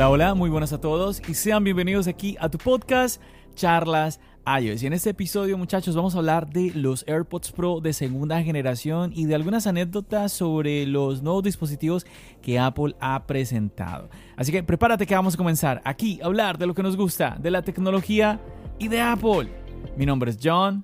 Hola, 0.00 0.08
hola, 0.08 0.34
muy 0.34 0.48
buenas 0.48 0.72
a 0.72 0.80
todos 0.80 1.20
y 1.28 1.34
sean 1.34 1.62
bienvenidos 1.62 2.06
aquí 2.06 2.34
a 2.40 2.48
tu 2.48 2.56
podcast 2.56 3.20
Charlas 3.54 4.18
iOS. 4.46 4.82
Y 4.82 4.86
en 4.86 4.94
este 4.94 5.10
episodio, 5.10 5.58
muchachos, 5.58 5.94
vamos 5.94 6.14
a 6.14 6.18
hablar 6.20 6.48
de 6.48 6.72
los 6.74 7.04
AirPods 7.06 7.52
Pro 7.52 7.82
de 7.82 7.92
segunda 7.92 8.42
generación 8.42 9.12
y 9.14 9.26
de 9.26 9.34
algunas 9.34 9.66
anécdotas 9.66 10.32
sobre 10.32 10.86
los 10.86 11.20
nuevos 11.20 11.42
dispositivos 11.42 12.06
que 12.40 12.58
Apple 12.58 12.96
ha 12.98 13.26
presentado. 13.26 14.08
Así 14.36 14.50
que 14.50 14.62
prepárate 14.62 15.04
que 15.04 15.14
vamos 15.14 15.34
a 15.34 15.36
comenzar 15.36 15.82
aquí 15.84 16.18
a 16.22 16.26
hablar 16.28 16.56
de 16.56 16.66
lo 16.66 16.72
que 16.72 16.82
nos 16.82 16.96
gusta, 16.96 17.36
de 17.38 17.50
la 17.50 17.60
tecnología 17.60 18.40
y 18.78 18.88
de 18.88 19.02
Apple. 19.02 19.52
Mi 19.98 20.06
nombre 20.06 20.30
es 20.30 20.38
John. 20.42 20.82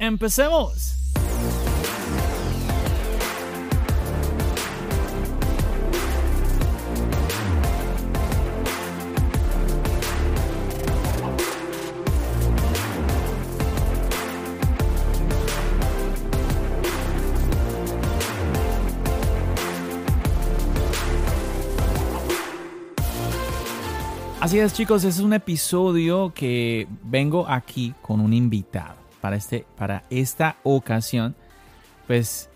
¡Empecemos! 0.00 1.11
Así 24.52 24.58
es 24.58 24.74
chicos, 24.74 25.04
es 25.04 25.18
un 25.18 25.32
episodio 25.32 26.34
que 26.34 26.86
vengo 27.04 27.48
aquí 27.48 27.94
con 28.02 28.20
un 28.20 28.34
invitado. 28.34 28.96
Para, 29.22 29.36
este, 29.36 29.64
para 29.78 30.04
esta 30.10 30.56
ocasión, 30.62 31.34
pues 32.06 32.50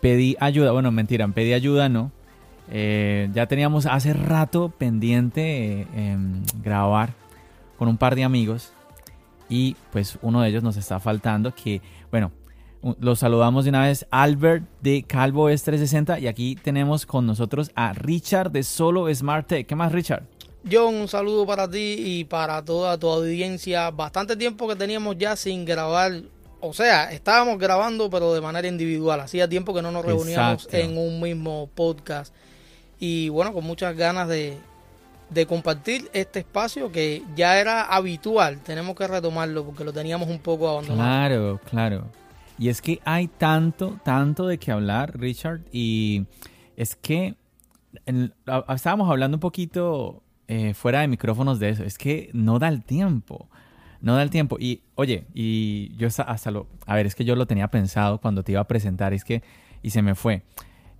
pedí 0.00 0.34
ayuda, 0.40 0.72
bueno, 0.72 0.90
mentira, 0.90 1.28
pedí 1.28 1.52
ayuda, 1.52 1.90
no. 1.90 2.10
Eh, 2.70 3.28
ya 3.34 3.48
teníamos 3.48 3.84
hace 3.84 4.14
rato 4.14 4.70
pendiente 4.70 5.82
eh, 5.82 5.86
em, 5.94 6.42
grabar 6.62 7.12
con 7.76 7.88
un 7.88 7.98
par 7.98 8.14
de 8.14 8.24
amigos 8.24 8.72
y 9.50 9.76
pues 9.92 10.18
uno 10.22 10.40
de 10.40 10.48
ellos 10.48 10.62
nos 10.62 10.78
está 10.78 11.00
faltando 11.00 11.54
que, 11.54 11.82
bueno, 12.10 12.32
los 12.98 13.18
saludamos 13.18 13.64
de 13.64 13.68
una 13.68 13.82
vez, 13.82 14.06
Albert 14.10 14.64
de 14.80 15.02
Calvo 15.02 15.50
S360 15.50 16.18
y 16.18 16.28
aquí 16.28 16.56
tenemos 16.56 17.04
con 17.04 17.26
nosotros 17.26 17.72
a 17.74 17.92
Richard 17.92 18.52
de 18.52 18.62
Solo 18.62 19.14
Smart 19.14 19.46
Tech. 19.46 19.66
¿Qué 19.66 19.76
más, 19.76 19.92
Richard? 19.92 20.22
John, 20.70 20.94
un 20.94 21.08
saludo 21.08 21.46
para 21.46 21.68
ti 21.68 21.96
y 21.98 22.24
para 22.24 22.64
toda 22.64 22.98
tu 22.98 23.08
audiencia. 23.08 23.90
Bastante 23.90 24.36
tiempo 24.36 24.68
que 24.68 24.76
teníamos 24.76 25.16
ya 25.18 25.36
sin 25.36 25.64
grabar. 25.64 26.22
O 26.60 26.72
sea, 26.72 27.12
estábamos 27.12 27.58
grabando, 27.58 28.08
pero 28.08 28.32
de 28.32 28.40
manera 28.40 28.68
individual. 28.68 29.20
Hacía 29.20 29.48
tiempo 29.48 29.74
que 29.74 29.82
no 29.82 29.90
nos 29.90 30.04
reuníamos 30.04 30.68
en 30.72 30.96
un 30.96 31.20
mismo 31.20 31.68
podcast. 31.74 32.32
Y 33.00 33.28
bueno, 33.30 33.52
con 33.52 33.64
muchas 33.64 33.96
ganas 33.96 34.28
de, 34.28 34.56
de 35.30 35.46
compartir 35.46 36.08
este 36.12 36.40
espacio 36.40 36.92
que 36.92 37.24
ya 37.34 37.58
era 37.58 37.82
habitual. 37.82 38.60
Tenemos 38.60 38.94
que 38.94 39.08
retomarlo 39.08 39.64
porque 39.64 39.82
lo 39.82 39.92
teníamos 39.92 40.28
un 40.28 40.38
poco 40.38 40.68
abandonado. 40.68 41.08
Claro, 41.08 41.60
claro. 41.68 42.06
Y 42.58 42.68
es 42.68 42.80
que 42.80 43.00
hay 43.04 43.26
tanto, 43.26 43.98
tanto 44.04 44.46
de 44.46 44.58
qué 44.58 44.70
hablar, 44.70 45.18
Richard. 45.18 45.62
Y 45.72 46.26
es 46.76 46.94
que 46.94 47.34
estábamos 48.68 49.10
hablando 49.10 49.36
un 49.36 49.40
poquito 49.40 50.21
eh, 50.54 50.74
fuera 50.74 51.00
de 51.00 51.08
micrófonos 51.08 51.58
de 51.58 51.70
eso. 51.70 51.82
Es 51.82 51.96
que 51.96 52.28
no 52.34 52.58
da 52.58 52.68
el 52.68 52.84
tiempo. 52.84 53.48
No 54.02 54.16
da 54.16 54.22
el 54.22 54.28
tiempo. 54.28 54.58
Y 54.60 54.82
oye, 54.96 55.24
y 55.32 55.96
yo 55.96 56.08
hasta, 56.08 56.50
lo... 56.50 56.68
A 56.84 56.94
ver, 56.94 57.06
es 57.06 57.14
que 57.14 57.24
yo 57.24 57.36
lo 57.36 57.46
tenía 57.46 57.68
pensado 57.68 58.20
cuando 58.20 58.42
te 58.42 58.52
iba 58.52 58.60
a 58.60 58.68
presentar. 58.68 59.14
Es 59.14 59.24
que... 59.24 59.42
Y 59.82 59.90
se 59.90 60.02
me 60.02 60.14
fue. 60.14 60.42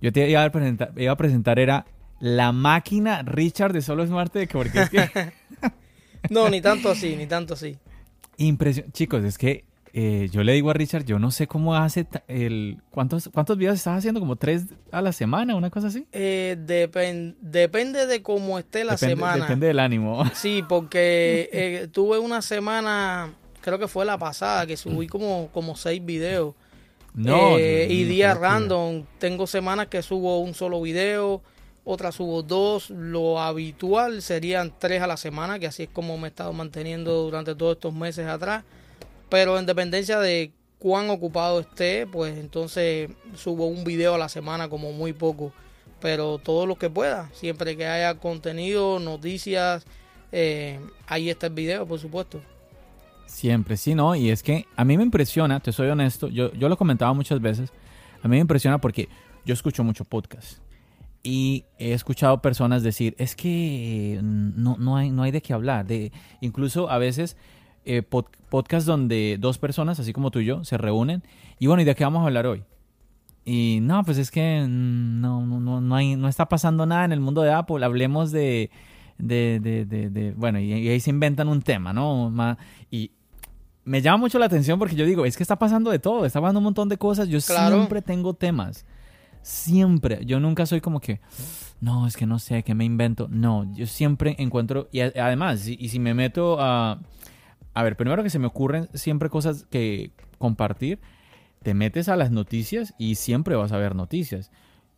Yo 0.01 0.11
te 0.11 0.27
iba 0.27 0.43
a 0.43 0.49
presentar, 0.49 0.91
iba 0.97 1.11
a 1.11 1.17
presentar 1.17 1.59
era 1.59 1.85
la 2.19 2.51
máquina 2.51 3.21
Richard 3.21 3.73
de 3.73 3.83
Solo 3.83 4.07
Smart 4.07 4.33
Tech. 4.33 4.51
Porque 4.51 4.81
es 4.81 4.89
que... 4.89 5.07
no, 6.31 6.49
ni 6.49 6.59
tanto 6.59 6.89
así, 6.89 7.15
ni 7.15 7.27
tanto 7.27 7.53
así. 7.53 7.77
Impresión. 8.37 8.91
Chicos, 8.91 9.23
es 9.23 9.37
que 9.37 9.65
eh, 9.95 10.27
yo 10.31 10.43
le 10.43 10.53
digo 10.53 10.71
a 10.71 10.73
Richard, 10.73 11.05
yo 11.05 11.19
no 11.19 11.29
sé 11.29 11.45
cómo 11.45 11.75
hace 11.75 12.07
el... 12.27 12.79
¿Cuántos, 12.89 13.29
cuántos 13.31 13.59
videos 13.59 13.75
estás 13.75 13.99
haciendo? 13.99 14.19
¿Como 14.19 14.35
tres 14.35 14.65
a 14.91 15.03
la 15.03 15.11
semana? 15.11 15.55
¿Una 15.55 15.69
cosa 15.69 15.87
así? 15.87 16.07
Eh, 16.11 16.57
depende 16.57 18.07
de 18.07 18.23
cómo 18.23 18.57
esté 18.57 18.83
la 18.85 18.97
semana. 18.97 19.43
Depende 19.43 19.67
del 19.67 19.79
ánimo. 19.79 20.23
Sí, 20.33 20.63
porque 20.67 21.47
eh, 21.53 21.87
tuve 21.91 22.17
una 22.17 22.41
semana, 22.41 23.33
creo 23.61 23.77
que 23.77 23.87
fue 23.87 24.03
la 24.03 24.17
pasada, 24.17 24.65
que 24.65 24.77
subí 24.77 25.05
como, 25.05 25.49
como 25.53 25.75
seis 25.75 26.03
videos. 26.03 26.55
No. 27.13 27.59
Eh, 27.59 27.87
y 27.87 28.05
días 28.05 28.35
random. 28.35 29.05
Tengo 29.19 29.45
semanas 29.45 29.87
que 29.87 30.01
subo 30.01 30.39
un 30.39 30.55
solo 30.55 30.81
video, 30.81 31.43
otras 31.85 32.15
subo 32.15 32.41
dos. 32.41 32.89
Lo 32.89 33.39
habitual 33.39 34.23
serían 34.23 34.73
tres 34.79 35.03
a 35.03 35.07
la 35.07 35.17
semana, 35.17 35.59
que 35.59 35.67
así 35.67 35.83
es 35.83 35.89
como 35.89 36.17
me 36.17 36.27
he 36.27 36.29
estado 36.29 36.51
manteniendo 36.51 37.13
durante 37.21 37.53
todos 37.53 37.75
estos 37.75 37.93
meses 37.93 38.27
atrás. 38.27 38.63
Pero 39.33 39.57
en 39.57 39.65
dependencia 39.65 40.19
de 40.19 40.51
cuán 40.77 41.09
ocupado 41.09 41.59
esté, 41.59 42.05
pues 42.05 42.37
entonces 42.37 43.09
subo 43.33 43.65
un 43.65 43.83
video 43.83 44.13
a 44.13 44.19
la 44.19 44.29
semana 44.29 44.69
como 44.69 44.91
muy 44.91 45.11
poco. 45.11 45.51
Pero 45.99 46.37
todo 46.37 46.67
lo 46.67 46.75
que 46.75 46.91
pueda, 46.91 47.31
siempre 47.33 47.75
que 47.75 47.87
haya 47.87 48.13
contenido, 48.19 48.99
noticias, 48.99 49.87
eh, 50.31 50.79
ahí 51.07 51.31
está 51.31 51.47
el 51.47 51.53
video, 51.53 51.87
por 51.87 51.97
supuesto. 51.97 52.41
Siempre, 53.25 53.75
sí, 53.75 53.95
¿no? 53.95 54.13
Y 54.13 54.29
es 54.29 54.43
que 54.43 54.67
a 54.75 54.85
mí 54.85 54.97
me 54.97 55.03
impresiona, 55.03 55.59
te 55.59 55.71
soy 55.71 55.87
honesto, 55.87 56.27
yo, 56.27 56.53
yo 56.53 56.69
lo 56.69 56.77
comentaba 56.77 57.11
muchas 57.13 57.41
veces, 57.41 57.71
a 58.21 58.27
mí 58.27 58.35
me 58.35 58.41
impresiona 58.41 58.77
porque 58.77 59.09
yo 59.45 59.55
escucho 59.55 59.83
mucho 59.83 60.05
podcast 60.05 60.59
y 61.23 61.65
he 61.79 61.93
escuchado 61.93 62.39
personas 62.39 62.83
decir, 62.83 63.15
es 63.17 63.35
que 63.35 64.19
no, 64.21 64.77
no, 64.77 64.95
hay, 64.95 65.09
no 65.09 65.23
hay 65.23 65.31
de 65.31 65.41
qué 65.41 65.53
hablar, 65.53 65.87
de, 65.87 66.11
incluso 66.39 66.87
a 66.91 66.99
veces 66.99 67.35
eh, 67.85 68.01
podcast 68.01 68.87
donde 68.87 69.37
dos 69.39 69.57
personas, 69.57 69.99
así 69.99 70.13
como 70.13 70.31
tú 70.31 70.39
y 70.39 70.45
yo, 70.45 70.63
se 70.63 70.77
reúnen. 70.77 71.23
Y 71.59 71.67
bueno, 71.67 71.81
¿y 71.81 71.85
de 71.85 71.95
qué 71.95 72.03
vamos 72.03 72.21
a 72.21 72.27
hablar 72.27 72.45
hoy? 72.45 72.63
Y 73.45 73.79
no, 73.81 74.03
pues 74.03 74.17
es 74.17 74.31
que 74.31 74.65
no, 74.67 75.45
no, 75.45 75.81
no, 75.81 75.95
hay, 75.95 76.15
no 76.15 76.27
está 76.27 76.47
pasando 76.47 76.85
nada 76.85 77.05
en 77.05 77.11
el 77.11 77.19
mundo 77.19 77.41
de 77.41 77.51
Apple. 77.51 77.83
Hablemos 77.83 78.31
de, 78.31 78.71
de, 79.17 79.59
de, 79.59 79.85
de, 79.85 80.31
bueno, 80.33 80.59
y, 80.59 80.71
ahí 80.71 80.99
se 80.99 81.09
inventan 81.09 81.49
un 81.49 81.61
tema, 81.61 81.91
¿no? 81.91 82.33
Y 82.89 83.11
me 83.85 84.01
llama 84.01 84.17
mucho 84.17 84.39
la 84.39 84.45
atención 84.45 84.79
porque 84.79 84.95
yo 84.95 85.05
digo, 85.05 85.25
es 85.25 85.35
que 85.35 85.43
está 85.43 85.57
pasando 85.57 85.91
de 85.91 85.99
todo, 85.99 86.25
está 86.25 86.39
pasando 86.39 86.59
un 86.59 86.65
montón 86.65 86.87
de 86.87 86.97
cosas. 86.97 87.27
Yo 87.27 87.41
siempre 87.41 88.01
tengo 88.01 88.33
temas. 88.33 88.85
Siempre. 89.41 90.25
Yo 90.25 90.39
nunca 90.39 90.65
soy 90.65 90.79
como 90.79 91.01
que, 91.01 91.19
no, 91.81 92.07
es 92.07 92.15
que 92.15 92.25
no 92.25 92.39
sé, 92.39 92.63
¿qué 92.63 92.73
me 92.75 92.85
invento? 92.85 93.27
No, 93.29 93.69
yo 93.73 93.87
siempre 93.87 94.37
encuentro, 94.39 94.87
y 94.93 95.01
además, 95.01 95.67
y 95.67 95.89
si 95.89 95.99
me 95.99 96.13
meto 96.13 96.57
a 96.61 96.99
a 97.73 97.83
ver, 97.83 97.95
primero 97.95 98.23
que 98.23 98.29
se 98.29 98.39
me 98.39 98.47
ocurren 98.47 98.89
siempre 98.93 99.29
cosas 99.29 99.65
que 99.69 100.11
compartir. 100.37 100.99
Te 101.63 101.73
metes 101.73 102.09
a 102.09 102.15
las 102.15 102.31
noticias 102.31 102.93
y 102.97 103.15
siempre 103.15 103.55
vas 103.55 103.71
a 103.71 103.77
ver 103.77 103.95
noticias. 103.95 104.51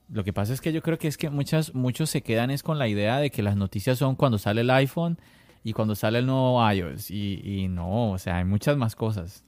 Lo 0.10 0.24
que 0.24 0.34
pasa 0.34 0.54
es 0.54 0.62
que 0.62 0.74
yo 0.74 0.82
creo 0.82 0.98
que 0.98 1.08
es 1.08 1.18
que 1.18 1.30
muchas, 1.30 1.74
muchos 1.74 2.10
se 2.10 2.22
quedan 2.22 2.52
es 2.52 2.64
con 2.64 2.78
la 2.78 2.88
idea 2.88 3.18
de 3.18 3.32
que 3.32 3.44
las 3.44 3.56
noticias 3.56 3.98
son 3.98 4.16
cuando 4.16 4.38
sale 4.38 4.62
el 4.62 4.70
iPhone 4.70 5.18
y 5.64 5.74
cuando 5.74 5.96
sale 5.96 6.20
el 6.20 6.26
nuevo 6.26 6.62
iOS. 6.70 7.12
Y, 7.12 7.42
y 7.44 7.68
no, 7.68 8.12
o 8.12 8.18
sea, 8.18 8.38
hay 8.38 8.46
muchas 8.46 8.78
más 8.78 8.96
cosas. 8.96 9.44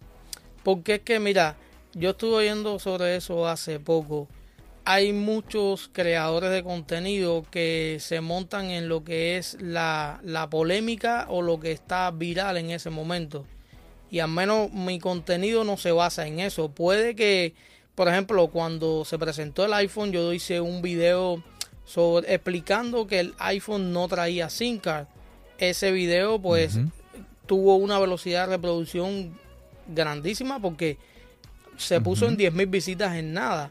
Porque 0.63 0.95
es 0.95 1.01
que, 1.01 1.19
mira, 1.19 1.55
yo 1.93 2.11
estuve 2.11 2.35
oyendo 2.35 2.79
sobre 2.79 3.15
eso 3.15 3.47
hace 3.47 3.79
poco 3.79 4.27
hay 4.89 5.11
muchos 5.11 5.89
creadores 5.91 6.49
de 6.49 6.63
contenido 6.63 7.45
que 7.51 7.97
se 7.99 8.21
montan 8.21 8.69
en 8.69 8.87
lo 8.87 9.03
que 9.03 9.35
es 9.35 9.57
la, 9.59 10.47
polémica 10.49 11.25
o 11.27 11.41
lo 11.41 11.59
que 11.59 11.73
está 11.73 12.09
viral 12.11 12.55
en 12.55 12.71
ese 12.71 12.89
momento. 12.89 13.45
Y 14.09 14.19
al 14.19 14.29
menos 14.29 14.71
mi 14.71 14.97
contenido 14.97 15.65
no 15.65 15.75
se 15.75 15.91
basa 15.91 16.25
en 16.25 16.39
eso. 16.39 16.69
Puede 16.69 17.17
que, 17.17 17.53
por 17.95 18.07
ejemplo, 18.07 18.47
cuando 18.47 19.03
se 19.03 19.19
presentó 19.19 19.65
el 19.65 19.73
iPhone, 19.73 20.13
yo 20.13 20.31
hice 20.31 20.61
un 20.61 20.81
video 20.81 21.43
sobre, 21.83 22.33
explicando 22.33 23.07
que 23.07 23.19
el 23.19 23.33
iPhone 23.39 23.91
no 23.91 24.07
traía 24.07 24.49
SIM 24.49 24.77
card. 24.79 25.07
Ese 25.57 25.91
video, 25.91 26.41
pues, 26.41 26.79
tuvo 27.45 27.75
una 27.75 27.99
velocidad 27.99 28.47
de 28.47 28.55
reproducción 28.55 29.37
grandísima 29.85 30.61
porque 30.61 30.97
se 31.75 31.99
puso 31.99 32.25
en 32.29 32.37
10.000 32.37 32.69
visitas 32.69 33.17
en 33.17 33.33
nada. 33.33 33.69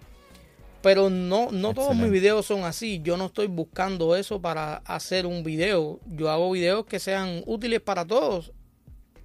Pero 0.87 1.11
no, 1.11 1.51
no 1.51 1.75
todos 1.75 1.97
mis 1.97 2.13
videos 2.13 2.47
son 2.47 2.63
así. 2.63 3.01
Yo 3.03 3.17
no 3.17 3.27
estoy 3.27 3.49
buscando 3.49 4.15
eso 4.15 4.41
para 4.41 4.77
hacer 4.85 5.27
un 5.27 5.43
video. 5.43 5.99
Yo 6.07 6.31
hago 6.31 6.53
videos 6.53 6.87
que 6.87 7.01
sean 7.01 7.43
útiles 7.45 7.81
para 7.81 8.05
todos. 8.07 8.53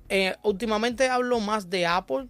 Eh, 0.09 0.33
últimamente 0.41 1.07
hablo 1.07 1.39
más 1.39 1.69
de 1.69 1.85
Apple 1.85 2.29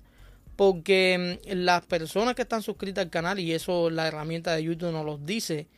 porque 0.58 1.40
mm, 1.48 1.54
las 1.64 1.86
personas 1.86 2.36
que 2.36 2.42
están 2.42 2.62
suscritas 2.62 3.06
al 3.06 3.10
canal, 3.10 3.40
y 3.40 3.54
eso 3.54 3.90
la 3.90 4.10
herramienta 4.10 4.54
de 4.54 4.64
YouTube 4.64 4.92
nos 4.92 5.06
los 5.06 5.26
dice, 5.26 5.70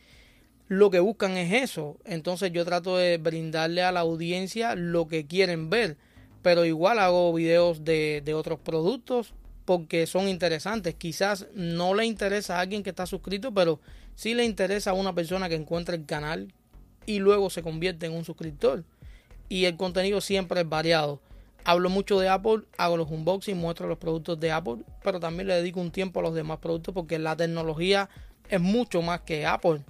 lo 0.66 0.90
que 0.90 0.98
buscan 0.98 1.36
es 1.36 1.62
eso. 1.62 1.96
Entonces 2.04 2.50
yo 2.50 2.64
trato 2.64 2.96
de 2.96 3.18
brindarle 3.18 3.84
a 3.84 3.92
la 3.92 4.00
audiencia 4.00 4.74
lo 4.74 5.06
que 5.06 5.28
quieren 5.28 5.70
ver. 5.70 5.96
Pero 6.42 6.64
igual 6.64 6.98
hago 6.98 7.32
videos 7.32 7.84
de, 7.84 8.20
de 8.24 8.34
otros 8.34 8.58
productos 8.58 9.32
porque 9.64 10.06
son 10.06 10.28
interesantes. 10.28 10.94
Quizás 10.94 11.46
no 11.54 11.94
le 11.94 12.04
interesa 12.04 12.56
a 12.56 12.60
alguien 12.60 12.82
que 12.82 12.90
está 12.90 13.06
suscrito, 13.06 13.52
pero 13.52 13.80
sí 14.14 14.34
le 14.34 14.44
interesa 14.44 14.90
a 14.90 14.94
una 14.94 15.14
persona 15.14 15.48
que 15.48 15.54
encuentra 15.54 15.94
el 15.94 16.06
canal 16.06 16.52
y 17.06 17.18
luego 17.18 17.50
se 17.50 17.62
convierte 17.62 18.06
en 18.06 18.12
un 18.12 18.24
suscriptor. 18.24 18.84
Y 19.48 19.64
el 19.66 19.76
contenido 19.76 20.20
siempre 20.20 20.60
es 20.60 20.68
variado. 20.68 21.20
Hablo 21.64 21.88
mucho 21.88 22.20
de 22.20 22.28
Apple, 22.28 22.62
hago 22.76 22.96
los 22.96 23.10
unboxing, 23.10 23.56
muestro 23.56 23.88
los 23.88 23.98
productos 23.98 24.38
de 24.38 24.52
Apple, 24.52 24.84
pero 25.02 25.18
también 25.18 25.48
le 25.48 25.54
dedico 25.54 25.80
un 25.80 25.90
tiempo 25.90 26.20
a 26.20 26.22
los 26.22 26.34
demás 26.34 26.58
productos 26.58 26.94
porque 26.94 27.18
la 27.18 27.36
tecnología 27.36 28.10
es 28.48 28.60
mucho 28.60 29.00
más 29.00 29.20
que 29.22 29.46
Apple. 29.46 29.80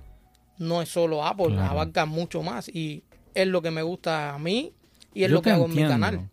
No 0.56 0.82
es 0.82 0.88
solo 0.88 1.27
Apple, 1.27 1.59
abarca 1.59 2.06
mucho 2.06 2.43
más 2.43 2.69
y 2.69 3.03
es 3.35 3.49
lo 3.49 3.61
que 3.61 3.73
me 3.73 3.82
gusta 3.82 4.35
a 4.35 4.38
mí 4.38 4.73
y 5.12 5.25
es 5.25 5.31
lo 5.31 5.43
que 5.43 5.50
hago 5.50 5.65
en 5.65 5.75
mi 5.75 5.82
canal. 5.82 6.31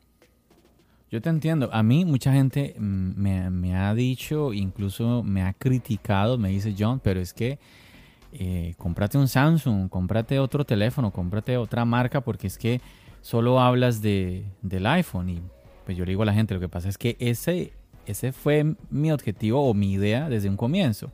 Yo 1.11 1.21
te 1.21 1.29
entiendo. 1.29 1.69
A 1.73 1.83
mí 1.83 2.05
mucha 2.05 2.31
gente 2.31 2.73
me, 2.79 3.49
me, 3.49 3.75
ha 3.75 3.93
dicho, 3.93 4.53
incluso 4.53 5.23
me 5.23 5.43
ha 5.43 5.51
criticado, 5.51 6.37
me 6.37 6.47
dice 6.49 6.73
John, 6.77 7.01
pero 7.03 7.19
es 7.19 7.33
que 7.33 7.59
eh, 8.31 8.75
cómprate 8.77 9.17
un 9.17 9.27
Samsung, 9.27 9.89
cómprate 9.89 10.39
otro 10.39 10.63
teléfono, 10.63 11.11
cómprate 11.11 11.57
otra 11.57 11.83
marca, 11.83 12.21
porque 12.21 12.47
es 12.47 12.57
que 12.57 12.79
solo 13.19 13.59
hablas 13.59 14.01
de, 14.01 14.45
del 14.61 14.85
iPhone. 14.85 15.29
Y 15.29 15.41
pues 15.85 15.97
yo 15.97 16.05
le 16.05 16.11
digo 16.11 16.23
a 16.23 16.27
la 16.27 16.33
gente, 16.33 16.53
lo 16.53 16.61
que 16.61 16.69
pasa 16.69 16.87
es 16.87 16.97
que 16.97 17.17
ese, 17.19 17.73
ese 18.05 18.31
fue 18.31 18.75
mi 18.89 19.11
objetivo 19.11 19.69
o 19.69 19.73
mi 19.73 19.91
idea 19.91 20.29
desde 20.29 20.47
un 20.47 20.55
comienzo. 20.55 21.11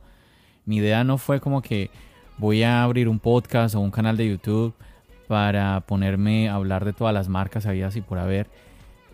Mi 0.64 0.76
idea 0.76 1.02
no 1.02 1.18
fue 1.18 1.40
como 1.40 1.60
que 1.60 1.90
voy 2.36 2.62
a 2.62 2.84
abrir 2.84 3.08
un 3.08 3.18
podcast 3.18 3.74
o 3.74 3.80
un 3.80 3.90
canal 3.90 4.16
de 4.16 4.28
YouTube 4.28 4.74
para 5.26 5.80
ponerme 5.80 6.48
a 6.48 6.54
hablar 6.54 6.84
de 6.84 6.92
todas 6.92 7.12
las 7.12 7.28
marcas 7.28 7.66
habidas 7.66 7.96
y 7.96 8.00
por 8.00 8.18
haber 8.18 8.48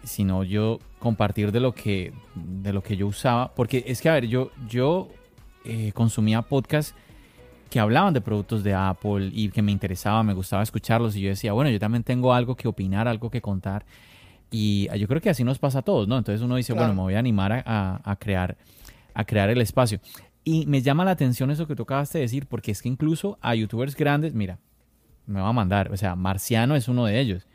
sino 0.04 0.44
yo 0.44 0.78
compartir 0.98 1.52
de 1.52 1.60
lo 1.60 1.74
que, 1.74 2.12
de 2.34 2.72
lo 2.72 2.82
que 2.82 2.96
yo 2.96 3.06
usaba. 3.06 3.54
Porque 3.54 3.84
es 3.86 4.00
que, 4.00 4.08
a 4.08 4.14
ver, 4.14 4.26
yo, 4.26 4.50
yo 4.68 5.08
eh, 5.64 5.92
consumía 5.92 6.42
podcasts 6.42 6.94
que 7.70 7.80
hablaban 7.80 8.14
de 8.14 8.20
productos 8.20 8.62
de 8.62 8.74
Apple 8.74 9.30
y 9.32 9.48
que 9.48 9.60
me 9.60 9.72
interesaba, 9.72 10.22
me 10.22 10.32
gustaba 10.32 10.62
escucharlos 10.62 11.16
y 11.16 11.22
yo 11.22 11.28
decía, 11.30 11.52
bueno, 11.52 11.70
yo 11.70 11.80
también 11.80 12.04
tengo 12.04 12.32
algo 12.32 12.54
que 12.54 12.68
opinar, 12.68 13.08
algo 13.08 13.30
que 13.30 13.40
contar. 13.40 13.84
Y 14.50 14.88
yo 14.96 15.08
creo 15.08 15.20
que 15.20 15.30
así 15.30 15.42
nos 15.42 15.58
pasa 15.58 15.80
a 15.80 15.82
todos, 15.82 16.06
¿no? 16.06 16.16
Entonces 16.16 16.40
uno 16.40 16.54
dice, 16.54 16.72
bueno, 16.72 16.94
me 16.94 17.00
voy 17.00 17.14
a 17.14 17.18
animar 17.18 17.64
a, 17.66 18.16
crear, 18.20 18.56
a 19.12 19.24
crear 19.24 19.50
el 19.50 19.60
espacio. 19.60 19.98
Y 20.44 20.66
me 20.66 20.82
llama 20.82 21.04
la 21.04 21.10
atención 21.10 21.50
eso 21.50 21.66
que 21.66 21.74
tú 21.74 21.82
acabaste 21.82 22.18
de 22.18 22.22
decir, 22.22 22.46
porque 22.46 22.70
es 22.70 22.80
que 22.80 22.88
incluso 22.88 23.38
a 23.40 23.56
youtubers 23.56 23.96
grandes, 23.96 24.34
mira, 24.34 24.60
me 25.26 25.40
va 25.40 25.48
a 25.48 25.52
mandar, 25.52 25.90
o 25.90 25.96
sea, 25.96 26.14
Marciano 26.14 26.76
es 26.76 26.86
uno 26.86 27.06
de 27.06 27.18
ellos 27.18 27.48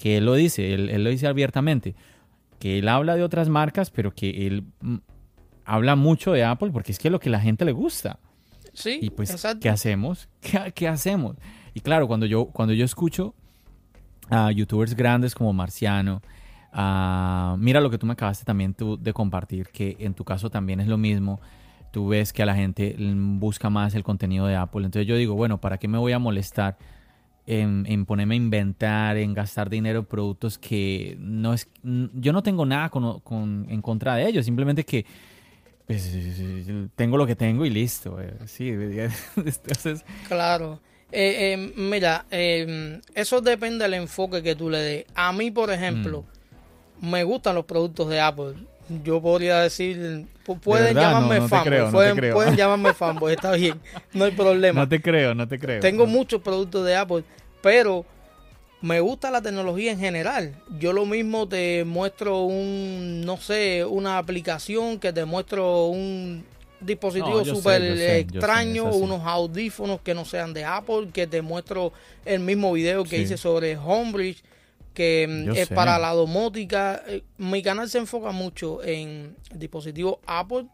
que 0.00 0.16
él 0.16 0.24
lo 0.24 0.34
dice, 0.34 0.72
él, 0.72 1.04
lo 1.04 1.10
dice 1.10 1.26
abiertamente, 1.26 1.94
que 2.58 2.78
él 2.78 2.88
habla 2.88 3.16
de 3.16 3.22
otras 3.22 3.50
marcas, 3.50 3.90
pero 3.90 4.14
que 4.14 4.46
él 4.46 4.64
mm, 4.80 4.96
habla 5.66 5.94
mucho 5.94 6.32
de 6.32 6.42
Apple 6.42 6.70
porque 6.72 6.90
es 6.90 6.98
que 6.98 7.08
es 7.08 7.12
lo 7.12 7.20
que 7.20 7.28
la 7.28 7.38
gente 7.38 7.66
le 7.66 7.72
gusta. 7.72 8.18
Sí, 8.72 8.98
y 9.02 9.10
pues, 9.10 9.46
¿qué 9.60 9.68
hacemos? 9.68 10.28
¿Qué, 10.74 10.88
hacemos? 10.88 11.36
Y 11.74 11.80
claro, 11.80 12.08
cuando 12.08 12.24
yo, 12.24 12.46
cuando 12.46 12.72
yo 12.72 12.84
escucho 12.84 13.34
a 14.30 14.50
youtubers 14.52 14.94
grandes 14.94 15.34
como 15.34 15.52
Marciano, 15.52 16.22
mira 17.58 17.82
lo 17.82 17.90
que 17.90 17.98
tú 17.98 18.06
me 18.06 18.14
acabaste 18.14 18.46
también 18.46 18.72
tú 18.72 18.96
de 18.96 19.12
compartir, 19.12 19.68
que 19.68 19.96
en 20.00 20.14
tu 20.14 20.24
caso 20.24 20.48
también 20.48 20.80
es 20.80 20.88
lo 20.88 20.96
mismo. 20.96 21.40
Tú 21.90 22.08
ves 22.08 22.32
que 22.32 22.42
a 22.42 22.46
la 22.46 22.54
gente 22.54 22.96
busca 22.98 23.68
más 23.68 23.94
el 23.94 24.02
contenido 24.02 24.46
de 24.46 24.56
Apple. 24.56 24.86
Entonces 24.86 25.06
yo 25.06 25.16
digo, 25.16 25.34
bueno, 25.34 25.60
¿para 25.60 25.76
qué 25.76 25.88
me 25.88 25.98
voy 25.98 26.12
a 26.12 26.18
molestar? 26.18 26.78
En, 27.50 28.06
ponerme 28.06 28.34
a 28.34 28.36
inventar, 28.36 29.16
en 29.16 29.34
gastar 29.34 29.68
dinero 29.68 30.00
en 30.00 30.04
productos 30.06 30.56
que 30.56 31.16
no 31.18 31.52
es... 31.52 31.68
Yo 31.82 32.32
no 32.32 32.42
tengo 32.42 32.64
nada 32.64 32.90
con, 32.90 33.66
en 33.68 33.82
contra 33.82 34.14
de 34.14 34.28
ellos, 34.28 34.44
simplemente 34.44 34.84
que 34.84 35.04
pues, 35.86 36.12
tengo 36.94 37.16
lo 37.16 37.26
que 37.26 37.34
tengo 37.34 37.66
y 37.66 37.70
listo. 37.70 38.20
Eh, 38.20 38.32
sí, 38.46 38.68
entonces... 39.36 40.04
Claro. 40.28 40.80
Eh, 41.10 41.54
eh, 41.54 41.72
mira, 41.74 42.24
eso 42.30 43.40
depende 43.40 43.82
del 43.84 43.94
enfoque 43.94 44.42
que 44.42 44.54
tú 44.54 44.70
le 44.70 44.78
des. 44.78 45.06
A 45.16 45.32
mí, 45.32 45.50
por 45.50 45.72
ejemplo, 45.72 46.24
mm. 47.00 47.10
me 47.10 47.24
gustan 47.24 47.56
los 47.56 47.64
productos 47.64 48.08
de 48.08 48.20
Apple. 48.20 48.54
Yo 49.02 49.20
podría 49.20 49.60
decir, 49.60 50.26
pueden 50.58 50.94
llamarme 50.94 51.48
fanboy, 51.48 51.90
pueden, 51.92 52.32
pueden, 52.32 52.56
llamarme 52.56 52.92
fanboy, 52.92 53.34
está 53.34 53.52
bien, 53.52 53.80
no 54.12 54.24
hay 54.24 54.30
problema. 54.36 54.80
No 54.80 54.88
te 54.88 55.00
creo, 55.00 55.34
no 55.34 55.46
te 55.46 55.58
creo. 55.58 55.80
Tengo 55.80 56.06
muchos 56.06 56.40
productos 56.40 56.84
de 56.84 56.96
Apple, 56.96 57.22
pero 57.62 58.04
me 58.82 59.00
gusta 59.00 59.30
la 59.30 59.42
tecnología 59.42 59.92
en 59.92 59.98
general. 59.98 60.54
Yo 60.78 60.92
lo 60.92 61.04
mismo 61.04 61.48
te 61.48 61.84
muestro 61.84 62.42
un, 62.44 63.22
no 63.22 63.36
sé, 63.36 63.84
una 63.84 64.18
aplicación 64.18 64.98
que 64.98 65.12
te 65.12 65.24
muestro 65.24 65.86
un 65.86 66.44
dispositivo 66.80 67.44
súper 67.44 67.82
extraño, 67.82 68.84
unos 68.84 69.20
audífonos 69.24 70.00
que 70.00 70.14
no 70.14 70.24
sean 70.24 70.54
de 70.54 70.64
Apple, 70.64 71.08
que 71.12 71.26
te 71.26 71.42
muestro 71.42 71.92
el 72.24 72.40
mismo 72.40 72.72
video 72.72 73.04
que 73.04 73.18
hice 73.18 73.36
sobre 73.36 73.76
Homebridge, 73.76 74.42
que 74.94 75.26
mm, 75.28 75.56
es 75.56 75.68
para 75.68 75.98
la 75.98 76.12
domótica. 76.12 77.02
Eh, 77.06 77.22
mi 77.36 77.62
canal 77.62 77.90
se 77.90 77.98
enfoca 77.98 78.32
mucho 78.32 78.82
en 78.82 79.36
dispositivos 79.54 80.18
Apple 80.26 80.66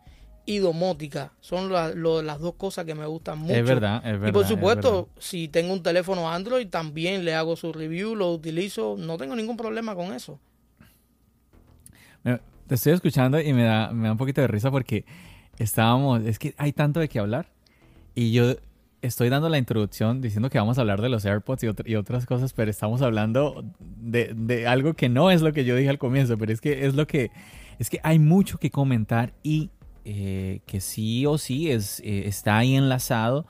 y 0.46 0.58
domótica. 0.58 1.32
Son 1.40 1.70
las 1.70 2.40
dos 2.40 2.54
cosas 2.54 2.84
que 2.84 2.94
me 2.94 3.04
gustan 3.04 3.40
mucho. 3.40 3.54
Es 3.54 3.66
verdad, 3.66 3.96
es 3.98 4.12
verdad. 4.12 4.28
Y 4.28 4.32
por 4.32 4.46
supuesto, 4.46 5.08
si 5.18 5.48
tengo 5.48 5.72
un 5.72 5.82
teléfono 5.82 6.30
Android, 6.30 6.68
también 6.68 7.24
le 7.24 7.34
hago 7.34 7.56
su 7.56 7.72
review, 7.72 8.14
lo 8.14 8.32
utilizo. 8.32 8.96
No 8.96 9.18
tengo 9.18 9.34
ningún 9.34 9.56
problema 9.56 9.94
con 9.94 10.14
eso. 10.14 10.38
Te 12.22 12.74
estoy 12.74 12.94
escuchando 12.94 13.40
y 13.40 13.52
me 13.52 13.62
da, 13.62 13.92
me 13.92 14.06
da 14.06 14.12
un 14.12 14.18
poquito 14.18 14.40
de 14.40 14.48
risa 14.48 14.70
porque 14.72 15.04
estábamos, 15.58 16.24
es 16.24 16.38
que 16.38 16.54
hay 16.56 16.72
tanto 16.72 16.98
de 16.98 17.08
qué 17.08 17.18
hablar. 17.18 17.46
Y 18.14 18.32
yo 18.32 18.56
estoy 19.02 19.28
dando 19.28 19.48
la 19.48 19.58
introducción 19.58 20.20
diciendo 20.20 20.50
que 20.50 20.58
vamos 20.58 20.78
a 20.78 20.80
hablar 20.80 21.00
de 21.00 21.08
los 21.08 21.24
AirPods 21.24 21.62
y, 21.62 21.68
y 21.84 21.94
otras 21.94 22.26
cosas, 22.26 22.52
pero 22.52 22.70
estamos 22.70 23.02
hablando 23.02 23.64
de, 23.78 24.32
de, 24.34 24.66
algo 24.66 24.94
que 24.94 25.08
no 25.08 25.30
es 25.30 25.42
lo 25.42 25.52
que 25.52 25.64
yo 25.64 25.76
dije 25.76 25.90
al 25.90 25.98
comienzo, 25.98 26.36
pero 26.38 26.52
es 26.52 26.60
que 26.60 26.86
es 26.86 26.94
lo 26.94 27.06
que, 27.06 27.30
es 27.78 27.88
que 27.88 28.00
hay 28.02 28.18
mucho 28.18 28.58
que 28.58 28.70
comentar 28.70 29.32
y 29.44 29.70
eh, 30.08 30.60
que 30.66 30.80
sí 30.80 31.26
o 31.26 31.36
sí 31.36 31.68
es, 31.68 31.98
eh, 32.04 32.28
está 32.28 32.58
ahí 32.58 32.76
enlazado 32.76 33.44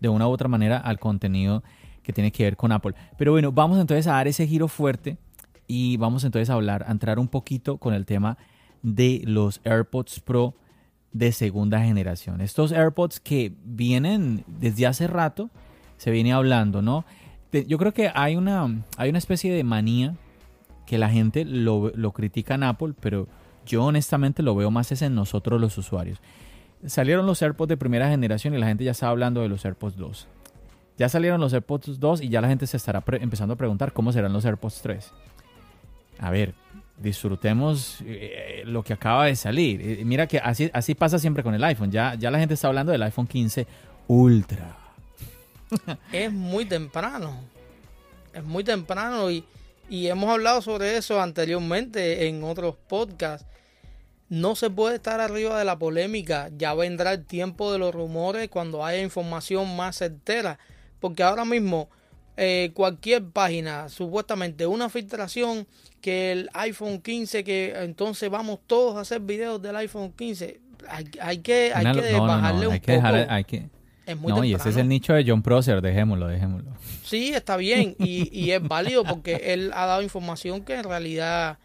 de 0.00 0.08
una 0.08 0.26
u 0.26 0.30
otra 0.30 0.48
manera 0.48 0.78
al 0.78 0.98
contenido 0.98 1.62
que 2.02 2.14
tiene 2.14 2.32
que 2.32 2.44
ver 2.44 2.56
con 2.56 2.72
Apple. 2.72 2.94
Pero 3.18 3.32
bueno, 3.32 3.52
vamos 3.52 3.78
entonces 3.78 4.06
a 4.06 4.12
dar 4.12 4.26
ese 4.26 4.46
giro 4.46 4.68
fuerte 4.68 5.18
y 5.66 5.98
vamos 5.98 6.24
entonces 6.24 6.48
a 6.48 6.54
hablar, 6.54 6.86
a 6.88 6.92
entrar 6.92 7.18
un 7.18 7.28
poquito 7.28 7.76
con 7.76 7.92
el 7.92 8.06
tema 8.06 8.38
de 8.82 9.20
los 9.26 9.60
AirPods 9.64 10.20
Pro 10.20 10.54
de 11.12 11.30
segunda 11.30 11.84
generación. 11.84 12.40
Estos 12.40 12.72
AirPods 12.72 13.20
que 13.20 13.52
vienen 13.62 14.44
desde 14.46 14.86
hace 14.86 15.08
rato, 15.08 15.50
se 15.98 16.10
viene 16.10 16.32
hablando, 16.32 16.80
¿no? 16.80 17.04
Yo 17.52 17.76
creo 17.76 17.92
que 17.92 18.10
hay 18.14 18.36
una, 18.36 18.82
hay 18.96 19.10
una 19.10 19.18
especie 19.18 19.52
de 19.52 19.62
manía 19.62 20.16
que 20.86 20.96
la 20.96 21.10
gente 21.10 21.44
lo, 21.44 21.92
lo 21.94 22.12
critica 22.12 22.54
en 22.54 22.62
Apple, 22.62 22.94
pero 22.98 23.28
yo 23.68 23.84
honestamente 23.84 24.42
lo 24.42 24.54
veo 24.54 24.70
más 24.70 24.90
es 24.90 25.02
en 25.02 25.14
nosotros 25.14 25.60
los 25.60 25.76
usuarios. 25.78 26.18
Salieron 26.86 27.26
los 27.26 27.42
AirPods 27.42 27.68
de 27.68 27.76
primera 27.76 28.08
generación 28.08 28.54
y 28.54 28.58
la 28.58 28.66
gente 28.66 28.84
ya 28.84 28.92
está 28.92 29.08
hablando 29.08 29.42
de 29.42 29.48
los 29.48 29.64
AirPods 29.64 29.96
2. 29.96 30.26
Ya 30.96 31.08
salieron 31.08 31.40
los 31.40 31.52
AirPods 31.52 32.00
2 32.00 32.22
y 32.22 32.28
ya 32.28 32.40
la 32.40 32.48
gente 32.48 32.66
se 32.66 32.76
estará 32.76 33.04
empezando 33.20 33.54
a 33.54 33.56
preguntar 33.56 33.92
cómo 33.92 34.12
serán 34.12 34.32
los 34.32 34.44
AirPods 34.44 34.80
3. 34.82 35.12
A 36.18 36.30
ver, 36.30 36.54
disfrutemos 36.96 37.98
eh, 38.04 38.62
lo 38.64 38.82
que 38.82 38.92
acaba 38.94 39.26
de 39.26 39.36
salir. 39.36 39.80
Eh, 39.80 40.04
mira 40.04 40.26
que 40.26 40.38
así, 40.38 40.70
así 40.72 40.94
pasa 40.94 41.18
siempre 41.18 41.42
con 41.42 41.54
el 41.54 41.62
iPhone. 41.62 41.90
Ya, 41.90 42.14
ya 42.14 42.30
la 42.30 42.38
gente 42.38 42.54
está 42.54 42.68
hablando 42.68 42.92
del 42.92 43.02
iPhone 43.02 43.26
15 43.26 43.66
Ultra. 44.08 44.76
es 46.12 46.32
muy 46.32 46.64
temprano. 46.64 47.36
Es 48.32 48.44
muy 48.44 48.64
temprano 48.64 49.30
y, 49.30 49.44
y 49.88 50.06
hemos 50.06 50.30
hablado 50.30 50.62
sobre 50.62 50.96
eso 50.96 51.20
anteriormente 51.20 52.28
en 52.28 52.42
otros 52.44 52.76
podcasts 52.88 53.46
no 54.28 54.54
se 54.56 54.70
puede 54.70 54.96
estar 54.96 55.20
arriba 55.20 55.58
de 55.58 55.64
la 55.64 55.78
polémica. 55.78 56.50
Ya 56.56 56.74
vendrá 56.74 57.12
el 57.12 57.24
tiempo 57.24 57.72
de 57.72 57.78
los 57.78 57.94
rumores 57.94 58.48
cuando 58.48 58.84
haya 58.84 59.02
información 59.02 59.74
más 59.76 59.98
certera. 59.98 60.58
Porque 61.00 61.22
ahora 61.22 61.44
mismo 61.44 61.88
eh, 62.36 62.70
cualquier 62.74 63.24
página, 63.24 63.88
supuestamente 63.88 64.66
una 64.66 64.88
filtración 64.88 65.66
que 66.00 66.32
el 66.32 66.50
iPhone 66.52 67.00
15, 67.00 67.42
que 67.42 67.74
entonces 67.82 68.28
vamos 68.30 68.60
todos 68.66 68.96
a 68.96 69.00
hacer 69.00 69.20
videos 69.20 69.60
del 69.62 69.76
iPhone 69.76 70.12
15. 70.12 70.60
Hay, 70.88 71.04
que, 71.38 71.72
hay 71.74 71.92
que 71.92 72.18
bajarle 72.18 72.68
un 72.68 72.78
poco. 72.78 72.92
hay 73.28 73.44
que, 73.44 73.68
Es 74.06 74.16
muy 74.16 74.32
no, 74.32 74.44
y 74.44 74.54
ese 74.54 74.68
es 74.68 74.76
el 74.76 74.88
nicho 74.88 75.12
de 75.14 75.24
John 75.26 75.42
Prosser, 75.42 75.80
dejémoslo, 75.80 76.28
dejémoslo. 76.28 76.70
Sí, 77.02 77.30
está 77.34 77.56
bien 77.56 77.96
y, 77.98 78.28
y 78.32 78.52
es 78.52 78.62
válido 78.62 79.04
porque 79.04 79.40
él 79.54 79.72
ha 79.74 79.86
dado 79.86 80.02
información 80.02 80.62
que 80.62 80.74
en 80.74 80.84
realidad 80.84 81.58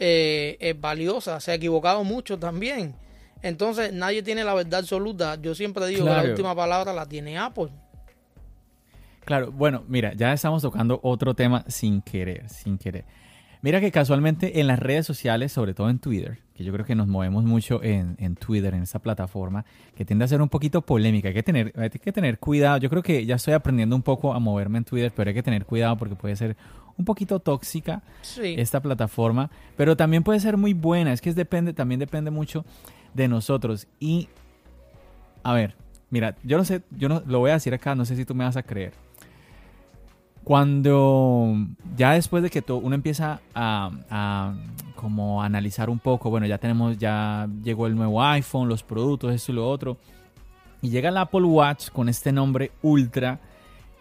eh, 0.00 0.56
es 0.58 0.80
valiosa. 0.80 1.38
Se 1.38 1.52
ha 1.52 1.54
equivocado 1.54 2.02
mucho 2.02 2.38
también. 2.38 2.94
Entonces, 3.42 3.92
nadie 3.92 4.22
tiene 4.22 4.42
la 4.42 4.54
verdad 4.54 4.80
absoluta. 4.80 5.40
Yo 5.40 5.54
siempre 5.54 5.86
digo 5.86 6.04
que 6.04 6.10
la 6.10 6.24
última 6.24 6.54
palabra 6.54 6.92
la 6.92 7.06
tiene 7.06 7.38
Apple. 7.38 7.68
Claro, 9.24 9.52
bueno, 9.52 9.84
mira, 9.86 10.14
ya 10.14 10.32
estamos 10.32 10.62
tocando 10.62 10.98
otro 11.02 11.34
tema 11.34 11.64
sin 11.68 12.02
querer, 12.02 12.48
sin 12.48 12.78
querer. 12.78 13.04
Mira 13.62 13.80
que 13.80 13.92
casualmente 13.92 14.58
en 14.58 14.66
las 14.66 14.78
redes 14.78 15.06
sociales, 15.06 15.52
sobre 15.52 15.74
todo 15.74 15.90
en 15.90 15.98
Twitter, 15.98 16.38
que 16.54 16.64
yo 16.64 16.72
creo 16.72 16.86
que 16.86 16.94
nos 16.94 17.06
movemos 17.06 17.44
mucho 17.44 17.82
en, 17.82 18.16
Twitter, 18.36 18.72
en 18.72 18.82
esta 18.82 18.98
plataforma, 19.00 19.66
que 19.94 20.06
tiende 20.06 20.24
a 20.24 20.28
ser 20.28 20.40
un 20.40 20.48
poquito 20.48 20.80
polémica. 20.80 21.28
Hay 21.28 21.34
que, 21.34 21.42
tener, 21.42 21.72
hay 21.76 21.90
que 21.90 22.10
tener 22.10 22.38
cuidado. 22.38 22.78
Yo 22.78 22.88
creo 22.88 23.02
que 23.02 23.26
ya 23.26 23.34
estoy 23.34 23.52
aprendiendo 23.52 23.94
un 23.94 24.02
poco 24.02 24.32
a 24.32 24.38
moverme 24.38 24.78
en 24.78 24.84
Twitter, 24.84 25.12
pero 25.14 25.28
hay 25.28 25.34
que 25.34 25.42
tener 25.42 25.66
cuidado 25.66 25.96
porque 25.98 26.16
puede 26.16 26.36
ser 26.36 26.56
un 27.00 27.04
poquito 27.04 27.40
tóxica 27.40 28.02
esta 28.42 28.80
plataforma, 28.80 29.50
pero 29.76 29.96
también 29.96 30.22
puede 30.22 30.38
ser 30.38 30.56
muy 30.56 30.74
buena. 30.74 31.12
Es 31.12 31.20
que 31.20 31.30
es 31.30 31.36
depende, 31.36 31.72
también 31.72 31.98
depende 31.98 32.30
mucho 32.30 32.64
de 33.14 33.26
nosotros. 33.26 33.88
Y, 33.98 34.28
a 35.42 35.52
ver, 35.52 35.74
mira, 36.10 36.36
yo 36.44 36.56
no 36.56 36.64
sé, 36.64 36.82
yo 36.90 37.08
no 37.08 37.22
lo 37.26 37.40
voy 37.40 37.50
a 37.50 37.54
decir 37.54 37.74
acá, 37.74 37.94
no 37.94 38.04
sé 38.04 38.16
si 38.16 38.24
tú 38.24 38.34
me 38.34 38.44
vas 38.44 38.56
a 38.56 38.62
creer. 38.62 38.92
Cuando 40.44 41.54
ya 41.96 42.12
después 42.12 42.42
de 42.42 42.50
que 42.50 42.64
uno 42.72 42.94
empieza 42.94 43.40
a, 43.54 44.54
como 44.94 45.42
analizar 45.42 45.90
un 45.90 45.98
poco, 45.98 46.30
bueno, 46.30 46.46
ya 46.46 46.58
tenemos, 46.58 46.98
ya 46.98 47.48
llegó 47.62 47.86
el 47.86 47.94
nuevo 47.94 48.22
iPhone, 48.22 48.68
los 48.68 48.82
productos, 48.82 49.34
esto 49.34 49.52
y 49.52 49.54
lo 49.56 49.68
otro, 49.68 49.98
y 50.82 50.88
llega 50.88 51.10
el 51.10 51.16
Apple 51.16 51.42
Watch 51.42 51.90
con 51.90 52.08
este 52.08 52.32
nombre 52.32 52.72
Ultra 52.82 53.38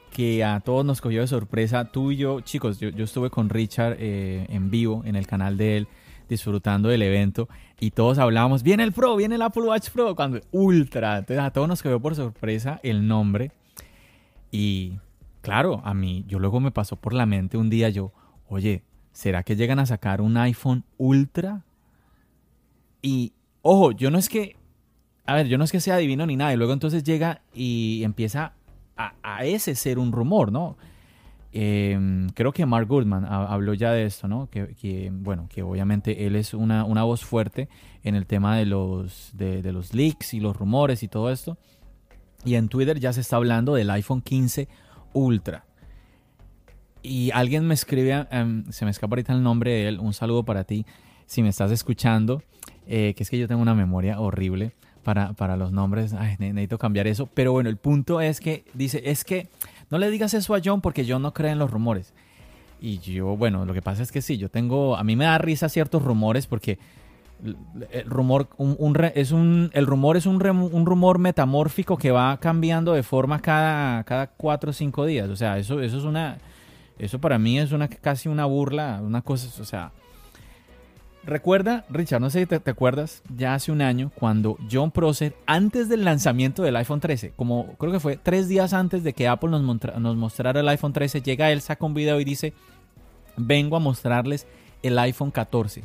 que 0.09 0.43
a 0.43 0.59
todos 0.59 0.85
nos 0.85 1.01
cogió 1.01 1.21
de 1.21 1.27
sorpresa. 1.27 1.85
Tú 1.85 2.11
y 2.11 2.17
yo, 2.17 2.41
chicos, 2.41 2.79
yo, 2.79 2.89
estuve 2.89 3.29
con 3.29 3.49
Richard 3.49 3.97
eh, 3.99 4.45
en 4.49 4.69
vivo 4.69 5.03
en 5.05 5.15
el 5.15 5.27
canal 5.27 5.57
de 5.57 5.77
él 5.77 5.87
disfrutando 6.29 6.89
del 6.89 7.01
evento 7.01 7.49
y 7.79 7.91
todos 7.91 8.19
hablábamos, 8.19 8.61
viene 8.61 8.83
el 8.83 8.93
Pro, 8.93 9.15
viene 9.15 9.35
el 9.35 9.41
Apple 9.41 9.63
Watch 9.63 9.89
Pro, 9.89 10.15
cuando 10.15 10.39
Ultra, 10.51 11.17
entonces 11.17 11.43
a 11.43 11.51
todos 11.51 11.67
nos 11.67 11.81
cogió 11.81 11.99
por 11.99 12.15
sorpresa 12.15 12.79
el 12.83 13.07
nombre 13.07 13.51
y 14.51 14.99
claro, 15.41 15.81
a 15.83 15.93
mí, 15.93 16.23
yo 16.27 16.39
luego 16.39 16.59
me 16.59 16.71
pasó 16.71 16.95
por 16.95 17.13
la 17.13 17.25
mente 17.25 17.57
un 17.57 17.69
día 17.69 17.89
yo, 17.89 18.13
oye, 18.47 18.83
¿será 19.11 19.43
que 19.43 19.55
llegan 19.55 19.79
a 19.79 19.85
sacar 19.85 20.21
un 20.21 20.37
iPhone 20.37 20.83
Ultra? 20.97 21.63
Y, 23.01 23.33
ojo, 23.61 23.91
yo 23.91 24.11
no 24.11 24.17
es 24.17 24.29
que, 24.29 24.55
a 25.25 25.33
ver, 25.33 25.47
yo 25.47 25.57
no 25.57 25.63
es 25.63 25.71
que 25.71 25.79
sea 25.79 25.97
divino 25.97 26.25
ni 26.25 26.35
nada, 26.35 26.53
y 26.53 26.57
luego 26.57 26.73
entonces 26.73 27.03
llega 27.03 27.41
y 27.53 28.01
empieza 28.03 28.53
a, 28.99 29.45
ese 29.45 29.75
ser 29.75 29.97
un 29.97 30.11
rumor, 30.11 30.51
¿no? 30.51 30.77
Em, 31.51 32.29
creo 32.29 32.51
que 32.51 32.65
Mark 32.65 32.87
Goodman 32.87 33.25
habló 33.25 33.73
ya 33.73 33.91
de 33.91 34.05
esto, 34.05 34.27
¿no? 34.27 34.49
Que, 34.49 35.09
bueno, 35.11 35.47
que 35.49 35.63
obviamente 35.63 36.27
él 36.27 36.35
es 36.35 36.53
una, 36.53 36.83
una, 36.83 37.03
voz 37.03 37.23
fuerte 37.23 37.69
en 38.03 38.15
el 38.15 38.27
tema 38.27 38.57
de 38.57 38.65
los, 38.65 39.31
de 39.33 39.71
los 39.71 39.93
leaks 39.93 40.33
y 40.33 40.39
los 40.39 40.55
rumores 40.55 41.01
y 41.01 41.07
todo 41.07 41.31
esto. 41.31 41.57
Y 42.45 42.55
en 42.55 42.69
Twitter 42.69 42.99
ya 42.99 43.13
se 43.13 43.21
está 43.21 43.37
hablando 43.37 43.73
del 43.73 43.89
iPhone 43.89 44.21
15 44.21 44.67
Ultra. 45.13 45.65
Y 47.01 47.31
alguien 47.31 47.65
me 47.65 47.73
escribe, 47.73 48.27
em, 48.29 48.69
se 48.71 48.85
me 48.85 48.91
escapa 48.91 49.13
ahorita 49.13 49.33
el 49.33 49.41
nombre 49.41 49.71
de 49.71 49.87
él, 49.87 49.99
un 49.99 50.13
saludo 50.13 50.43
para 50.43 50.65
ti, 50.65 50.85
si 51.25 51.41
me 51.41 51.49
estás 51.49 51.71
escuchando, 51.71 52.43
eh, 52.85 53.13
que 53.15 53.23
es 53.23 53.29
que 53.29 53.39
yo 53.39 53.47
tengo 53.47 53.61
una 53.61 53.73
memoria 53.73 54.19
horrible 54.19 54.73
para, 55.09 55.33
para 55.33 55.57
los 55.57 55.71
nombres, 55.71 56.13
necesito 56.37 56.77
cambiar 56.77 57.07
eso, 57.07 57.27
pero 57.33 57.51
bueno, 57.51 57.67
el 57.67 57.77
punto 57.77 58.21
es 58.21 58.39
que 58.39 58.63
dice, 58.75 59.01
es 59.05 59.23
que 59.23 59.47
no 59.89 59.97
le 59.97 60.11
digas 60.11 60.35
eso 60.35 60.53
a 60.53 60.61
John 60.63 60.81
porque 60.81 61.03
John 61.07 61.23
no 61.23 61.33
cree 61.33 61.51
en 61.51 61.57
los 61.57 61.71
rumores. 61.71 62.13
Y 62.79 62.99
yo, 62.99 63.35
bueno, 63.35 63.65
lo 63.65 63.73
que 63.73 63.81
pasa 63.81 64.03
es 64.03 64.11
que 64.11 64.21
sí, 64.21 64.37
yo 64.37 64.49
tengo, 64.49 64.95
a 64.95 65.03
mí 65.03 65.15
me 65.15 65.25
da 65.25 65.39
risa 65.39 65.67
ciertos 65.67 66.03
rumores 66.03 66.45
porque 66.45 66.77
el 67.89 68.05
rumor, 68.05 68.49
un, 68.57 68.95
es 69.15 69.31
un, 69.31 69.71
el 69.73 69.87
rumor 69.87 70.15
es 70.15 70.27
un, 70.27 70.35
un, 70.45 70.85
rumor 70.85 71.17
metamórfico 71.17 71.97
que 71.97 72.11
va 72.11 72.37
cambiando 72.37 72.93
de 72.93 73.01
forma 73.01 73.41
cada, 73.41 74.03
cada 74.03 74.27
cuatro 74.27 74.69
o 74.69 74.73
cinco 74.73 75.07
días. 75.07 75.27
O 75.29 75.35
sea, 75.35 75.57
eso, 75.57 75.81
eso 75.81 75.97
es 75.97 76.03
una, 76.03 76.37
eso 76.99 77.17
para 77.17 77.39
mí 77.39 77.57
es 77.57 77.71
una 77.71 77.87
casi 77.87 78.29
una 78.29 78.45
burla, 78.45 78.99
una 79.01 79.23
cosa, 79.23 79.49
o 79.59 79.65
sea. 79.65 79.91
Recuerda, 81.29 81.85
Richard, 81.89 82.21
no 82.21 82.31
sé 82.31 82.39
si 82.39 82.45
te, 82.47 82.55
acuerdas, 82.71 83.21
ya 83.35 83.53
hace 83.53 83.71
un 83.71 83.83
año, 83.83 84.11
cuando 84.15 84.57
John 84.71 84.89
Prosser, 84.89 85.35
antes 85.45 85.87
del 85.87 86.03
lanzamiento 86.03 86.63
del 86.63 86.75
iPhone 86.75 86.99
13, 86.99 87.33
como 87.35 87.75
creo 87.77 87.91
que 87.91 87.99
fue 87.99 88.17
tres 88.17 88.47
días 88.47 88.73
antes 88.73 89.03
de 89.03 89.13
que 89.13 89.27
Apple 89.27 89.51
nos, 89.51 89.61
nos 89.61 90.15
mostrara 90.15 90.61
el 90.61 90.67
iPhone 90.67 90.91
13, 90.91 91.21
llega 91.21 91.51
él, 91.51 91.61
saca 91.61 91.85
un 91.85 91.93
video 91.93 92.19
y 92.19 92.23
dice, 92.23 92.53
vengo 93.37 93.75
a 93.75 93.79
mostrarles 93.79 94.47
el 94.81 94.97
iPhone 94.97 95.29
14 95.29 95.83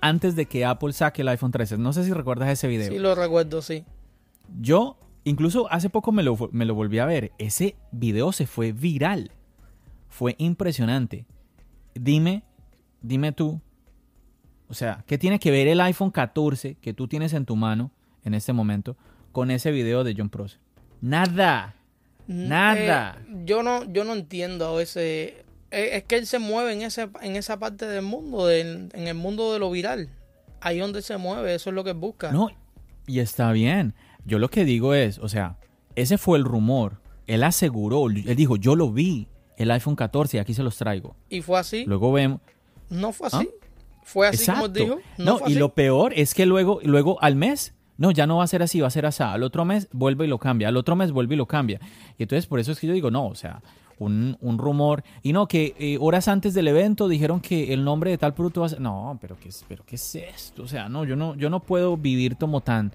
antes 0.00 0.34
de 0.34 0.46
que 0.46 0.64
Apple 0.64 0.94
saque 0.94 1.20
el 1.20 1.28
iPhone 1.28 1.50
13. 1.50 1.76
No 1.76 1.92
sé 1.92 2.04
si 2.04 2.12
recuerdas 2.14 2.48
ese 2.48 2.68
video. 2.68 2.88
Sí, 2.88 2.98
lo 2.98 3.14
recuerdo, 3.14 3.60
sí. 3.60 3.84
Yo, 4.60 4.96
incluso 5.24 5.70
hace 5.70 5.90
poco 5.90 6.10
me 6.10 6.22
lo, 6.22 6.36
me 6.52 6.64
lo 6.64 6.74
volví 6.74 7.00
a 7.00 7.04
ver. 7.04 7.32
Ese 7.36 7.76
video 7.92 8.32
se 8.32 8.46
fue 8.46 8.72
viral. 8.72 9.32
Fue 10.08 10.36
impresionante. 10.38 11.26
Dime, 11.94 12.44
dime 13.02 13.32
tú. 13.32 13.60
O 14.68 14.74
sea, 14.74 15.04
¿qué 15.06 15.18
tiene 15.18 15.38
que 15.38 15.50
ver 15.50 15.68
el 15.68 15.80
iPhone 15.80 16.10
14 16.10 16.76
que 16.76 16.92
tú 16.92 17.08
tienes 17.08 17.32
en 17.32 17.44
tu 17.44 17.56
mano 17.56 17.90
en 18.24 18.34
este 18.34 18.52
momento 18.52 18.96
con 19.32 19.50
ese 19.50 19.70
video 19.70 20.04
de 20.04 20.14
John 20.16 20.28
Prosser? 20.28 20.60
Nada. 21.00 21.74
Mm, 22.26 22.48
Nada. 22.48 23.18
Eh, 23.20 23.42
yo 23.44 23.62
no, 23.62 23.90
yo 23.90 24.04
no 24.04 24.12
entiendo 24.12 24.80
ese 24.80 25.44
eh, 25.70 25.90
es 25.96 26.04
que 26.04 26.16
él 26.16 26.26
se 26.26 26.38
mueve 26.38 26.72
en, 26.72 26.82
ese, 26.82 27.08
en 27.20 27.36
esa 27.36 27.58
parte 27.58 27.86
del 27.86 28.02
mundo, 28.02 28.50
en 28.50 28.90
el 28.94 29.14
mundo 29.14 29.52
de 29.52 29.58
lo 29.58 29.70
viral. 29.70 30.10
Ahí 30.60 30.78
donde 30.78 31.02
se 31.02 31.16
mueve, 31.18 31.54
eso 31.54 31.70
es 31.70 31.74
lo 31.74 31.84
que 31.84 31.92
busca. 31.92 32.32
No, 32.32 32.50
y 33.06 33.20
está 33.20 33.52
bien. 33.52 33.94
Yo 34.24 34.38
lo 34.38 34.48
que 34.48 34.64
digo 34.64 34.94
es, 34.94 35.18
o 35.18 35.28
sea, 35.28 35.56
ese 35.94 36.18
fue 36.18 36.38
el 36.38 36.44
rumor. 36.44 37.00
Él 37.26 37.44
aseguró, 37.44 38.06
él 38.06 38.36
dijo, 38.36 38.56
yo 38.56 38.74
lo 38.74 38.90
vi, 38.90 39.28
el 39.56 39.70
iPhone 39.70 39.96
14, 39.96 40.38
y 40.38 40.40
aquí 40.40 40.54
se 40.54 40.62
los 40.62 40.76
traigo. 40.76 41.14
¿Y 41.28 41.42
fue 41.42 41.58
así? 41.58 41.84
Luego 41.84 42.10
vemos... 42.12 42.40
No 42.88 43.12
fue 43.12 43.26
así. 43.26 43.48
¿Ah? 43.50 43.66
Fue 44.08 44.26
así 44.26 44.50
como 44.50 44.68
dijo. 44.68 45.00
No, 45.18 45.40
y 45.46 45.54
lo 45.54 45.74
peor 45.74 46.14
es 46.16 46.32
que 46.32 46.46
luego, 46.46 46.80
luego 46.82 47.22
al 47.22 47.36
mes 47.36 47.74
no, 47.98 48.10
ya 48.10 48.26
no 48.26 48.38
va 48.38 48.44
a 48.44 48.46
ser 48.46 48.62
así, 48.62 48.80
va 48.80 48.86
a 48.86 48.90
ser 48.90 49.04
así. 49.04 49.22
Al 49.22 49.42
otro 49.42 49.66
mes 49.66 49.88
vuelve 49.92 50.24
y 50.24 50.28
lo 50.28 50.38
cambia, 50.38 50.68
al 50.68 50.78
otro 50.78 50.96
mes 50.96 51.12
vuelve 51.12 51.34
y 51.34 51.36
lo 51.36 51.46
cambia. 51.46 51.78
Y 52.16 52.22
entonces 52.22 52.46
por 52.46 52.58
eso 52.58 52.72
es 52.72 52.80
que 52.80 52.86
yo 52.86 52.94
digo, 52.94 53.10
no, 53.10 53.26
o 53.26 53.34
sea, 53.34 53.60
un, 53.98 54.38
un 54.40 54.56
rumor. 54.56 55.04
Y 55.22 55.34
no, 55.34 55.46
que 55.46 55.74
eh, 55.78 55.98
horas 56.00 56.26
antes 56.26 56.54
del 56.54 56.68
evento 56.68 57.06
dijeron 57.06 57.40
que 57.40 57.74
el 57.74 57.84
nombre 57.84 58.10
de 58.10 58.16
tal 58.16 58.32
producto 58.32 58.60
va 58.60 58.66
a 58.66 58.70
ser... 58.70 58.80
No, 58.80 59.18
pero 59.20 59.36
¿qué, 59.38 59.50
pero 59.68 59.84
¿qué 59.84 59.96
es 59.96 60.14
esto? 60.14 60.62
O 60.62 60.68
sea, 60.68 60.88
no, 60.88 61.04
yo 61.04 61.14
no, 61.14 61.34
yo 61.34 61.50
no 61.50 61.60
puedo 61.60 61.98
vivir 61.98 62.38
como 62.38 62.62
tan 62.62 62.92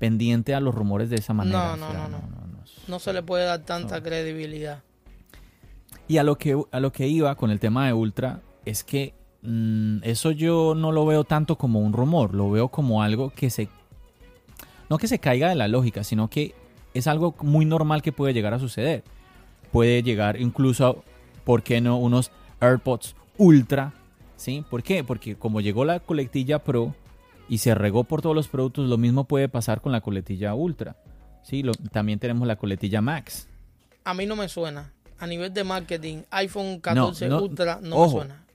pendiente 0.00 0.52
a 0.52 0.58
los 0.58 0.74
rumores 0.74 1.10
de 1.10 1.16
esa 1.16 1.32
manera. 1.32 1.76
No, 1.76 1.92
no, 1.92 1.92
no, 1.92 2.08
no, 2.08 2.20
no, 2.88 2.98
se 2.98 3.12
le 3.12 3.22
puede 3.22 3.44
dar 3.44 3.60
tanta 3.60 4.02
credibilidad. 4.02 4.82
Y 6.08 6.18
a 6.18 6.24
lo, 6.24 6.38
que, 6.38 6.60
a 6.72 6.80
lo 6.80 6.90
que 6.90 7.06
iba 7.06 7.34
con 7.36 7.50
el 7.50 7.60
tema 7.60 7.86
de 7.86 7.92
Ultra 7.92 8.40
es 8.64 8.82
que 8.84 9.14
mm, 9.42 9.98
eso 10.02 10.30
yo 10.30 10.74
no 10.74 10.92
lo 10.92 11.06
veo 11.06 11.24
tanto 11.24 11.56
como 11.56 11.80
un 11.80 11.92
rumor, 11.92 12.34
lo 12.34 12.50
veo 12.50 12.68
como 12.68 13.02
algo 13.02 13.30
que 13.30 13.50
se... 13.50 13.68
No 14.88 14.98
que 14.98 15.08
se 15.08 15.18
caiga 15.18 15.48
de 15.48 15.56
la 15.56 15.68
lógica, 15.68 16.04
sino 16.04 16.28
que 16.28 16.54
es 16.94 17.06
algo 17.06 17.34
muy 17.42 17.64
normal 17.64 18.02
que 18.02 18.12
puede 18.12 18.32
llegar 18.32 18.54
a 18.54 18.58
suceder 18.58 19.02
puede 19.76 20.02
llegar 20.02 20.40
incluso, 20.40 20.86
a, 20.86 20.96
¿por 21.44 21.62
qué 21.62 21.82
no? 21.82 21.98
Unos 21.98 22.30
AirPods 22.60 23.14
Ultra, 23.36 23.92
¿sí? 24.36 24.64
¿Por 24.70 24.82
qué? 24.82 25.04
Porque 25.04 25.36
como 25.36 25.60
llegó 25.60 25.84
la 25.84 26.00
colectilla 26.00 26.60
Pro 26.60 26.94
y 27.46 27.58
se 27.58 27.74
regó 27.74 28.04
por 28.04 28.22
todos 28.22 28.34
los 28.34 28.48
productos, 28.48 28.88
lo 28.88 28.96
mismo 28.96 29.24
puede 29.24 29.50
pasar 29.50 29.82
con 29.82 29.92
la 29.92 30.00
coletilla 30.00 30.54
Ultra, 30.54 30.96
¿sí? 31.42 31.62
también 31.92 32.18
tenemos 32.18 32.48
la 32.48 32.56
coletilla 32.56 33.02
Max. 33.02 33.48
A 34.04 34.14
mí 34.14 34.24
no 34.24 34.34
me 34.34 34.48
suena. 34.48 34.94
A 35.18 35.26
nivel 35.26 35.52
de 35.52 35.64
marketing, 35.64 36.22
iPhone 36.30 36.80
14 36.80 37.30
Ultra 37.34 37.78
no 37.82 38.02
me 38.06 38.10
suena. 38.10 38.45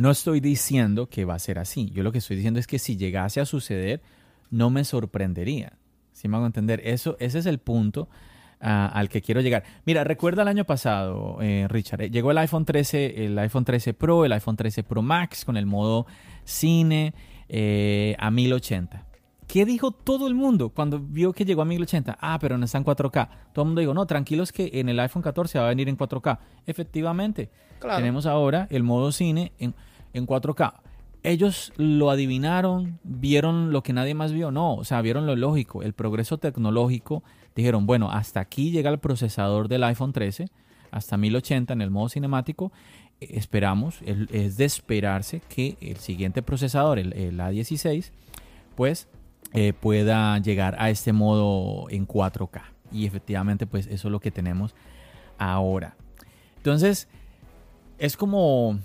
No 0.00 0.10
estoy 0.10 0.40
diciendo 0.40 1.10
que 1.10 1.26
va 1.26 1.34
a 1.34 1.38
ser 1.38 1.58
así. 1.58 1.90
Yo 1.90 2.02
lo 2.02 2.10
que 2.10 2.18
estoy 2.20 2.36
diciendo 2.36 2.58
es 2.58 2.66
que 2.66 2.78
si 2.78 2.96
llegase 2.96 3.38
a 3.38 3.44
suceder, 3.44 4.00
no 4.50 4.70
me 4.70 4.82
sorprendería. 4.84 5.74
Si 6.14 6.26
me 6.26 6.38
hago 6.38 6.46
entender, 6.46 6.80
eso, 6.84 7.18
ese 7.20 7.38
es 7.38 7.44
el 7.44 7.58
punto 7.58 8.08
al 8.60 9.10
que 9.10 9.20
quiero 9.20 9.42
llegar. 9.42 9.62
Mira, 9.84 10.02
recuerda 10.04 10.40
el 10.40 10.48
año 10.48 10.64
pasado, 10.64 11.36
eh, 11.42 11.66
Richard, 11.68 12.00
eh, 12.00 12.10
llegó 12.10 12.30
el 12.30 12.38
iPhone 12.38 12.64
13, 12.64 13.26
el 13.26 13.38
iPhone 13.40 13.66
13 13.66 13.92
Pro, 13.92 14.24
el 14.24 14.32
iPhone 14.32 14.56
13 14.56 14.84
Pro 14.84 15.02
Max 15.02 15.44
con 15.44 15.58
el 15.58 15.66
modo 15.66 16.06
cine 16.44 17.12
eh, 17.50 18.16
a 18.18 18.30
1080. 18.30 19.06
¿Qué 19.50 19.64
dijo 19.64 19.90
todo 19.90 20.28
el 20.28 20.34
mundo 20.34 20.68
cuando 20.68 21.00
vio 21.00 21.32
que 21.32 21.44
llegó 21.44 21.62
a 21.62 21.64
1080? 21.64 22.18
Ah, 22.20 22.38
pero 22.40 22.56
no 22.56 22.66
está 22.66 22.78
en 22.78 22.84
4K. 22.84 23.28
Todo 23.52 23.64
el 23.64 23.66
mundo 23.66 23.80
dijo, 23.80 23.92
no, 23.92 24.06
tranquilos 24.06 24.52
que 24.52 24.70
en 24.74 24.88
el 24.88 25.00
iPhone 25.00 25.22
14 25.22 25.58
va 25.58 25.64
a 25.64 25.68
venir 25.70 25.88
en 25.88 25.98
4K. 25.98 26.38
Efectivamente, 26.66 27.50
tenemos 27.80 28.26
ahora 28.26 28.68
el 28.70 28.84
modo 28.84 29.10
cine 29.10 29.50
en, 29.58 29.74
en 30.12 30.24
4K. 30.24 30.74
ellos 31.24 31.72
lo 31.76 32.10
adivinaron, 32.10 33.00
vieron 33.02 33.72
lo 33.72 33.82
que 33.82 33.92
nadie 33.92 34.14
más 34.14 34.32
vio. 34.32 34.52
No, 34.52 34.74
o 34.74 34.84
sea, 34.84 35.02
vieron 35.02 35.26
lo 35.26 35.34
lógico, 35.34 35.82
el 35.82 35.94
progreso 35.94 36.38
tecnológico. 36.38 37.24
Dijeron, 37.56 37.86
bueno, 37.86 38.08
hasta 38.12 38.38
aquí 38.38 38.70
llega 38.70 38.88
el 38.88 39.00
procesador 39.00 39.66
del 39.66 39.82
iPhone 39.82 40.12
13, 40.12 40.46
hasta 40.92 41.16
1080 41.16 41.72
en 41.72 41.82
el 41.82 41.90
modo 41.90 42.08
cinemático. 42.08 42.70
Esperamos, 43.18 43.98
es 44.04 44.56
de 44.56 44.64
esperarse 44.64 45.42
que 45.48 45.76
el 45.80 45.96
siguiente 45.96 46.40
procesador, 46.40 47.00
el, 47.00 47.36
A16, 47.36 48.12
pues 48.76 49.08
eh, 49.52 49.72
pueda 49.72 50.38
llegar 50.38 50.76
a 50.78 50.90
este 50.90 51.12
modo 51.12 51.88
en 51.90 52.06
4K. 52.06 52.62
Y 52.92 53.06
efectivamente, 53.06 53.66
pues 53.66 53.86
eso 53.86 54.08
es 54.08 54.12
lo 54.12 54.20
que 54.20 54.30
tenemos 54.30 54.74
ahora. 55.38 55.96
Entonces, 56.56 57.08
es 57.98 58.16
como 58.16 58.78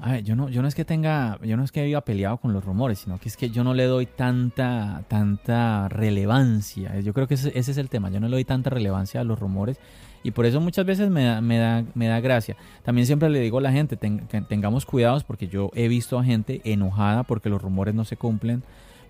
a 0.00 0.18
yo 0.18 0.34
no, 0.34 0.48
yo 0.48 0.62
no 0.62 0.68
es 0.68 0.74
que 0.74 0.84
tenga, 0.84 1.38
yo 1.42 1.56
no 1.56 1.64
es 1.64 1.72
que 1.72 1.80
haya 1.80 2.00
peleado 2.00 2.38
con 2.38 2.52
los 2.52 2.64
rumores, 2.64 3.00
sino 3.00 3.18
que 3.18 3.28
es 3.28 3.36
que 3.36 3.50
yo 3.50 3.64
no 3.64 3.74
le 3.74 3.84
doy 3.84 4.06
tanta, 4.06 5.04
tanta 5.08 5.88
relevancia. 5.88 6.98
Yo 7.00 7.12
creo 7.12 7.26
que 7.26 7.34
ese, 7.34 7.52
es 7.54 7.76
el 7.76 7.88
tema. 7.88 8.10
Yo 8.10 8.20
no 8.20 8.28
le 8.28 8.36
doy 8.36 8.44
tanta 8.44 8.70
relevancia 8.70 9.20
a 9.20 9.24
los 9.24 9.38
rumores 9.38 9.78
y 10.22 10.30
por 10.30 10.46
eso 10.46 10.60
muchas 10.60 10.86
veces 10.86 11.10
me 11.10 11.24
da, 11.24 11.40
me 11.40 11.58
da, 11.58 11.84
me 11.94 12.08
da 12.08 12.20
gracia. 12.20 12.56
También 12.82 13.06
siempre 13.06 13.28
le 13.28 13.40
digo 13.40 13.58
a 13.58 13.62
la 13.62 13.72
gente, 13.72 13.96
que 13.96 14.40
tengamos 14.42 14.86
cuidados 14.86 15.24
porque 15.24 15.48
yo 15.48 15.70
he 15.74 15.88
visto 15.88 16.18
a 16.18 16.24
gente 16.24 16.60
enojada 16.64 17.22
porque 17.22 17.48
los 17.48 17.60
rumores 17.60 17.94
no 17.94 18.04
se 18.04 18.16
cumplen. 18.16 18.62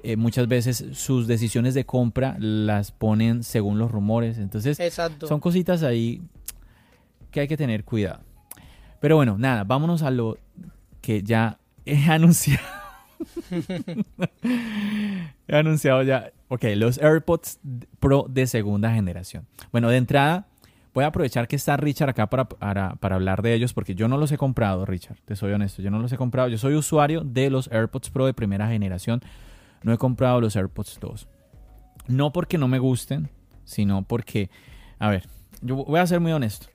Eh, 0.02 0.16
muchas 0.16 0.48
veces 0.48 0.84
sus 0.92 1.26
decisiones 1.26 1.74
de 1.74 1.84
compra 1.84 2.36
las 2.38 2.92
ponen 2.92 3.42
según 3.42 3.78
los 3.78 3.90
rumores. 3.90 4.38
Entonces, 4.38 4.78
son 5.26 5.40
cositas 5.40 5.82
ahí 5.82 6.22
que 7.30 7.40
hay 7.40 7.48
que 7.48 7.56
tener 7.56 7.84
cuidado. 7.84 8.20
Pero 9.00 9.16
bueno, 9.16 9.36
nada, 9.38 9.64
vámonos 9.64 10.02
a 10.02 10.10
lo 10.10 10.38
que 11.00 11.22
ya 11.22 11.58
he 11.84 12.04
anunciado. 12.10 12.60
he 15.48 15.56
anunciado 15.56 16.02
ya, 16.02 16.32
ok, 16.48 16.64
los 16.76 16.98
AirPods 16.98 17.60
Pro 17.98 18.26
de 18.28 18.46
segunda 18.46 18.92
generación. 18.92 19.46
Bueno, 19.72 19.88
de 19.90 19.96
entrada, 19.96 20.46
voy 20.94 21.04
a 21.04 21.08
aprovechar 21.08 21.48
que 21.48 21.56
está 21.56 21.76
Richard 21.76 22.10
acá 22.10 22.28
para, 22.28 22.46
para, 22.46 23.14
hablar 23.14 23.42
de 23.42 23.54
ellos, 23.54 23.72
porque 23.72 23.94
yo 23.94 24.08
no 24.08 24.16
los 24.16 24.32
he 24.32 24.38
comprado, 24.38 24.84
Richard, 24.84 25.18
te 25.24 25.36
soy 25.36 25.52
honesto, 25.52 25.82
yo 25.82 25.90
no 25.90 25.98
los 25.98 26.12
he 26.12 26.16
comprado. 26.16 26.48
Yo 26.48 26.58
soy 26.58 26.74
usuario 26.74 27.22
de 27.22 27.50
los 27.50 27.70
AirPods 27.72 28.10
Pro 28.10 28.26
de 28.26 28.34
primera 28.34 28.68
generación, 28.68 29.20
no 29.82 29.92
he 29.92 29.98
comprado 29.98 30.40
los 30.40 30.56
AirPods 30.56 30.98
2. 31.00 31.28
No 32.08 32.32
porque 32.32 32.58
no 32.58 32.68
me 32.68 32.78
gusten, 32.78 33.30
sino 33.64 34.02
porque, 34.02 34.50
a 34.98 35.10
ver, 35.10 35.28
yo 35.62 35.76
voy 35.76 36.00
a 36.00 36.06
ser 36.06 36.20
muy 36.20 36.32
honesto. 36.32 36.66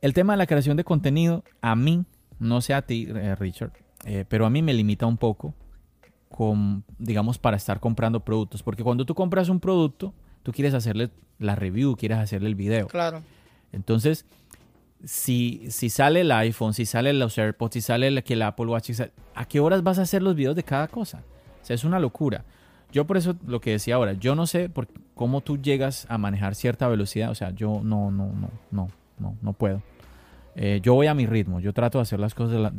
El 0.00 0.14
tema 0.14 0.32
de 0.32 0.38
la 0.38 0.46
creación 0.46 0.76
de 0.76 0.84
contenido, 0.84 1.44
a 1.60 1.76
mí 1.76 2.04
no 2.38 2.60
sé 2.60 2.74
a 2.74 2.82
ti, 2.82 3.06
eh, 3.08 3.34
Richard, 3.36 3.72
eh, 4.04 4.24
pero 4.28 4.46
a 4.46 4.50
mí 4.50 4.62
me 4.62 4.72
limita 4.72 5.06
un 5.06 5.16
poco, 5.16 5.54
con, 6.28 6.84
digamos, 6.98 7.38
para 7.38 7.56
estar 7.56 7.80
comprando 7.80 8.20
productos. 8.20 8.62
Porque 8.62 8.82
cuando 8.82 9.04
tú 9.04 9.14
compras 9.14 9.48
un 9.48 9.60
producto, 9.60 10.14
tú 10.42 10.52
quieres 10.52 10.74
hacerle 10.74 11.10
la 11.38 11.54
review, 11.54 11.96
quieres 11.96 12.18
hacerle 12.18 12.48
el 12.48 12.54
video. 12.54 12.86
Claro. 12.86 13.22
Entonces, 13.72 14.24
si, 15.04 15.66
si 15.70 15.90
sale 15.90 16.22
el 16.22 16.32
iPhone, 16.32 16.74
si 16.74 16.86
sale 16.86 17.12
los 17.12 17.36
AirPods, 17.36 17.74
si 17.74 17.80
sale 17.80 18.08
el, 18.08 18.22
que 18.22 18.34
el 18.34 18.42
Apple 18.42 18.66
Watch, 18.66 18.90
¿a 19.34 19.44
qué 19.46 19.60
horas 19.60 19.82
vas 19.82 19.98
a 19.98 20.02
hacer 20.02 20.22
los 20.22 20.34
videos 20.34 20.56
de 20.56 20.62
cada 20.62 20.88
cosa? 20.88 21.22
Es 21.74 21.84
una 21.84 21.98
locura. 21.98 22.44
Yo 22.92 23.06
por 23.06 23.16
eso 23.16 23.36
lo 23.46 23.60
que 23.60 23.70
decía 23.72 23.94
ahora, 23.94 24.14
yo 24.14 24.34
no 24.34 24.46
sé 24.46 24.68
por 24.68 24.88
cómo 25.14 25.40
tú 25.40 25.58
llegas 25.58 26.06
a 26.08 26.18
manejar 26.18 26.54
cierta 26.54 26.88
velocidad. 26.88 27.30
O 27.30 27.34
sea, 27.34 27.50
yo 27.50 27.80
no, 27.84 28.10
no, 28.10 28.26
no, 28.26 28.50
no, 28.70 28.88
no, 29.18 29.36
no 29.40 29.52
puedo. 29.52 29.82
Eh, 30.56 30.80
yo 30.82 30.94
voy 30.94 31.06
a 31.06 31.14
mi 31.14 31.26
ritmo, 31.26 31.60
yo 31.60 31.72
trato 31.72 31.98
de 31.98 32.02
hacer 32.02 32.18
las 32.18 32.34
cosas 32.34 32.72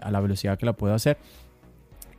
a 0.00 0.10
la 0.10 0.20
velocidad 0.20 0.58
que 0.58 0.66
la 0.66 0.74
puedo 0.74 0.94
hacer. 0.94 1.16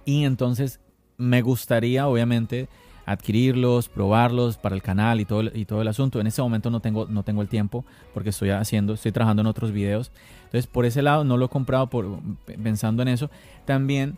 Y 0.04 0.24
entonces 0.24 0.80
me 1.18 1.42
gustaría, 1.42 2.08
obviamente, 2.08 2.68
adquirirlos, 3.06 3.88
probarlos 3.88 4.58
para 4.58 4.76
el 4.76 4.82
canal 4.82 5.22
y 5.22 5.26
todo, 5.26 5.44
y 5.54 5.66
todo 5.66 5.82
el 5.82 5.88
asunto. 5.88 6.20
En 6.20 6.28
este 6.28 6.42
momento 6.42 6.70
no 6.70 6.80
tengo, 6.80 7.06
no 7.08 7.24
tengo 7.24 7.42
el 7.42 7.48
tiempo 7.48 7.86
porque 8.14 8.30
estoy 8.30 8.50
haciendo, 8.50 8.94
estoy 8.94 9.12
trabajando 9.12 9.42
en 9.42 9.48
otros 9.48 9.72
videos. 9.72 10.12
Entonces, 10.46 10.68
por 10.68 10.86
ese 10.86 11.02
lado 11.02 11.24
no 11.24 11.38
lo 11.38 11.46
he 11.46 11.50
comprado 11.50 11.90
pensando 12.46 13.04
en 13.04 13.10
eso. 13.10 13.30
También 13.66 14.18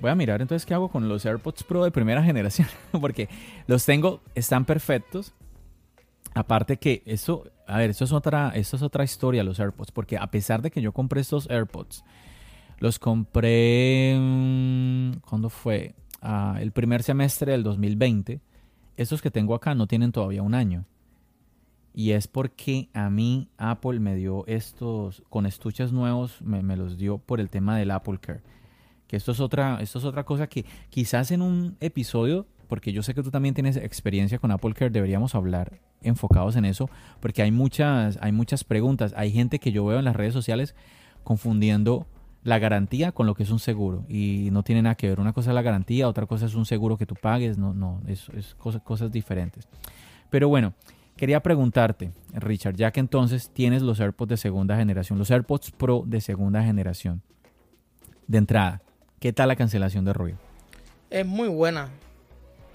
voy 0.00 0.10
a 0.10 0.14
mirar 0.14 0.40
entonces 0.42 0.66
qué 0.66 0.74
hago 0.74 0.88
con 0.88 1.08
los 1.08 1.24
AirPods 1.24 1.64
Pro 1.64 1.84
de 1.84 1.90
primera 1.90 2.22
generación. 2.24 2.68
porque 3.00 3.28
los 3.66 3.84
tengo, 3.84 4.20
están 4.34 4.64
perfectos. 4.64 5.32
Aparte 6.34 6.76
que 6.76 7.02
eso, 7.06 7.44
a 7.66 7.78
ver, 7.78 7.90
eso 7.90 8.04
es 8.04 8.12
otra, 8.12 8.50
esto 8.54 8.76
es 8.76 8.82
otra 8.82 9.04
historia, 9.04 9.42
los 9.42 9.58
AirPods, 9.58 9.90
porque 9.90 10.18
a 10.18 10.26
pesar 10.26 10.60
de 10.60 10.70
que 10.70 10.82
yo 10.82 10.92
compré 10.92 11.22
estos 11.22 11.48
AirPods, 11.48 12.04
los 12.78 12.98
compré, 12.98 14.16
mm, 14.18 15.12
¿cuándo 15.26 15.48
fue? 15.48 15.94
Ah, 16.20 16.58
el 16.60 16.72
primer 16.72 17.02
semestre 17.02 17.52
del 17.52 17.62
2020. 17.62 18.40
Estos 18.96 19.22
que 19.22 19.30
tengo 19.30 19.54
acá 19.54 19.74
no 19.74 19.86
tienen 19.86 20.12
todavía 20.12 20.42
un 20.42 20.54
año. 20.54 20.84
Y 21.94 22.10
es 22.10 22.28
porque 22.28 22.90
a 22.92 23.08
mí 23.08 23.48
Apple 23.56 24.00
me 24.00 24.14
dio 24.14 24.46
estos, 24.46 25.22
con 25.30 25.46
estuches 25.46 25.92
nuevos, 25.92 26.42
me, 26.42 26.62
me 26.62 26.76
los 26.76 26.98
dio 26.98 27.16
por 27.16 27.40
el 27.40 27.48
tema 27.48 27.78
del 27.78 27.90
Apple 27.90 28.18
Care. 28.20 28.42
Que 29.06 29.16
esto 29.16 29.32
es 29.32 29.40
otra, 29.40 29.78
esto 29.80 29.98
es 29.98 30.04
otra 30.04 30.24
cosa 30.24 30.46
que 30.48 30.64
quizás 30.90 31.30
en 31.30 31.42
un 31.42 31.76
episodio 31.80 32.46
porque 32.66 32.92
yo 32.92 33.02
sé 33.02 33.14
que 33.14 33.22
tú 33.22 33.30
también 33.30 33.54
tienes 33.54 33.76
experiencia 33.76 34.38
con 34.38 34.50
Apple 34.50 34.74
Care, 34.74 34.90
deberíamos 34.90 35.34
hablar 35.34 35.80
enfocados 36.02 36.56
en 36.56 36.64
eso, 36.64 36.90
porque 37.20 37.42
hay 37.42 37.50
muchas, 37.50 38.18
hay 38.20 38.32
muchas 38.32 38.64
preguntas. 38.64 39.14
Hay 39.16 39.30
gente 39.30 39.58
que 39.58 39.72
yo 39.72 39.84
veo 39.84 39.98
en 39.98 40.04
las 40.04 40.16
redes 40.16 40.32
sociales 40.32 40.74
confundiendo 41.24 42.06
la 42.42 42.58
garantía 42.58 43.12
con 43.12 43.26
lo 43.26 43.34
que 43.34 43.42
es 43.42 43.50
un 43.50 43.58
seguro 43.58 44.04
y 44.08 44.50
no 44.52 44.62
tiene 44.62 44.82
nada 44.82 44.94
que 44.94 45.08
ver. 45.08 45.20
Una 45.20 45.32
cosa 45.32 45.50
es 45.50 45.54
la 45.54 45.62
garantía, 45.62 46.08
otra 46.08 46.26
cosa 46.26 46.46
es 46.46 46.54
un 46.54 46.66
seguro 46.66 46.96
que 46.96 47.06
tú 47.06 47.14
pagues, 47.14 47.58
no, 47.58 47.74
no, 47.74 48.00
es, 48.06 48.28
es 48.30 48.54
cosas, 48.54 48.82
cosas 48.82 49.10
diferentes. 49.10 49.68
Pero 50.30 50.48
bueno, 50.48 50.74
quería 51.16 51.42
preguntarte, 51.42 52.12
Richard, 52.32 52.76
ya 52.76 52.92
que 52.92 53.00
entonces 53.00 53.50
tienes 53.52 53.82
los 53.82 54.00
AirPods 54.00 54.30
de 54.30 54.36
segunda 54.36 54.76
generación, 54.76 55.18
los 55.18 55.30
AirPods 55.30 55.72
Pro 55.72 56.04
de 56.06 56.20
segunda 56.20 56.62
generación, 56.62 57.22
de 58.28 58.38
entrada, 58.38 58.82
¿qué 59.18 59.32
tal 59.32 59.48
la 59.48 59.56
cancelación 59.56 60.04
de 60.04 60.12
ruido? 60.12 60.38
Es 61.10 61.26
muy 61.26 61.48
buena 61.48 61.90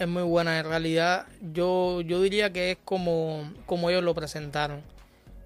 es 0.01 0.07
muy 0.07 0.23
buena. 0.23 0.59
En 0.59 0.65
realidad, 0.65 1.27
yo, 1.53 2.01
yo 2.01 2.21
diría 2.21 2.51
que 2.51 2.71
es 2.71 2.77
como, 2.83 3.51
como 3.65 3.89
ellos 3.89 4.03
lo 4.03 4.15
presentaron. 4.15 4.81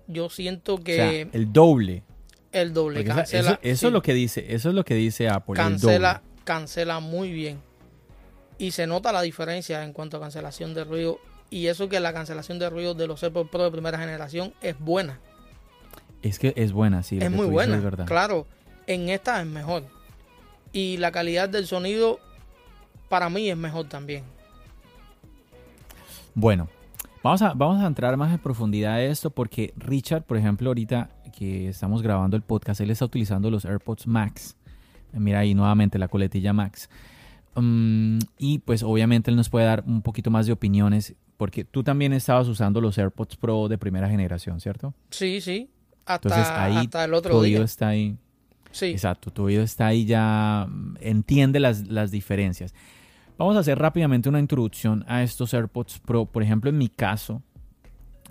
Yo 0.07 0.29
siento 0.29 0.77
que. 0.77 1.27
el 1.31 1.51
doble. 1.51 2.03
El 2.51 2.73
doble. 2.73 3.01
eso, 3.01 3.57
es 3.61 3.83
lo 3.83 4.01
que 4.01 4.13
dice, 4.13 4.45
eso 4.49 4.69
es 4.69 4.75
lo 4.75 4.85
que 4.85 4.95
dice 4.95 5.27
Apple. 5.27 5.55
Cancela, 5.55 6.21
cancela 6.45 6.99
muy 6.99 7.31
bien. 7.31 7.59
Y 8.57 8.71
se 8.71 8.87
nota 8.87 9.11
la 9.11 9.21
diferencia 9.21 9.83
en 9.83 9.91
cuanto 9.91 10.17
a 10.17 10.21
cancelación 10.21 10.73
de 10.73 10.85
ruido. 10.85 11.19
Y 11.49 11.67
eso 11.67 11.89
que 11.89 11.99
la 11.99 12.13
cancelación 12.13 12.57
de 12.57 12.69
ruido 12.69 12.93
de 12.93 13.07
los 13.07 13.21
AirPods 13.21 13.49
Pro 13.49 13.63
de 13.63 13.71
primera 13.71 13.99
generación 13.99 14.53
es 14.61 14.79
buena. 14.79 15.19
Es 16.21 16.39
que 16.39 16.53
es 16.55 16.71
buena, 16.71 17.03
sí. 17.03 17.19
Es 17.21 17.29
muy 17.29 17.45
buena. 17.45 17.77
verdad. 17.77 18.05
Claro, 18.05 18.47
en 18.87 19.09
esta 19.09 19.41
es 19.41 19.47
mejor. 19.47 19.83
Y 20.75 20.97
la 20.97 21.09
calidad 21.13 21.47
del 21.47 21.67
sonido 21.67 22.19
para 23.07 23.29
mí 23.29 23.49
es 23.49 23.55
mejor 23.55 23.87
también. 23.87 24.25
Bueno, 26.33 26.67
vamos 27.23 27.41
a, 27.41 27.53
vamos 27.53 27.81
a 27.81 27.87
entrar 27.87 28.17
más 28.17 28.33
en 28.33 28.39
profundidad 28.39 28.97
de 28.97 29.09
esto 29.09 29.29
porque 29.29 29.73
Richard, 29.77 30.23
por 30.23 30.35
ejemplo, 30.35 30.69
ahorita 30.69 31.11
que 31.31 31.69
estamos 31.69 32.01
grabando 32.01 32.35
el 32.35 32.43
podcast, 32.43 32.81
él 32.81 32.91
está 32.91 33.05
utilizando 33.05 33.49
los 33.49 33.63
AirPods 33.63 34.05
Max. 34.05 34.57
Mira 35.13 35.39
ahí 35.39 35.55
nuevamente 35.55 35.97
la 35.97 36.09
coletilla 36.09 36.51
Max. 36.51 36.89
Mm, 37.55 38.19
y 38.37 38.59
pues 38.59 38.83
obviamente 38.83 39.31
él 39.31 39.37
nos 39.37 39.47
puede 39.47 39.67
dar 39.67 39.81
un 39.87 40.01
poquito 40.01 40.29
más 40.29 40.45
de 40.45 40.51
opiniones 40.51 41.15
porque 41.37 41.63
tú 41.63 41.85
también 41.85 42.11
estabas 42.11 42.49
usando 42.49 42.81
los 42.81 42.97
AirPods 42.97 43.37
Pro 43.37 43.69
de 43.69 43.77
primera 43.77 44.09
generación, 44.09 44.59
¿cierto? 44.59 44.93
Sí, 45.09 45.39
sí. 45.39 45.69
Hasta, 46.05 46.79
hasta 46.81 47.05
el 47.05 47.13
otro 47.13 47.45
está 47.45 47.87
ahí. 47.87 48.17
Exacto, 48.83 49.31
tu 49.31 49.43
oído 49.43 49.63
está 49.63 49.87
ahí 49.87 50.05
ya, 50.05 50.67
mm, 50.69 50.97
entiende 50.99 51.59
las, 51.59 51.87
las 51.87 52.11
diferencias. 52.11 52.73
Vamos 53.37 53.57
a 53.57 53.59
hacer 53.59 53.77
rápidamente 53.77 54.29
una 54.29 54.39
introducción 54.39 55.03
a 55.07 55.23
estos 55.23 55.53
AirPods 55.53 55.99
Pro. 55.99 56.25
Por 56.25 56.41
ejemplo, 56.41 56.69
en 56.69 56.77
mi 56.77 56.87
caso, 56.87 57.41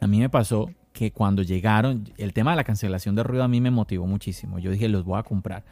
a 0.01 0.07
mí 0.07 0.19
me 0.19 0.31
pasó 0.31 0.71
que 0.95 1.11
cuando 1.11 1.43
llegaron, 1.43 2.09
el 2.17 2.33
tema 2.33 2.53
de 2.53 2.57
la 2.57 2.65
cancelación 2.65 3.15
de 3.15 3.23
ruido 3.23 3.43
a 3.43 3.49
mí 3.49 3.61
me 3.61 3.71
motivó 3.71 4.07
muchísimo. 4.07 4.59
Yo 4.59 4.71
dije, 4.71 4.89
los 4.89 5.05
voy 5.05 5.19
a 5.19 5.23
comprar. 5.25 5.65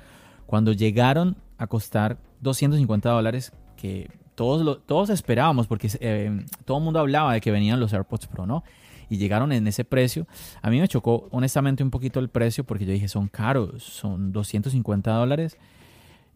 Cuando 0.47 0.73
llegaron 0.73 1.37
a 1.59 1.67
costar 1.67 2.19
250 2.41 3.09
dólares, 3.09 3.53
que 3.77 4.11
todos, 4.35 4.81
todos 4.85 5.11
esperábamos, 5.11 5.67
porque 5.67 5.89
eh, 6.01 6.45
todo 6.65 6.79
el 6.79 6.85
mundo 6.85 6.99
hablaba 6.99 7.33
de 7.35 7.41
que 7.41 7.51
venían 7.51 7.79
los 7.81 7.95
AirPods 7.95 8.27
Pro, 8.27 8.47
¿no? 8.47 8.65
Y 9.13 9.19
llegaron 9.19 9.53
en 9.53 9.67
ese 9.67 9.85
precio. 9.85 10.27
A 10.63 10.71
mí 10.71 10.81
me 10.81 10.89
chocó 10.89 11.29
honestamente 11.33 11.83
un 11.83 11.91
poquito 11.91 12.19
el 12.19 12.31
precio, 12.31 12.65
porque 12.65 12.87
yo 12.87 12.93
dije, 12.93 13.09
son 13.09 13.29
caros, 13.29 13.83
son 13.83 14.33
250 14.33 15.13
dólares. 15.13 15.59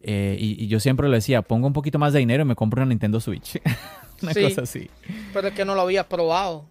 Eh, 0.02 0.36
y, 0.38 0.66
yo 0.66 0.78
siempre 0.78 1.08
lo 1.08 1.14
decía, 1.14 1.40
pongo 1.40 1.66
un 1.68 1.72
poquito 1.72 1.98
más 1.98 2.12
de 2.12 2.18
dinero 2.18 2.42
y 2.42 2.44
me 2.44 2.54
compro 2.54 2.82
una 2.82 2.90
Nintendo 2.90 3.18
Switch. 3.18 3.58
una 4.22 4.34
cosa 4.34 4.60
así. 4.60 4.90
Pero 5.32 5.48
es 5.48 5.54
que 5.54 5.64
no 5.64 5.74
lo 5.74 5.80
habías 5.80 6.04
probado. 6.04 6.66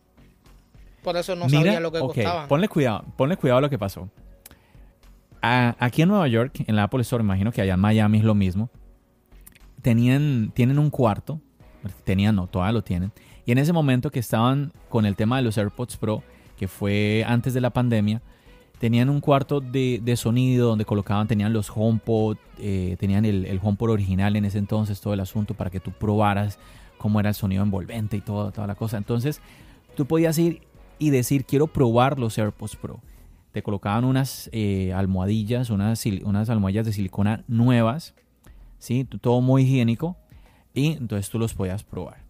Por 1.01 1.17
eso 1.17 1.35
no 1.35 1.49
sabía 1.49 1.79
lo 1.79 1.91
que 1.91 1.97
okay, 1.97 2.27
Ponle 2.47 2.69
cuidado, 2.69 3.03
ponle 3.17 3.35
cuidado 3.35 3.57
a 3.57 3.61
lo 3.61 3.69
que 3.71 3.79
pasó. 3.79 4.07
aquí 5.41 6.03
en 6.03 6.09
Nueva 6.09 6.27
York, 6.27 6.65
en 6.67 6.75
la 6.75 6.83
Apple 6.83 7.01
Store, 7.01 7.23
imagino 7.23 7.51
que 7.51 7.63
allá 7.63 7.73
en 7.73 7.79
Miami 7.79 8.19
es 8.19 8.23
lo 8.23 8.35
mismo. 8.35 8.69
tenían, 9.81 10.51
tienen 10.53 10.77
un 10.77 10.91
cuarto, 10.91 11.41
tenían, 12.03 12.35
no, 12.35 12.45
todavía 12.45 12.73
lo 12.73 12.83
tienen, 12.83 13.11
y 13.45 13.51
en 13.51 13.57
ese 13.57 13.73
momento 13.73 14.11
que 14.11 14.19
estaban 14.19 14.71
con 14.89 15.05
el 15.05 15.15
tema 15.15 15.37
de 15.37 15.43
los 15.43 15.57
AirPods 15.57 15.97
Pro, 15.97 16.23
que 16.57 16.67
fue 16.67 17.23
antes 17.27 17.53
de 17.53 17.61
la 17.61 17.69
pandemia, 17.69 18.21
tenían 18.79 19.09
un 19.09 19.21
cuarto 19.21 19.61
de, 19.61 20.13
sonido 20.17 20.69
donde 20.69 20.85
colocaban, 20.85 21.27
tenían 21.27 21.53
los 21.53 21.71
HomePod, 21.73 22.37
eh, 22.59 22.97
tenían 22.99 23.25
el, 23.25 23.45
el, 23.45 23.59
HomePod 23.61 23.91
original 23.91 24.35
en 24.35 24.45
ese 24.45 24.57
entonces, 24.57 24.99
todo 25.01 25.13
el 25.13 25.19
asunto 25.19 25.53
para 25.53 25.69
que 25.69 25.79
tú 25.79 25.91
probaras 25.91 26.59
cómo 26.97 27.19
era 27.19 27.29
el 27.29 27.35
sonido 27.35 27.63
envolvente 27.63 28.17
y 28.17 28.21
toda 28.21 28.67
la 28.67 28.75
cosa. 28.75 28.97
Entonces, 28.97 29.41
tú 29.95 30.05
podías 30.05 30.37
ir 30.37 30.61
y 30.97 31.09
decir, 31.09 31.45
quiero 31.45 31.67
probar 31.67 32.19
los 32.19 32.37
AirPods 32.37 32.75
Pro. 32.75 32.99
Te 33.51 33.63
colocaban 33.63 34.03
unas 34.03 34.49
eh, 34.51 34.91
almohadillas, 34.93 35.69
unas, 35.69 36.03
unas 36.23 36.49
almohadillas 36.49 36.85
de 36.85 36.93
silicona 36.93 37.43
nuevas, 37.47 38.13
¿sí? 38.79 39.05
todo 39.05 39.39
muy 39.41 39.63
higiénico, 39.63 40.17
y 40.73 40.93
entonces 40.93 41.29
tú 41.29 41.39
los 41.39 41.53
podías 41.53 41.83
probar. 41.83 42.24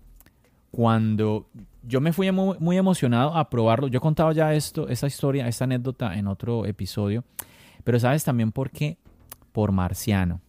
Cuando 0.76 1.48
yo 1.84 2.02
me 2.02 2.12
fui 2.12 2.30
muy, 2.34 2.76
emocionado 2.76 3.34
a 3.34 3.50
probarlo, 3.50 3.88
yo 3.88 4.00
he 4.00 4.02
contado 4.02 4.34
ya 4.34 4.54
esto, 4.54 4.90
esta 4.90 5.08
historia, 5.08 5.48
esta 5.48 5.64
anécdota 5.64 6.14
en 6.18 6.28
otro 6.28 6.66
episodio, 6.66 7.24
pero 7.86 7.98
sabes 7.98 8.26
también 8.26 8.52
por 8.52 8.72
qué, 8.72 8.98
por 9.54 9.72
Marciano. 9.72 10.42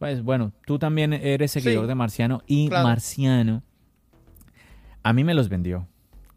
Pues 0.00 0.24
bueno, 0.24 0.50
tú 0.66 0.80
también 0.80 1.12
eres 1.12 1.52
seguidor 1.52 1.86
de 1.86 1.94
Marciano 1.94 2.42
y 2.48 2.68
Marciano 2.68 3.62
a 5.04 5.12
mí 5.12 5.22
me 5.22 5.34
los 5.34 5.48
vendió. 5.48 5.86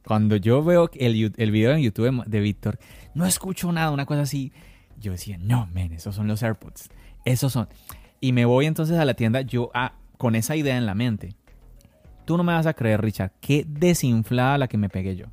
Cuando 0.06 0.36
yo 0.36 0.63
veo 0.63 0.91
el, 0.93 1.34
el 1.36 1.51
video 1.51 1.71
en 1.71 1.82
YouTube 1.82 2.23
de 2.23 2.39
Víctor, 2.39 2.77
no 3.15 3.25
escucho 3.25 3.71
nada, 3.71 3.89
una 3.89 4.06
cosa 4.06 4.21
así. 4.21 4.53
Yo 4.99 5.13
decía, 5.13 5.39
no, 5.39 5.67
men, 5.73 5.91
esos 5.91 6.13
son 6.13 6.27
los 6.27 6.43
AirPods. 6.43 6.89
Esos 7.25 7.51
son. 7.51 7.67
Y 8.21 8.32
me 8.32 8.45
voy 8.45 8.67
entonces 8.67 8.99
a 8.99 9.06
la 9.06 9.15
tienda, 9.15 9.41
yo 9.41 9.71
ah, 9.73 9.93
con 10.19 10.36
esa 10.36 10.56
idea 10.56 10.77
en 10.77 10.86
la 10.86 10.93
mente. 10.93 11.34
Tú 12.28 12.36
no 12.36 12.44
me 12.44 12.52
vas 12.52 12.66
a 12.66 12.74
creer, 12.74 13.02
Richard, 13.02 13.32
qué 13.40 13.66
desinflada 13.66 14.58
la 14.58 14.68
que 14.68 14.78
me 14.78 14.90
pegué 14.90 15.16
yo. 15.16 15.28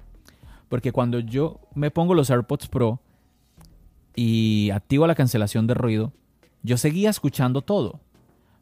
Porque 0.69 0.93
cuando 0.93 1.19
yo 1.19 1.59
me 1.75 1.91
pongo 1.91 2.15
los 2.15 2.31
AirPods 2.31 2.69
Pro 2.69 3.01
y 4.15 4.71
activo 4.71 5.05
la 5.09 5.17
cancelación 5.17 5.67
de 5.67 5.75
ruido, 5.75 6.13
yo 6.63 6.77
seguía 6.77 7.11
escuchando 7.11 7.63
todo. 7.63 7.99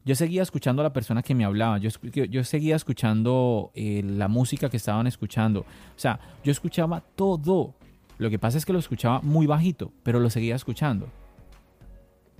Yo 0.06 0.14
seguía 0.14 0.42
escuchando 0.42 0.80
a 0.80 0.84
la 0.84 0.94
persona 0.94 1.22
que 1.22 1.34
me 1.34 1.44
hablaba, 1.44 1.76
yo, 1.76 1.90
yo 1.90 2.42
seguía 2.42 2.74
escuchando 2.74 3.70
eh, 3.74 4.02
la 4.02 4.28
música 4.28 4.70
que 4.70 4.78
estaban 4.78 5.06
escuchando. 5.06 5.60
O 5.60 5.98
sea, 5.98 6.18
yo 6.42 6.52
escuchaba 6.52 7.02
todo. 7.14 7.74
Lo 8.16 8.30
que 8.30 8.38
pasa 8.38 8.56
es 8.56 8.64
que 8.64 8.72
lo 8.72 8.78
escuchaba 8.78 9.20
muy 9.20 9.44
bajito, 9.46 9.92
pero 10.02 10.20
lo 10.20 10.30
seguía 10.30 10.56
escuchando. 10.56 11.06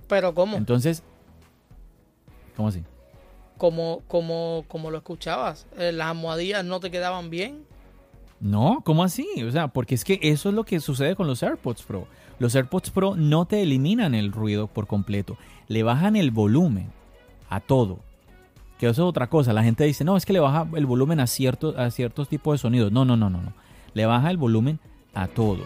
¿Pero 0.07 0.33
cómo? 0.33 0.57
Entonces, 0.57 1.03
¿cómo 2.55 2.69
así? 2.69 2.83
Como, 3.57 4.01
como, 4.07 4.65
como 4.67 4.91
lo 4.91 4.97
escuchabas. 4.97 5.67
Eh, 5.77 5.91
las 5.91 6.07
almohadillas 6.07 6.65
no 6.65 6.79
te 6.79 6.91
quedaban 6.91 7.29
bien. 7.29 7.65
No, 8.39 8.81
¿cómo 8.83 9.03
así? 9.03 9.27
O 9.47 9.51
sea, 9.51 9.69
porque 9.69 9.95
es 9.95 10.03
que 10.03 10.19
eso 10.21 10.49
es 10.49 10.55
lo 10.55 10.65
que 10.65 10.79
sucede 10.79 11.15
con 11.15 11.27
los 11.27 11.41
AirPods 11.41 11.83
Pro. 11.83 12.07
Los 12.39 12.55
AirPods 12.55 12.89
Pro 12.89 13.15
no 13.15 13.45
te 13.45 13.61
eliminan 13.61 14.13
el 14.13 14.31
ruido 14.31 14.67
por 14.67 14.85
completo, 14.85 15.37
le 15.67 15.83
bajan 15.83 16.15
el 16.15 16.31
volumen 16.31 16.91
a 17.49 17.61
todo. 17.61 17.99
Que 18.77 18.87
eso 18.87 19.03
es 19.03 19.09
otra 19.09 19.27
cosa. 19.27 19.53
La 19.53 19.63
gente 19.63 19.85
dice, 19.85 20.03
no, 20.03 20.17
es 20.17 20.25
que 20.25 20.33
le 20.33 20.41
baja 20.41 20.67
el 20.75 20.85
volumen 20.85 21.21
a, 21.21 21.27
ciertos 21.27 21.77
a 21.77 21.89
ciertos 21.89 22.27
tipos 22.27 22.55
de 22.55 22.57
sonidos. 22.57 22.91
No, 22.91 23.05
no, 23.05 23.15
no, 23.15 23.29
no, 23.29 23.41
no. 23.41 23.53
Le 23.93 24.05
baja 24.05 24.29
el 24.29 24.37
volumen 24.37 24.79
a 25.13 25.27
todo. 25.27 25.65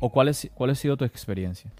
¿O 0.00 0.10
cuál, 0.10 0.28
es, 0.28 0.50
cuál 0.54 0.70
ha 0.70 0.74
sido 0.74 0.96
tu 0.96 1.04
experiencia? 1.04 1.70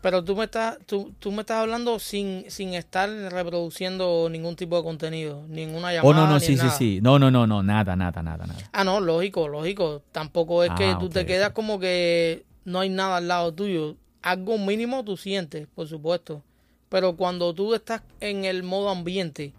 Pero 0.00 0.22
tú 0.22 0.36
me 0.36 0.44
estás, 0.44 0.78
tú, 0.86 1.12
tú 1.18 1.32
me 1.32 1.40
estás 1.40 1.58
hablando 1.58 1.98
sin, 1.98 2.48
sin 2.48 2.74
estar 2.74 3.10
reproduciendo 3.10 4.28
ningún 4.30 4.54
tipo 4.54 4.76
de 4.76 4.84
contenido, 4.84 5.44
ninguna 5.48 5.92
llamada. 5.92 6.08
Oh, 6.08 6.14
no, 6.14 6.32
no, 6.32 6.38
sí, 6.38 6.56
sí, 6.56 6.68
sí. 6.78 7.00
No, 7.02 7.18
no, 7.18 7.30
no, 7.30 7.46
no, 7.46 7.62
nada, 7.64 7.96
nada, 7.96 8.22
nada, 8.22 8.46
nada. 8.46 8.70
Ah, 8.72 8.84
no, 8.84 9.00
lógico, 9.00 9.48
lógico. 9.48 10.02
Tampoco 10.12 10.62
es 10.62 10.70
que 10.74 10.90
ah, 10.90 10.98
tú 11.00 11.08
te 11.08 11.26
quedas 11.26 11.50
como 11.50 11.80
que 11.80 12.44
no 12.64 12.80
hay 12.80 12.88
nada 12.88 13.16
al 13.16 13.26
lado 13.26 13.52
tuyo. 13.52 13.96
Algo 14.22 14.58
mínimo 14.58 15.04
tú 15.04 15.16
sientes, 15.16 15.66
por 15.74 15.88
supuesto. 15.88 16.42
Pero 16.88 17.16
cuando 17.16 17.52
tú 17.52 17.74
estás 17.74 18.02
en 18.20 18.44
el 18.44 18.62
modo 18.62 18.90
ambiente, 18.90 19.54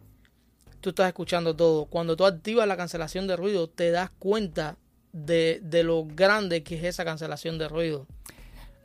tú 0.79 0.91
estás 0.91 1.07
escuchando 1.07 1.55
todo. 1.55 1.85
Cuando 1.85 2.15
tú 2.15 2.25
activas 2.25 2.67
la 2.67 2.77
cancelación 2.77 3.27
de 3.27 3.35
ruido, 3.35 3.67
te 3.67 3.91
das 3.91 4.11
cuenta 4.17 4.77
de, 5.25 5.83
lo 5.83 6.05
grande 6.05 6.63
que 6.63 6.75
es 6.75 6.83
esa 6.83 7.05
cancelación 7.05 7.57
de 7.57 7.67
ruido. 7.67 8.07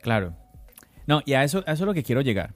Claro. 0.01 0.35
No, 1.05 1.21
y 1.25 1.33
a 1.33 1.43
eso, 1.43 1.59
eso 1.59 1.71
es 1.71 1.81
lo 1.81 1.93
que 1.93 2.03
quiero 2.03 2.21
llegar. 2.21 2.53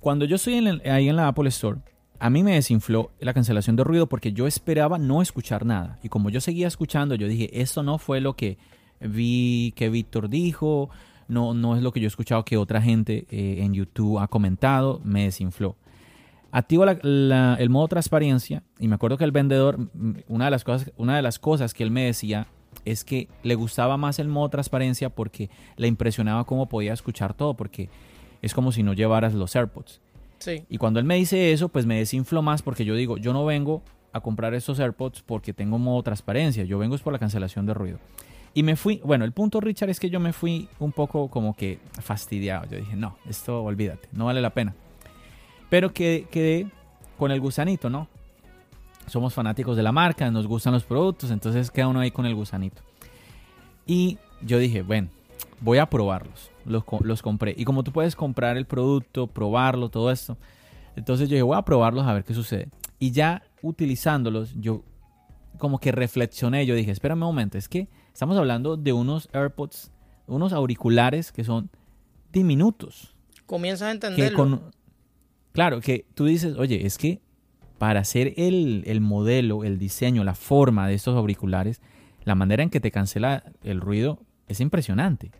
Cuando 0.00 0.24
yo 0.24 0.36
estoy 0.36 0.54
ahí 0.84 1.08
en 1.08 1.16
la 1.16 1.28
Apple 1.28 1.48
Store, 1.48 1.78
a 2.18 2.30
mí 2.30 2.42
me 2.42 2.54
desinfló 2.54 3.10
la 3.20 3.34
cancelación 3.34 3.76
de 3.76 3.84
ruido 3.84 4.08
porque 4.08 4.32
yo 4.32 4.46
esperaba 4.46 4.98
no 4.98 5.22
escuchar 5.22 5.64
nada. 5.64 5.98
Y 6.02 6.08
como 6.08 6.30
yo 6.30 6.40
seguía 6.40 6.68
escuchando, 6.68 7.14
yo 7.14 7.26
dije, 7.26 7.60
esto 7.60 7.82
no 7.82 7.98
fue 7.98 8.20
lo 8.20 8.34
que 8.36 8.58
vi 9.00 9.72
que 9.76 9.88
Víctor 9.88 10.28
dijo, 10.28 10.90
no, 11.28 11.54
no 11.54 11.76
es 11.76 11.82
lo 11.82 11.92
que 11.92 12.00
yo 12.00 12.06
he 12.06 12.08
escuchado 12.08 12.44
que 12.44 12.56
otra 12.56 12.80
gente 12.80 13.26
eh, 13.30 13.58
en 13.60 13.74
YouTube 13.74 14.18
ha 14.18 14.28
comentado, 14.28 15.00
me 15.04 15.24
desinfló. 15.24 15.76
Activo 16.50 16.84
el 16.84 17.68
modo 17.68 17.88
transparencia 17.88 18.62
y 18.78 18.86
me 18.86 18.94
acuerdo 18.94 19.18
que 19.18 19.24
el 19.24 19.32
vendedor, 19.32 19.90
una 20.28 20.44
de, 20.44 20.50
las 20.52 20.62
cosas, 20.62 20.92
una 20.96 21.16
de 21.16 21.22
las 21.22 21.40
cosas 21.40 21.74
que 21.74 21.82
él 21.82 21.90
me 21.90 22.04
decía 22.04 22.46
es 22.84 23.04
que 23.04 23.28
le 23.42 23.54
gustaba 23.54 23.96
más 23.96 24.18
el 24.18 24.28
modo 24.28 24.48
transparencia 24.48 25.10
porque 25.10 25.50
le 25.76 25.88
impresionaba 25.88 26.44
cómo 26.44 26.68
podía 26.68 26.92
escuchar 26.92 27.34
todo, 27.34 27.54
porque 27.54 27.88
es 28.42 28.54
como 28.54 28.72
si 28.72 28.82
no 28.82 28.92
llevaras 28.92 29.34
los 29.34 29.54
AirPods. 29.56 30.00
Sí. 30.38 30.64
Y 30.68 30.78
cuando 30.78 31.00
él 31.00 31.06
me 31.06 31.16
dice 31.16 31.52
eso, 31.52 31.68
pues 31.68 31.86
me 31.86 31.98
desinflo 31.98 32.42
más 32.42 32.62
porque 32.62 32.84
yo 32.84 32.94
digo, 32.94 33.16
yo 33.16 33.32
no 33.32 33.44
vengo 33.44 33.82
a 34.12 34.20
comprar 34.20 34.54
estos 34.54 34.78
AirPods 34.78 35.22
porque 35.22 35.52
tengo 35.52 35.78
modo 35.78 36.02
transparencia, 36.02 36.64
yo 36.64 36.78
vengo 36.78 36.94
es 36.94 37.00
por 37.00 37.12
la 37.12 37.18
cancelación 37.18 37.66
de 37.66 37.74
ruido. 37.74 37.98
Y 38.56 38.62
me 38.62 38.76
fui, 38.76 39.00
bueno, 39.04 39.24
el 39.24 39.32
punto, 39.32 39.60
Richard, 39.60 39.90
es 39.90 39.98
que 39.98 40.10
yo 40.10 40.20
me 40.20 40.32
fui 40.32 40.68
un 40.78 40.92
poco 40.92 41.28
como 41.28 41.54
que 41.54 41.80
fastidiado. 42.00 42.66
Yo 42.70 42.78
dije, 42.78 42.94
no, 42.94 43.16
esto 43.28 43.64
olvídate, 43.64 44.08
no 44.12 44.26
vale 44.26 44.40
la 44.40 44.50
pena. 44.50 44.74
Pero 45.70 45.92
quedé, 45.92 46.22
quedé 46.30 46.68
con 47.18 47.32
el 47.32 47.40
gusanito, 47.40 47.90
¿no? 47.90 48.08
Somos 49.06 49.34
fanáticos 49.34 49.76
de 49.76 49.82
la 49.82 49.92
marca, 49.92 50.30
nos 50.30 50.46
gustan 50.46 50.72
los 50.72 50.84
productos, 50.84 51.30
entonces 51.30 51.70
queda 51.70 51.88
uno 51.88 52.00
ahí 52.00 52.10
con 52.10 52.26
el 52.26 52.34
gusanito. 52.34 52.82
Y 53.86 54.18
yo 54.40 54.58
dije, 54.58 54.82
bueno, 54.82 55.08
voy 55.60 55.78
a 55.78 55.86
probarlos. 55.86 56.50
Los, 56.64 56.84
los 57.00 57.20
compré. 57.20 57.54
Y 57.56 57.64
como 57.64 57.84
tú 57.84 57.92
puedes 57.92 58.16
comprar 58.16 58.56
el 58.56 58.64
producto, 58.64 59.26
probarlo, 59.26 59.90
todo 59.90 60.10
esto. 60.10 60.38
Entonces 60.96 61.28
yo 61.28 61.34
dije, 61.34 61.42
voy 61.42 61.58
a 61.58 61.62
probarlos 61.62 62.06
a 62.06 62.14
ver 62.14 62.24
qué 62.24 62.32
sucede. 62.32 62.68
Y 62.98 63.10
ya 63.10 63.42
utilizándolos, 63.60 64.54
yo 64.58 64.82
como 65.58 65.78
que 65.78 65.92
reflexioné. 65.92 66.64
Yo 66.64 66.74
dije, 66.74 66.90
espérame 66.90 67.22
un 67.22 67.28
momento, 67.28 67.58
es 67.58 67.68
que 67.68 67.88
Estamos 68.14 68.38
hablando 68.38 68.76
de 68.76 68.92
unos 68.92 69.28
AirPods, 69.32 69.90
unos 70.28 70.52
auriculares 70.52 71.32
que 71.32 71.42
son 71.42 71.68
diminutos. 72.32 73.12
Comienzas 73.44 73.88
a 73.88 73.90
entenderlo. 73.90 74.70
claro, 75.50 75.80
que 75.80 76.06
tú 76.14 76.24
dices, 76.24 76.56
oye, 76.56 76.86
es 76.86 76.96
que 76.96 77.20
para 77.84 78.00
hacer 78.00 78.32
el, 78.38 78.82
el, 78.86 79.02
modelo, 79.02 79.62
el 79.62 79.78
diseño, 79.78 80.24
la 80.24 80.34
forma 80.34 80.88
de 80.88 80.94
estos 80.94 81.14
auriculares, 81.18 81.82
la 82.24 82.34
manera 82.34 82.62
en 82.62 82.70
que 82.70 82.80
te 82.80 82.90
cancela 82.90 83.44
el 83.62 83.82
ruido 83.82 84.22
es 84.48 84.60
impresionante. 84.60 85.32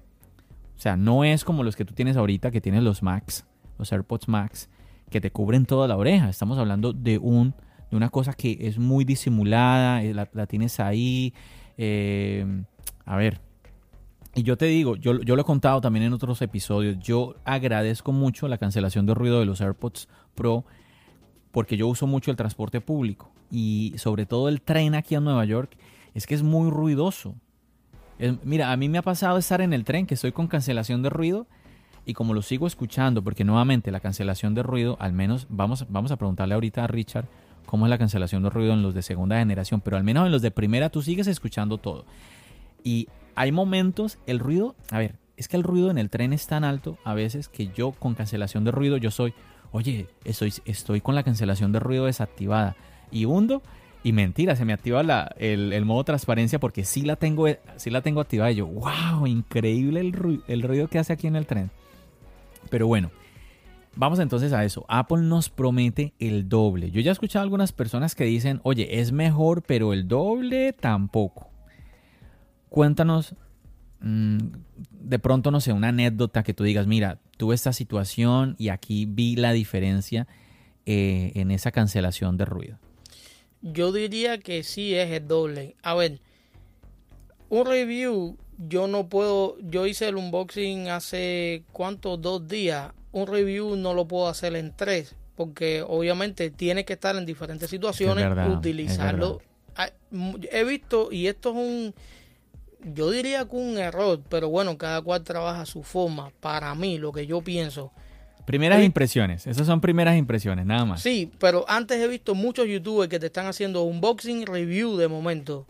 O 0.77 0.79
sea, 0.79 0.99
no 0.99 1.25
es 1.25 1.43
como 1.43 1.63
los 1.63 1.75
que 1.75 1.87
tú 1.87 1.95
tienes 1.95 2.19
ahorita, 2.19 2.51
que 2.51 2.61
tienes 2.61 2.83
los 2.83 3.03
Max, 3.03 3.47
los 3.79 3.91
AirPods 3.91 4.29
Max, 4.29 4.69
que 5.09 5.23
te 5.23 5.31
cubren 5.31 5.65
toda 5.65 5.89
la 5.89 5.97
oreja. 5.97 6.29
Estamos 6.29 6.59
hablando 6.59 6.93
de, 6.93 7.17
un, 7.17 7.55
de 7.91 7.97
una 7.97 8.11
cosa 8.11 8.35
que 8.35 8.59
es 8.61 8.79
muy 8.79 9.07
disimulada, 9.07 10.03
eh, 10.03 10.13
la, 10.13 10.29
la 10.35 10.47
tienes 10.47 10.81
ahí, 10.81 11.33
eh, 11.79 12.45
a 13.07 13.17
ver, 13.17 13.41
y 14.35 14.43
yo 14.43 14.59
te 14.59 14.67
digo, 14.67 14.97
yo, 14.97 15.19
yo 15.23 15.35
lo 15.35 15.41
he 15.41 15.47
contado 15.47 15.81
también 15.81 16.05
en 16.05 16.13
otros 16.13 16.43
episodios, 16.43 16.99
yo 16.99 17.37
agradezco 17.47 18.13
mucho 18.13 18.49
la 18.49 18.59
cancelación 18.59 19.07
de 19.07 19.15
ruido 19.15 19.41
de 19.41 19.47
los 19.47 19.63
AirPods 19.63 20.11
Pro 20.35 20.67
porque 21.55 21.77
yo 21.77 21.87
uso 21.87 22.09
mucho 22.09 22.33
el 22.33 22.37
transporte 22.37 22.81
público 22.81 23.31
y 23.49 23.95
sobre 23.97 24.27
todo 24.27 24.49
el 24.49 24.61
tren 24.61 24.97
aquí 24.97 25.15
en 25.15 25.23
Nueva 25.23 25.45
York 25.45 25.71
es 26.13 26.27
que 26.27 26.35
es 26.35 26.43
muy 26.43 26.69
ruidoso. 26.69 27.37
mira, 28.43 28.73
a 28.73 28.77
mí 28.77 28.89
me 28.89 28.99
ha 28.99 29.03
pasado 29.03 29.39
estar 29.39 29.61
en 29.61 29.73
el 29.73 29.85
tren 29.85 30.05
que 30.05 30.15
estoy 30.15 30.33
con 30.33 30.49
cancelación 30.49 31.01
de 31.03 31.11
ruido 31.11 31.47
y 32.05 32.15
como 32.15 32.35
lo 32.35 32.43
sigo 32.43 32.67
escuchando, 32.67 33.23
porque 33.23 33.45
nuevamente 33.45 33.93
la 33.93 34.01
cancelación 34.01 34.57
de 34.57 34.65
ruido, 34.65 34.97
al 34.99 35.13
menos 35.13 35.47
vamos, 35.49 35.87
vamos 35.89 36.11
a 36.11 36.17
preguntarle 36.17 36.55
ahorita 36.55 36.83
a 36.83 36.87
Richard 36.89 37.27
cómo 37.67 37.87
es 37.87 37.91
la 37.91 37.99
cancelación 37.99 38.43
de 38.43 38.51
ruido 38.51 38.73
en 38.73 38.83
los 38.83 38.93
de 38.93 39.03
segunda 39.03 39.39
generación, 39.39 39.81
pero 39.81 39.97
al 39.97 40.03
menos 40.03 40.27
en 40.27 40.33
los 40.33 40.43
de 40.43 40.51
primera 40.51 40.91
tú 40.91 41.03
sigues 41.03 41.29
escuchando 41.29 41.79
todo. 41.79 42.05
Y 42.83 43.07
hay 43.37 43.53
momentos, 43.53 44.19
el 44.27 44.41
ruido, 44.41 44.75
a 44.91 44.99
ver, 44.99 45.15
es 45.37 45.47
que 45.47 45.57
el 45.57 45.63
ruido 45.63 45.93
en 45.93 45.99
el 45.99 46.11
tren 46.11 46.33
es 46.33 46.49
tan 46.49 46.65
alto 46.65 46.99
a 47.05 47.15
veces 47.15 47.49
que 47.49 47.69
yo 47.69 47.93
con 47.93 48.15
cancelación 48.15 48.65
de 48.65 48.73
ruido 48.73 48.97
yo 48.97 49.13
soy, 49.13 49.35
oye, 49.75 50.07
estoy, 50.25 50.55
estoy 50.67 51.01
con 51.01 51.17
la 51.17 51.25
cancelación 51.25 51.73
de 51.73 51.81
ruido 51.81 52.07
desactivada 52.07 52.77
y 53.11 53.25
hundo 53.25 53.61
y 54.05 54.13
mentira, 54.13 54.55
se 54.55 54.65
me 54.65 54.73
activa 54.73 55.03
la, 55.03 55.35
el, 55.37 55.85
modo 55.85 56.05
transparencia 56.05 56.61
porque 56.61 56.85
sí 56.85 57.03
la 57.03 57.17
tengo, 57.17 57.47
sí 57.75 57.91
la 57.91 58.01
tengo 58.01 58.21
activada 58.21 58.53
y 58.53 58.57
yo, 58.57 58.67
wow, 58.69 59.27
increíble 59.27 59.99
el, 59.99 60.43
el 60.47 60.63
ruido 60.63 60.87
que 60.87 61.01
hace 61.01 61.13
aquí 61.13 61.27
en 61.27 61.35
el 61.35 61.47
tren. 61.47 61.73
Pero 62.71 62.87
bueno, 62.87 63.11
vamos 63.97 64.21
entonces 64.21 64.53
a 64.53 64.65
eso. 64.65 64.85
Apple 64.89 65.23
nos 65.23 65.51
promete 65.51 66.15
el 66.21 66.49
doble. 66.49 66.93
Yo 66.93 67.01
ya 67.01 67.11
he 67.11 67.13
escuchado 67.13 67.41
a 67.41 67.45
algunas 67.45 67.73
personas 67.73 68.15
que 68.15 68.25
dicen, 68.25 68.61
oye, 68.63 69.01
es 69.01 69.11
mejor, 69.11 69.63
pero 69.63 69.93
el 69.93 70.07
doble 70.07 70.73
tampoco. 70.73 71.51
Cuéntanos, 72.69 73.35
mm, 73.99 74.39
de 74.91 75.19
pronto, 75.19 75.51
no 75.51 75.61
sé, 75.61 75.73
una 75.73 75.89
anécdota 75.89 76.45
que 76.45 76.55
tú 76.55 76.63
digas, 76.63 76.87
mira, 76.87 77.19
tuve 77.37 77.55
esta 77.55 77.73
situación 77.73 78.57
y 78.59 78.69
aquí 78.69 79.07
vi 79.07 79.37
la 79.37 79.53
diferencia 79.53 80.27
eh, 80.87 81.33
en 81.35 81.51
esa 81.51 81.73
cancelación 81.73 82.37
de 82.37 82.45
ruido. 82.45 82.79
Yo 83.63 83.93
diría 83.93 84.39
que 84.39 84.63
sí 84.63 84.95
es 84.95 85.11
el 85.11 85.27
doble. 85.27 85.77
A 85.83 85.95
ver, 85.95 86.21
un 87.49 87.67
review 87.67 88.37
yo 88.59 88.87
no 88.87 89.09
puedo, 89.09 89.57
yo 89.61 89.87
hice 89.87 90.09
el 90.09 90.17
unboxing 90.17 90.89
hace 90.89 91.65
cuántos, 91.73 92.21
dos 92.21 92.47
días. 92.47 92.93
Un 93.13 93.27
review 93.27 93.77
no 93.77 93.95
lo 93.95 94.07
puedo 94.07 94.29
hacer 94.29 94.57
en 94.57 94.75
tres, 94.77 95.17
porque 95.37 95.83
obviamente 95.83 96.51
tiene 96.51 96.85
que 96.85 96.95
estar 96.95 97.17
en 97.17 97.27
diferentes 97.27 97.71
situaciones, 97.71 98.27
utilizarlo. 98.49 99.41
Ah, 99.77 99.91
he 100.53 100.65
visto, 100.65 101.11
y 101.11 101.27
esto 101.27 101.51
es 101.51 101.57
un, 101.57 101.95
yo 102.93 103.11
diría 103.11 103.45
que 103.47 103.57
un 103.57 103.79
error, 103.79 104.21
pero 104.29 104.49
bueno, 104.49 104.77
cada 104.77 105.01
cual 105.03 105.23
trabaja 105.23 105.63
a 105.63 105.67
su 105.67 105.83
forma. 105.83 106.31
Para 106.41 106.75
mí, 106.75 106.99
lo 106.99 107.13
que 107.13 107.27
yo 107.27 107.41
pienso. 107.41 107.93
Primeras 108.45 108.83
impresiones, 108.83 109.47
esas 109.47 109.67
son 109.67 109.81
primeras 109.81 110.17
impresiones, 110.19 110.67
nada 110.67 110.85
más. 110.85 111.01
Sí, 111.01 111.33
pero 111.39 111.65
antes 111.67 111.99
he 111.99 112.07
visto 112.07 112.35
muchos 112.35 112.67
youtubers 112.67 113.09
que 113.09 113.19
te 113.19 113.27
están 113.27 113.47
haciendo 113.47 113.85
unboxing 113.85 114.45
review 114.45 114.99
de 114.99 115.09
momento 115.09 115.67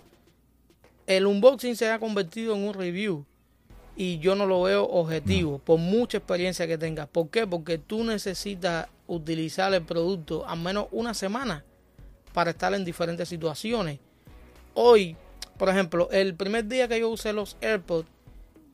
el 1.07 1.27
unboxing 1.27 1.77
se 1.77 1.91
ha 1.91 1.99
convertido 1.99 2.55
en 2.55 2.63
un 2.63 2.75
review 2.75 3.25
y 3.97 4.19
yo 4.19 4.35
no 4.35 4.47
lo 4.47 4.63
veo 4.63 4.85
objetivo, 4.85 5.59
por 5.59 5.79
mucha 5.79 6.19
experiencia 6.19 6.67
que 6.67 6.79
tengas. 6.79 7.09
¿Por 7.09 7.29
qué? 7.29 7.47
Porque 7.47 7.79
tú 7.79 8.03
necesitas 8.03 8.89
utilizar 9.07 9.73
el 9.73 9.83
producto 9.83 10.47
al 10.49 10.61
menos 10.61 10.87
una 10.91 11.15
semana 11.15 11.65
para 12.33 12.51
estar 12.51 12.75
en 12.75 12.85
diferentes 12.85 13.29
situaciones. 13.29 14.01
Hoy, 14.75 15.17
por 15.59 15.69
ejemplo, 15.69 16.09
el 16.11 16.35
primer 16.35 16.67
día 16.67 16.89
que 16.89 17.01
yo 17.01 17.09
usé 17.09 17.33
los 17.33 17.57
AirPods, 17.61 18.09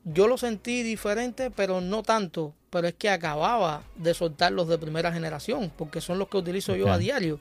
yo 0.04 0.26
lo 0.28 0.38
sentí 0.38 0.82
diferente, 0.82 1.50
pero 1.50 1.80
no 1.80 2.02
tanto. 2.02 2.54
Pero 2.70 2.88
es 2.88 2.94
que 2.94 3.10
acababa 3.10 3.82
de 3.96 4.14
soltar 4.14 4.52
los 4.52 4.68
de 4.68 4.78
primera 4.78 5.12
generación, 5.12 5.72
porque 5.76 6.00
son 6.00 6.18
los 6.18 6.28
que 6.28 6.38
utilizo 6.38 6.76
yo 6.76 6.90
a 6.90 6.98
diario. 6.98 7.40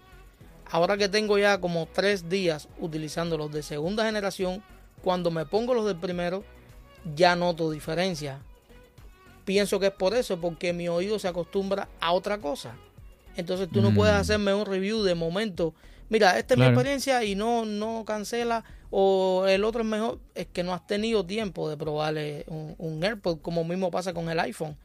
Ahora 0.71 0.97
que 0.97 1.09
tengo 1.09 1.37
ya 1.37 1.59
como 1.59 1.87
tres 1.91 2.29
días 2.29 2.67
utilizando 2.79 3.37
los 3.37 3.51
de 3.51 3.63
segunda 3.63 4.05
generación, 4.05 4.63
cuando 5.03 5.31
me 5.31 5.45
pongo 5.45 5.73
los 5.73 5.85
del 5.85 5.97
primero, 5.97 6.43
ya 7.15 7.35
noto 7.35 7.71
diferencia. 7.71 8.39
Pienso 9.45 9.79
que 9.79 9.87
es 9.87 9.93
por 9.93 10.13
eso, 10.13 10.39
porque 10.41 10.73
mi 10.73 10.89
oído 10.89 11.17
se 11.17 11.27
acostumbra 11.27 11.87
a 12.01 12.11
otra 12.11 12.39
cosa. 12.39 12.75
Entonces 13.35 13.69
tú 13.71 13.81
no 13.81 13.93
puedes 13.93 14.15
mm. 14.15 14.19
hacerme 14.19 14.53
un 14.53 14.65
review 14.65 15.01
de 15.01 15.15
momento. 15.15 15.73
Mira, 16.09 16.37
esta 16.37 16.55
es 16.55 16.59
mi 16.59 16.65
experiencia 16.65 17.23
y 17.23 17.35
no, 17.35 17.65
no 17.65 18.03
cancela. 18.05 18.63
O 18.91 19.45
el 19.47 19.63
otro 19.63 19.81
es 19.81 19.87
mejor. 19.87 20.19
Es 20.35 20.47
que 20.47 20.63
no 20.63 20.73
has 20.73 20.85
tenido 20.87 21.25
tiempo 21.25 21.69
de 21.69 21.77
probar 21.77 22.15
un, 22.47 22.75
un 22.77 23.03
AirPod, 23.03 23.39
como 23.41 23.63
mismo 23.63 23.91
pasa 23.91 24.13
con 24.13 24.29
el 24.29 24.39
iPhone. 24.39 24.75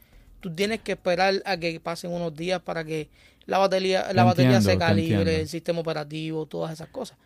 Tú 0.41 0.55
tienes 0.55 0.81
que 0.81 0.93
esperar 0.93 1.43
a 1.47 1.57
que 1.57 1.81
pasen 1.81 2.13
unos 2.13 2.35
días 2.35 2.61
para 2.61 2.85
que 2.85 3.09
la 3.47 3.59
batería, 3.59 4.13
la 4.13 4.25
batería 4.25 4.61
se 4.61 4.77
calibre, 4.77 5.41
el 5.41 5.49
sistema 5.49 5.81
operativo, 5.81 6.47
todas 6.47 6.73
esas 6.73 6.89
cosas. 6.89 7.17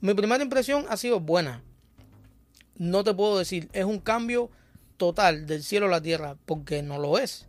Mi 0.00 0.14
primera 0.14 0.42
impresión 0.42 0.86
ha 0.88 0.96
sido 0.96 1.18
buena 1.18 1.62
no 2.76 3.04
te 3.04 3.14
puedo 3.14 3.38
decir, 3.38 3.68
es 3.72 3.84
un 3.84 3.98
cambio 3.98 4.50
total 4.96 5.46
del 5.46 5.62
cielo 5.62 5.86
a 5.86 5.90
la 5.90 6.02
tierra, 6.02 6.36
porque 6.44 6.82
no 6.82 6.98
lo 6.98 7.18
es. 7.18 7.46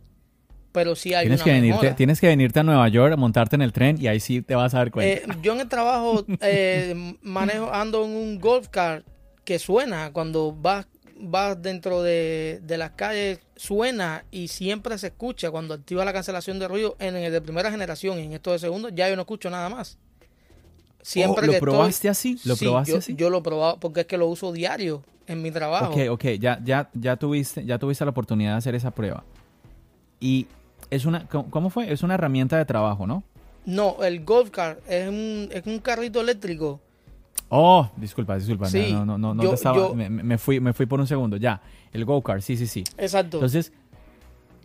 Pero 0.76 0.94
sí 0.94 1.14
hay 1.14 1.24
tienes 1.24 1.40
una 1.40 1.44
que 1.46 1.52
venirte, 1.52 1.94
Tienes 1.94 2.20
que 2.20 2.26
venirte 2.26 2.60
a 2.60 2.62
Nueva 2.62 2.86
York, 2.88 3.16
montarte 3.16 3.56
en 3.56 3.62
el 3.62 3.72
tren 3.72 3.96
y 3.98 4.08
ahí 4.08 4.20
sí 4.20 4.42
te 4.42 4.54
vas 4.54 4.74
a 4.74 4.76
dar 4.76 4.90
cuenta. 4.90 5.10
Eh, 5.10 5.36
yo 5.40 5.54
en 5.54 5.60
el 5.60 5.68
trabajo 5.70 6.26
eh, 6.42 7.16
manejo, 7.22 7.72
ando 7.72 8.04
en 8.04 8.10
un 8.10 8.38
golf 8.38 8.68
car 8.68 9.02
que 9.46 9.58
suena 9.58 10.12
cuando 10.12 10.52
vas, 10.52 10.86
vas 11.18 11.62
dentro 11.62 12.02
de, 12.02 12.60
las 12.68 12.90
calles, 12.90 13.40
suena 13.56 14.26
y 14.30 14.48
siempre 14.48 14.98
se 14.98 15.06
escucha 15.06 15.50
cuando 15.50 15.72
activa 15.72 16.04
la 16.04 16.12
cancelación 16.12 16.58
de 16.58 16.68
ruido 16.68 16.94
en 16.98 17.16
el 17.16 17.32
de 17.32 17.40
primera 17.40 17.70
generación 17.70 18.18
y 18.18 18.24
en 18.24 18.34
esto 18.34 18.52
de 18.52 18.58
segundo 18.58 18.90
ya 18.90 19.08
yo 19.08 19.16
no 19.16 19.22
escucho 19.22 19.48
nada 19.48 19.70
más. 19.70 19.96
Siempre 21.00 21.46
¿Lo 21.46 21.58
probaste 21.58 22.10
así? 22.10 22.38
¿Lo 22.44 22.54
probaste 22.54 22.92
yo, 22.92 22.98
así? 22.98 23.14
Yo 23.16 23.30
lo 23.30 23.42
probaba 23.42 23.80
porque 23.80 24.00
es 24.00 24.06
que 24.06 24.18
lo 24.18 24.26
uso 24.26 24.52
diario 24.52 25.02
en 25.26 25.40
mi 25.40 25.50
trabajo. 25.50 25.94
Ok, 25.94 26.10
ok, 26.10 26.24
ya, 26.38 26.60
ya, 26.62 26.90
ya, 26.92 27.16
tuviste, 27.16 27.64
ya 27.64 27.78
tuviste 27.78 28.04
la 28.04 28.10
oportunidad 28.10 28.50
de 28.50 28.58
hacer 28.58 28.74
esa 28.74 28.90
prueba. 28.90 29.24
Y 30.20 30.46
es 30.90 31.04
una, 31.04 31.26
¿cómo 31.26 31.70
fue? 31.70 31.92
Es 31.92 32.02
una 32.02 32.14
herramienta 32.14 32.56
de 32.56 32.64
trabajo, 32.64 33.06
¿no? 33.06 33.22
No, 33.64 34.02
el 34.04 34.24
golf 34.24 34.50
car 34.50 34.78
es 34.88 35.08
un, 35.08 35.48
es 35.52 35.66
un 35.66 35.80
carrito 35.80 36.20
eléctrico. 36.20 36.80
Oh, 37.48 37.88
disculpa, 37.96 38.36
disculpa. 38.36 38.68
no, 38.70 39.04
no, 39.04 39.18
no, 39.18 39.34
no 39.34 39.52
estaba, 39.52 39.92
me, 39.94 40.38
fui, 40.38 40.60
me 40.60 40.72
fui 40.72 40.86
por 40.86 41.00
un 41.00 41.06
segundo. 41.06 41.36
Ya, 41.36 41.60
el 41.92 42.04
go 42.04 42.22
car, 42.22 42.42
sí, 42.42 42.56
sí, 42.56 42.66
sí. 42.66 42.84
Exacto. 42.98 43.38
Entonces, 43.38 43.72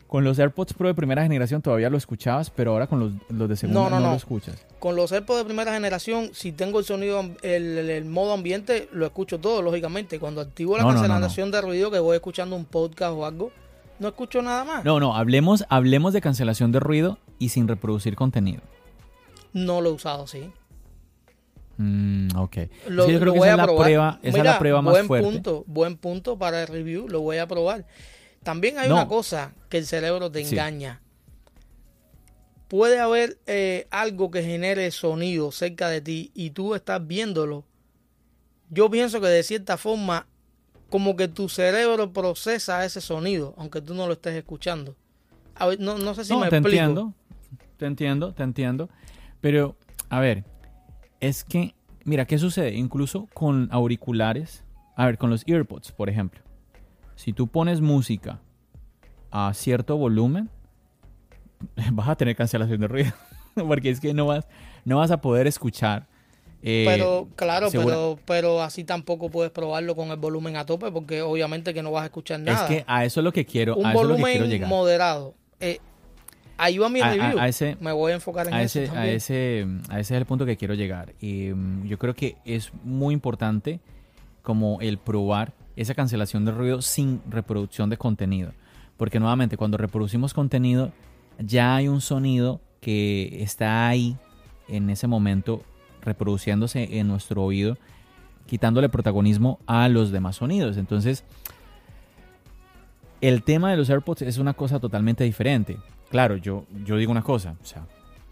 con 0.07 0.23
los 0.23 0.37
AirPods 0.39 0.73
Pro 0.73 0.87
de 0.87 0.93
primera 0.93 1.23
generación 1.23 1.61
todavía 1.61 1.89
lo 1.89 1.97
escuchabas, 1.97 2.49
pero 2.49 2.71
ahora 2.71 2.87
con 2.87 2.99
los, 2.99 3.49
de 3.49 3.55
segunda 3.55 3.89
no, 3.89 3.99
lo 3.99 4.13
escuchas. 4.13 4.65
Con 4.79 4.95
los 4.95 5.11
AirPods 5.11 5.39
de 5.39 5.45
primera 5.45 5.73
generación, 5.73 6.31
si 6.33 6.51
tengo 6.51 6.79
el 6.79 6.85
sonido, 6.85 7.23
el, 7.43 8.05
modo 8.05 8.33
ambiente, 8.33 8.89
lo 8.91 9.05
escucho 9.05 9.39
todo, 9.39 9.61
lógicamente. 9.61 10.19
Cuando 10.19 10.41
activo 10.41 10.77
la 10.77 10.83
cancelación 10.83 11.49
de 11.49 11.61
ruido, 11.61 11.91
que 11.91 11.99
voy 11.99 12.15
escuchando 12.15 12.55
un 12.55 12.65
podcast 12.65 13.13
o 13.13 13.25
algo, 13.25 13.51
no 14.01 14.07
escucho 14.07 14.41
nada 14.41 14.63
más. 14.63 14.83
No, 14.83 14.99
no, 14.99 15.15
hablemos, 15.15 15.63
hablemos 15.69 16.11
de 16.11 16.21
cancelación 16.21 16.71
de 16.71 16.79
ruido 16.79 17.19
y 17.37 17.49
sin 17.49 17.67
reproducir 17.67 18.15
contenido. 18.15 18.61
No 19.53 19.79
lo 19.79 19.91
he 19.91 19.93
usado, 19.93 20.25
sí. 20.25 20.49
Mm, 21.77 22.35
ok. 22.35 22.57
Lo, 22.87 23.07
yo 23.07 23.19
creo 23.19 23.33
que 23.33 23.39
esa 23.39 23.51
es 23.51 23.57
la 23.57 23.67
prueba, 23.67 24.19
esa 24.23 24.37
es 24.39 24.43
la 24.43 24.57
prueba 24.57 24.81
más 24.81 24.93
buen 24.93 25.05
fuerte. 25.05 25.29
Punto, 25.29 25.63
buen 25.67 25.97
punto 25.97 26.39
para 26.39 26.63
el 26.63 26.67
review, 26.67 27.07
lo 27.09 27.21
voy 27.21 27.37
a 27.37 27.47
probar. 27.47 27.85
También 28.41 28.79
hay 28.79 28.89
una 28.89 29.07
cosa 29.07 29.53
que 29.69 29.77
el 29.77 29.85
cerebro 29.85 30.31
te 30.31 30.41
engaña. 30.41 31.01
Puede 32.67 32.99
haber 32.99 33.37
eh, 33.45 33.85
algo 33.91 34.31
que 34.31 34.41
genere 34.41 34.89
sonido 34.89 35.51
cerca 35.51 35.89
de 35.89 36.01
ti 36.01 36.31
y 36.33 36.49
tú 36.51 36.73
estás 36.73 37.05
viéndolo. 37.05 37.65
Yo 38.71 38.89
pienso 38.89 39.21
que 39.21 39.27
de 39.27 39.43
cierta 39.43 39.77
forma, 39.77 40.25
como 40.91 41.15
que 41.15 41.27
tu 41.27 41.49
cerebro 41.49 42.13
procesa 42.13 42.85
ese 42.85 43.01
sonido, 43.01 43.55
aunque 43.57 43.81
tú 43.81 43.95
no 43.95 44.05
lo 44.05 44.13
estés 44.13 44.35
escuchando. 44.35 44.95
no, 45.79 46.13
sé 46.13 46.25
si 46.25 46.35
me 46.35 46.49
te 46.49 46.57
explico. 46.57 46.83
entiendo, 46.83 47.13
te 47.77 47.85
entiendo, 47.87 48.33
te 48.33 48.43
entiendo. 48.43 48.89
Pero, 49.41 49.75
a 50.09 50.19
ver, 50.19 50.45
es 51.19 51.43
que, 51.43 51.73
mira, 52.03 52.25
¿qué 52.25 52.37
sucede? 52.37 52.75
Incluso 52.75 53.27
con 53.33 53.69
auriculares, 53.71 54.63
a 54.95 55.07
ver, 55.07 55.17
con 55.17 55.31
los 55.31 55.43
earpods, 55.47 55.91
por 55.91 56.07
ejemplo 56.07 56.41
si 57.21 57.33
tú 57.33 57.47
pones 57.47 57.81
música 57.81 58.39
a 59.29 59.53
cierto 59.53 59.95
volumen, 59.95 60.49
vas 61.91 62.09
a 62.09 62.15
tener 62.15 62.35
cancelación 62.35 62.81
de 62.81 62.87
ruido. 62.87 63.11
Porque 63.55 63.91
es 63.91 63.99
que 63.99 64.15
no 64.15 64.25
vas, 64.25 64.47
no 64.85 64.97
vas 64.97 65.11
a 65.11 65.21
poder 65.21 65.45
escuchar. 65.45 66.07
Eh, 66.63 66.85
pero, 66.87 67.27
claro, 67.35 67.69
pero, 67.71 68.19
pero 68.25 68.61
así 68.61 68.83
tampoco 68.83 69.29
puedes 69.29 69.51
probarlo 69.51 69.95
con 69.95 70.09
el 70.09 70.17
volumen 70.17 70.57
a 70.57 70.65
tope, 70.65 70.91
porque 70.91 71.21
obviamente 71.21 71.73
que 71.73 71.81
no 71.81 71.91
vas 71.91 72.03
a 72.03 72.05
escuchar 72.05 72.39
nada. 72.39 72.63
Es 72.63 72.69
que 72.69 72.83
a 72.87 73.03
eso 73.05 73.19
es 73.19 73.23
lo 73.23 73.33
que 73.33 73.45
quiero. 73.45 73.75
Un 73.75 73.91
volumen 73.93 74.67
moderado. 74.67 75.33
Eh, 75.59 75.79
ahí 76.57 76.77
va 76.77 76.89
mi 76.89 77.01
review. 77.01 77.39
Me 77.79 77.91
voy 77.91 78.11
a 78.11 78.15
enfocar 78.15 78.47
en 78.47 78.53
ese, 78.55 78.83
eso. 78.83 78.95
A 78.95 79.07
ese, 79.07 79.67
a 79.89 79.99
ese 79.99 80.15
es 80.15 80.19
el 80.19 80.25
punto 80.25 80.45
que 80.45 80.55
quiero 80.55 80.75
llegar. 80.75 81.13
Y, 81.19 81.49
mm, 81.49 81.87
yo 81.87 81.97
creo 81.97 82.13
que 82.13 82.37
es 82.45 82.71
muy 82.83 83.13
importante 83.13 83.79
como 84.43 84.79
el 84.81 84.99
probar 84.99 85.53
esa 85.75 85.95
cancelación 85.95 86.45
de 86.45 86.51
ruido 86.51 86.81
sin 86.81 87.21
reproducción 87.27 87.89
de 87.89 87.97
contenido. 87.97 88.53
Porque 88.97 89.19
nuevamente, 89.19 89.57
cuando 89.57 89.77
reproducimos 89.77 90.33
contenido, 90.35 90.91
ya 91.39 91.75
hay 91.75 91.87
un 91.87 92.01
sonido 92.01 92.61
que 92.81 93.41
está 93.41 93.87
ahí 93.87 94.15
en 94.67 94.89
ese 94.91 95.07
momento 95.07 95.63
reproduciéndose 96.01 96.99
en 96.99 97.07
nuestro 97.07 97.43
oído 97.43 97.77
quitándole 98.45 98.89
protagonismo 98.89 99.59
a 99.65 99.87
los 99.87 100.11
demás 100.11 100.37
sonidos. 100.37 100.77
Entonces, 100.77 101.23
el 103.21 103.43
tema 103.43 103.71
de 103.71 103.77
los 103.77 103.89
AirPods 103.89 104.23
es 104.23 104.37
una 104.39 104.53
cosa 104.53 104.79
totalmente 104.79 105.23
diferente. 105.23 105.77
Claro, 106.09 106.35
yo, 106.35 106.65
yo 106.83 106.97
digo 106.97 107.11
una 107.11 107.21
cosa, 107.21 107.55
o 107.61 107.65
sea, 107.65 107.85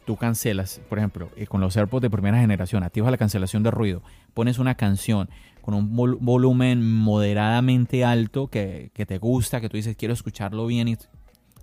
tú 0.05 0.17
cancelas, 0.17 0.81
por 0.89 0.97
ejemplo, 0.97 1.29
eh, 1.37 1.47
con 1.47 1.61
los 1.61 1.77
AirPods 1.77 2.01
de 2.01 2.09
primera 2.09 2.39
generación, 2.39 2.83
activas 2.83 3.11
la 3.11 3.17
cancelación 3.17 3.63
de 3.63 3.71
ruido, 3.71 4.01
pones 4.33 4.59
una 4.59 4.75
canción 4.75 5.29
con 5.61 5.73
un 5.73 5.95
volumen 5.95 6.83
moderadamente 6.83 8.03
alto 8.03 8.47
que, 8.47 8.91
que, 8.93 9.05
te 9.05 9.19
gusta, 9.19 9.61
que 9.61 9.69
tú 9.69 9.77
dices 9.77 9.95
quiero 9.95 10.13
escucharlo 10.13 10.65
bien 10.65 10.87
y 10.87 10.97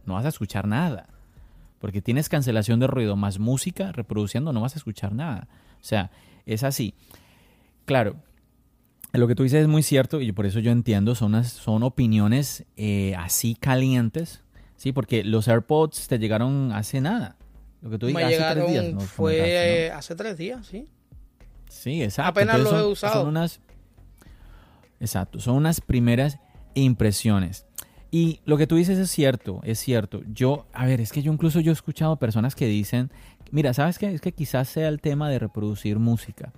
no 0.07 0.15
vas 0.15 0.25
a 0.25 0.29
escuchar 0.29 0.67
nada. 0.67 1.09
Porque 1.81 2.01
tienes 2.01 2.29
cancelación 2.29 2.81
de 2.81 2.87
ruido 2.87 3.17
más 3.17 3.39
música 3.39 3.93
reproduciendo, 3.93 4.53
no 4.53 4.63
vas 4.63 4.77
a 4.77 4.79
escuchar 4.79 5.13
nada. 5.13 5.49
O 5.81 5.85
sea, 5.85 6.11
es 6.45 6.63
así. 6.63 6.95
Claro, 7.85 8.17
lo 9.13 9.29
que 9.29 9.35
tú 9.35 9.43
dices 9.43 9.63
es 9.63 9.69
muy 9.69 9.83
cierto 9.83 10.21
y 10.21 10.33
por 10.33 10.47
eso 10.47 10.61
yo 10.61 10.71
entiendo, 10.71 11.15
son, 11.15 11.43
son 11.45 11.83
opiniones 11.83 12.65
eh, 12.77 13.15
así 13.17 13.55
calientes, 13.55 14.43
¿sí? 14.77 14.93
Porque 14.93 15.25
los 15.25 15.49
AirPods 15.49 16.09
te 16.09 16.19
llegaron 16.19 16.73
hace 16.73 17.01
nada. 17.01 17.37
Lo 17.83 17.91
que 17.91 17.99
tú 17.99 18.07
digas, 18.07 18.25
hace 18.25 18.55
tres 18.55 18.69
días. 18.69 19.05
fue 19.05 19.91
hace 19.91 20.15
tres 20.15 20.37
días, 20.37 20.67
sí. 20.67 20.89
Sí, 21.69 22.03
exacto. 22.03 22.31
Apenas 22.31 22.61
los 22.61 22.73
he 22.73 22.85
usado. 22.85 23.15
Son 23.15 23.29
unas, 23.29 23.61
exacto, 25.01 25.41
son 25.41 25.57
unas 25.57 25.81
primeras 25.81 26.39
impresiones. 26.75 27.67
Y 28.11 28.41
lo 28.45 28.57
que 28.57 28.67
tú 28.67 28.77
dices 28.77 28.99
es 28.99 29.11
cierto, 29.11 29.61
es 29.65 29.79
cierto. 29.79 30.23
Yo, 30.33 30.67
a 30.73 30.87
ver, 30.87 31.01
es 31.01 31.13
que 31.13 31.23
yo 31.23 31.33
incluso 31.33 31.61
yo 31.61 31.73
he 31.73 31.75
escuchado 31.75 32.17
personas 32.17 32.55
que 32.55 32.67
dicen, 32.67 33.11
mira, 33.51 33.75
¿sabes 33.75 33.99
qué? 33.99 34.13
Es 34.13 34.21
que 34.21 34.33
quizás 34.33 34.69
sea 34.69 34.89
el 34.89 35.01
tema 35.01 35.29
de 35.29 35.39
reproducir 35.39 35.99
música. 35.99 36.53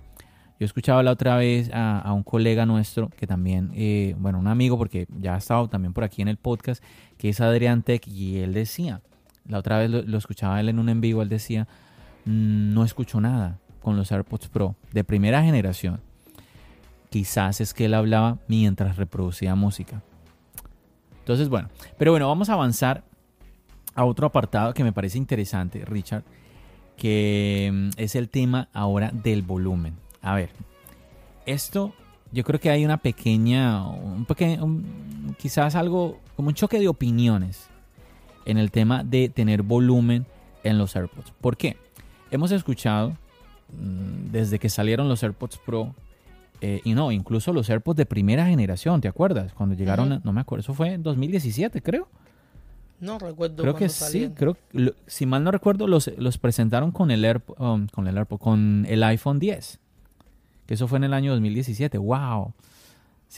Yo 0.59 0.65
escuchaba 0.65 1.01
la 1.03 1.11
otra 1.11 1.37
vez 1.37 1.71
a, 1.73 2.11
un 2.13 2.23
colega 2.23 2.65
nuestro 2.65 3.09
que 3.09 3.25
también, 3.25 3.71
eh, 3.75 4.13
bueno, 4.17 4.39
un 4.39 4.47
amigo 4.47 4.77
porque 4.77 5.07
ya 5.09 5.35
ha 5.35 5.37
estado 5.37 5.69
también 5.69 5.93
por 5.93 6.03
aquí 6.03 6.21
en 6.21 6.27
el 6.27 6.35
podcast, 6.35 6.83
que 7.17 7.29
es 7.29 7.39
Adrián 7.39 7.81
Tech, 7.81 8.05
y 8.05 8.39
él 8.39 8.53
decía, 8.53 9.01
la 9.47 9.59
otra 9.59 9.77
vez 9.77 9.89
lo, 9.89 10.17
escuchaba 10.17 10.59
él 10.59 10.67
en 10.67 10.79
un 10.79 10.89
en 10.89 10.99
vivo, 10.99 11.21
él 11.21 11.29
decía, 11.29 11.67
mm, 12.25 12.73
no 12.73 12.83
escucho 12.83 13.21
nada 13.21 13.59
con 13.81 13.95
los 13.95 14.11
AirPods 14.11 14.49
Pro 14.49 14.75
de 14.91 15.05
primera 15.05 15.41
generación. 15.43 16.01
Quizás 17.09 17.61
es 17.61 17.73
que 17.73 17.85
él 17.85 17.93
hablaba 17.93 18.39
mientras 18.49 18.97
reproducía 18.97 19.55
música. 19.55 20.03
Entonces, 21.19 21.47
bueno, 21.47 21.69
pero 21.97 22.11
bueno, 22.11 22.27
vamos 22.27 22.49
a 22.49 22.53
avanzar 22.53 23.05
a 23.95 24.03
otro 24.03 24.27
apartado 24.27 24.73
que 24.73 24.83
me 24.83 24.91
parece 24.91 25.17
interesante, 25.17 25.85
Richard, 25.85 26.23
que 26.99 27.71
mm, 27.73 27.89
es 27.97 28.15
el 28.15 28.29
tema 28.29 28.69
ahora 28.73 29.11
del 29.11 29.41
volumen. 29.41 29.95
A 30.21 30.35
ver, 30.35 30.51
esto 31.45 31.93
yo 32.31 32.43
creo 32.43 32.59
que 32.59 32.69
hay 32.69 32.85
una 32.85 32.97
pequeña, 32.97 33.87
un 33.87 34.25
pequeño, 34.25 34.83
quizás 35.39 35.73
algo 35.75 36.19
como 36.35 36.49
un 36.49 36.53
choque 36.53 36.79
de 36.79 36.87
opiniones 36.87 37.69
en 38.45 38.57
el 38.57 38.69
tema 38.69 39.03
de 39.03 39.29
tener 39.29 39.63
volumen 39.63 40.27
en 40.63 40.77
los 40.77 40.95
AirPods. 40.95 41.31
¿Por 41.41 41.57
qué? 41.57 41.77
Hemos 42.29 42.51
escuchado 42.51 43.11
mm, 43.71 44.31
desde 44.31 44.59
que 44.59 44.69
salieron 44.69 45.09
los 45.09 45.23
AirPods 45.23 45.57
Pro 45.57 45.95
eh, 46.61 46.81
y 46.83 46.93
no, 46.93 47.11
incluso 47.11 47.53
los 47.53 47.69
AirPods 47.69 47.97
de 47.97 48.05
primera 48.05 48.45
generación, 48.45 48.99
¿te 49.01 49.07
acuerdas? 49.07 49.53
Cuando 49.53 49.75
llegaron, 49.75 50.21
no 50.23 50.33
me 50.33 50.41
acuerdo, 50.41 50.61
eso 50.61 50.73
fue 50.73 50.93
en 50.93 51.03
2017 51.03 51.81
creo. 51.81 52.09
No 52.99 53.17
recuerdo. 53.19 53.63
Creo 53.63 53.75
que 53.75 53.89
sí, 53.89 54.29
creo 54.35 54.57
si 55.07 55.25
mal 55.25 55.43
no 55.43 55.51
recuerdo 55.51 55.87
los, 55.87 56.11
los 56.17 56.37
presentaron 56.37 56.91
con 56.91 57.11
el 57.11 57.41
um, 57.57 57.87
con 57.87 58.07
el 58.07 58.17
AirPod, 58.17 58.39
con 58.39 58.85
el 58.89 59.03
iPhone 59.03 59.39
10 59.39 59.79
que 60.69 60.75
eso 60.75 60.87
fue 60.87 60.99
en 60.99 61.05
el 61.05 61.15
año 61.15 61.31
2017. 61.31 61.97
¡Wow! 61.97 62.53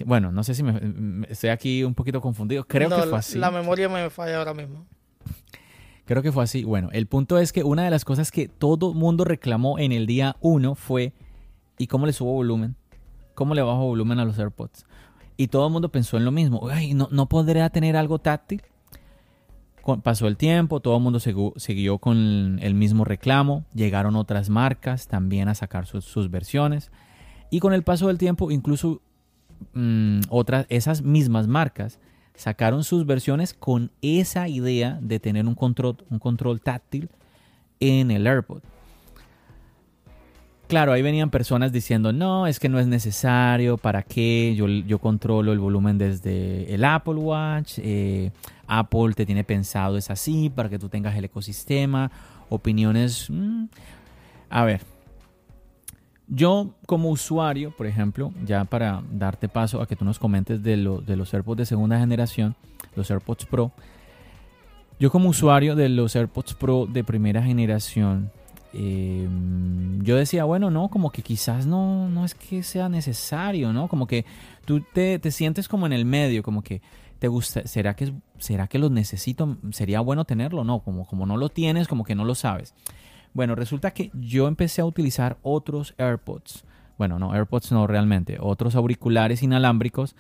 bueno, 0.06 0.34
no 0.34 0.43
sé 0.43 0.54
si 0.54 0.63
me, 0.63 1.26
estoy 1.30 1.50
aquí 1.50 1.82
un 1.86 1.93
poquito 1.93 2.19
confundido. 2.19 2.65
Creo 2.65 2.89
que 2.89 3.04
fue 3.04 3.17
así. 3.17 3.38
La 3.38 3.50
memoria 3.50 3.88
me 3.88 4.10
falla 4.10 4.39
ahora 4.39 4.54
mismo. 4.54 4.86
Creo 6.04 6.21
que 6.21 6.34
fue 6.34 6.43
así. 6.43 6.65
Bueno, 6.65 6.89
el 6.91 7.08
punto 7.08 7.39
es 7.39 7.54
que 7.54 7.63
una 7.63 7.86
de 7.86 7.89
las 7.89 8.04
cosas 8.04 8.34
que 8.34 8.50
todo 8.50 8.93
mundo 8.93 9.24
reclamó 9.24 9.80
en 9.80 9.93
el 9.93 10.08
día 10.08 10.36
1 10.41 10.76
fue 10.76 11.13
¿y 11.78 11.88
cómo 11.88 12.06
le 12.06 12.12
subo 12.12 12.34
volumen? 12.34 12.76
¿Cómo 13.34 13.56
le 13.56 13.62
bajo 13.62 13.86
volumen 13.86 14.19
a 14.19 14.26
los 14.26 14.38
AirPods? 14.38 14.86
Y 15.38 15.47
todo 15.47 15.67
el 15.67 15.71
mundo 15.71 15.88
pensó 15.88 16.17
en 16.17 16.26
lo 16.26 16.32
mismo. 16.32 16.67
Ay, 16.69 16.93
¿no, 16.93 17.08
no 17.12 17.30
podría 17.30 17.69
tener 17.69 17.95
algo 17.95 18.19
táctil? 18.19 18.62
Pasó 20.04 20.28
el 20.28 20.38
tiempo, 20.38 20.80
todo 20.80 20.98
el 20.98 21.04
mundo 21.04 21.20
siguió 21.20 21.98
con 21.98 22.60
el 22.62 22.74
mismo 22.74 23.06
reclamo. 23.06 23.65
Llegaron 23.74 24.15
otras 24.15 24.50
marcas 24.50 25.08
también 25.08 25.48
a 25.48 25.56
sacar 25.56 25.86
sus 25.88 26.30
versiones. 26.32 26.91
Y 27.50 27.60
con 27.60 27.74
el 27.74 27.84
paso 27.84 28.08
del 28.08 28.17
tiempo, 28.17 28.52
incluso 28.52 29.02
mm, 29.74 30.22
otras, 30.30 30.65
esas 30.70 31.02
mismas 31.02 31.48
marcas 31.48 32.00
sacaron 32.36 32.84
sus 32.84 33.06
versiones 33.06 33.54
con 33.54 33.91
esa 34.02 34.48
idea 34.48 34.98
de 35.02 35.20
tener 35.20 35.46
un 35.46 35.56
control, 35.56 35.98
un 36.10 36.20
control 36.20 36.62
táctil 36.62 37.10
en 37.80 38.10
el 38.10 38.26
AirPod. 38.26 38.62
Claro, 40.67 40.94
ahí 40.94 41.02
venían 41.02 41.30
personas 41.30 41.74
diciendo, 41.74 42.13
no, 42.13 42.48
es 42.48 42.58
que 42.58 42.70
no 42.70 42.80
es 42.80 42.88
necesario, 42.88 43.78
¿para 43.78 44.04
qué? 44.04 44.56
Yo, 44.56 44.67
yo 44.67 45.00
controlo 45.00 45.52
el 45.52 45.60
volumen 45.60 45.98
desde 45.98 46.74
el 46.74 46.86
Apple 46.86 47.15
Watch, 47.15 47.74
eh, 47.80 48.32
Apple 48.74 49.14
te 49.14 49.26
tiene 49.26 49.44
pensado, 49.44 49.98
es 49.98 50.10
así, 50.10 50.50
para 50.50 50.70
que 50.70 50.80
tú 50.80 50.88
tengas 50.88 51.16
el 51.18 51.26
ecosistema, 51.26 52.10
opiniones... 52.50 53.28
Mm, 53.30 53.66
a 54.50 54.64
ver, 54.64 54.82
yo 56.28 56.74
como 56.86 57.10
usuario, 57.10 57.72
por 57.76 57.86
ejemplo, 57.86 58.34
ya 58.46 58.64
para 58.64 59.04
darte 59.12 59.50
paso 59.50 59.82
a 59.82 59.88
que 59.88 59.98
tú 59.98 60.06
nos 60.06 60.20
comentes 60.20 60.64
de, 60.64 60.78
de 60.78 61.16
los 61.18 61.34
AirPods 61.34 61.58
de 61.58 61.66
segunda 61.66 62.00
generación, 62.00 62.56
los 62.96 63.12
AirPods 63.12 63.46
Pro, 63.46 63.74
yo 65.02 65.12
como 65.12 65.28
usuario 65.28 65.76
de 65.76 65.90
los 65.90 66.16
AirPods 66.16 66.54
Pro 66.54 66.86
de 66.86 67.04
primera 67.04 67.44
generación, 67.44 68.32
em, 68.72 70.02
yo 70.02 70.16
decía, 70.16 70.46
bueno, 70.46 70.72
no, 70.72 70.88
como 70.88 71.12
que 71.12 71.24
quizás 71.24 71.66
no, 71.66 72.08
no 72.08 72.24
es 72.24 72.36
que 72.36 72.64
sea 72.64 72.88
necesario, 72.88 73.74
¿no? 73.74 73.90
Como 73.90 74.08
que 74.08 74.26
tú 74.64 74.82
te, 74.94 75.20
te 75.20 75.32
sientes 75.32 75.68
como 75.68 75.86
en 75.86 75.92
el 75.92 76.06
medio, 76.06 76.42
como 76.42 76.62
que 76.62 76.82
te 77.22 77.28
gusta, 77.28 77.68
¿será 77.68 77.96
que, 77.96 78.16
¿será 78.40 78.66
que 78.66 78.80
los 78.80 78.90
necesito? 78.90 79.60
¿Sería 79.70 80.00
bueno 80.02 80.26
tenerlo? 80.26 80.64
No, 80.64 80.80
como, 80.80 81.06
como 81.06 81.28
no 81.28 81.38
lo 81.38 81.50
tienes, 81.50 81.88
como 81.88 82.04
que 82.04 82.16
no 82.16 82.26
lo 82.26 82.34
sabes. 82.34 82.74
Bueno, 83.36 83.54
resulta 83.54 83.92
que 83.92 84.10
yo 84.16 84.48
empecé 84.48 84.82
a 84.82 84.86
utilizar 84.86 85.38
otros 85.44 85.94
AirPods. 86.00 86.66
Bueno, 86.98 87.20
no, 87.20 87.32
AirPods 87.32 87.74
no 87.74 87.86
realmente, 87.86 88.40
otros 88.42 88.74
auriculares 88.74 89.44
inalámbricos 89.44 90.16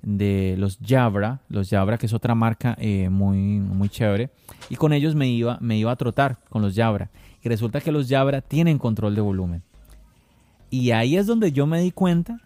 de 0.00 0.54
los 0.56 0.78
Jabra, 0.82 1.42
los 1.50 1.68
Jabra 1.68 1.98
que 1.98 2.06
es 2.06 2.14
otra 2.14 2.34
marca 2.34 2.74
eh, 2.80 3.10
muy, 3.10 3.36
muy 3.36 3.90
chévere. 3.90 4.30
Y 4.70 4.76
con 4.76 4.94
ellos 4.94 5.14
me 5.14 5.28
iba, 5.28 5.58
me 5.60 5.76
iba 5.76 5.92
a 5.92 5.96
trotar 5.96 6.38
con 6.48 6.62
los 6.62 6.74
Jabra. 6.74 7.10
Y 7.42 7.50
resulta 7.50 7.82
que 7.82 7.92
los 7.92 8.08
Jabra 8.08 8.40
tienen 8.40 8.78
control 8.78 9.14
de 9.14 9.20
volumen. 9.20 9.62
Y 10.70 10.92
ahí 10.92 11.18
es 11.18 11.26
donde 11.26 11.52
yo 11.52 11.66
me 11.66 11.82
di 11.82 11.90
cuenta 11.90 12.40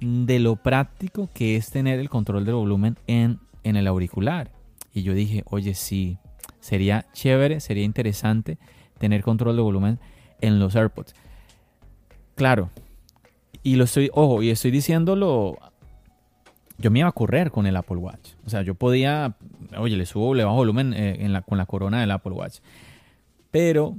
de 0.00 0.38
lo 0.38 0.56
práctico 0.56 1.28
que 1.34 1.56
es 1.56 1.70
tener 1.70 2.00
el 2.00 2.08
control 2.08 2.44
de 2.44 2.52
volumen 2.52 2.96
en, 3.06 3.38
en 3.62 3.76
el 3.76 3.86
auricular. 3.86 4.50
Y 4.92 5.02
yo 5.02 5.14
dije, 5.14 5.44
oye, 5.46 5.74
sí, 5.74 6.18
sería 6.60 7.06
chévere, 7.12 7.60
sería 7.60 7.84
interesante 7.84 8.58
tener 8.98 9.22
control 9.22 9.56
de 9.56 9.62
volumen 9.62 9.98
en 10.40 10.58
los 10.58 10.74
AirPods. 10.74 11.14
Claro, 12.34 12.70
y 13.62 13.76
lo 13.76 13.84
estoy, 13.84 14.10
ojo, 14.14 14.42
y 14.42 14.50
estoy 14.50 14.70
diciéndolo, 14.70 15.58
yo 16.78 16.90
me 16.90 17.00
iba 17.00 17.08
a 17.08 17.12
correr 17.12 17.50
con 17.50 17.66
el 17.66 17.76
Apple 17.76 17.98
Watch. 17.98 18.30
O 18.46 18.50
sea, 18.50 18.62
yo 18.62 18.74
podía, 18.74 19.36
oye, 19.76 19.96
le 19.96 20.06
subo, 20.06 20.34
le 20.34 20.44
bajo 20.44 20.56
volumen 20.56 20.94
eh, 20.94 21.18
en 21.20 21.38
con 21.42 21.58
la 21.58 21.66
corona 21.66 22.00
del 22.00 22.10
Apple 22.10 22.32
Watch. 22.32 22.58
Pero, 23.50 23.96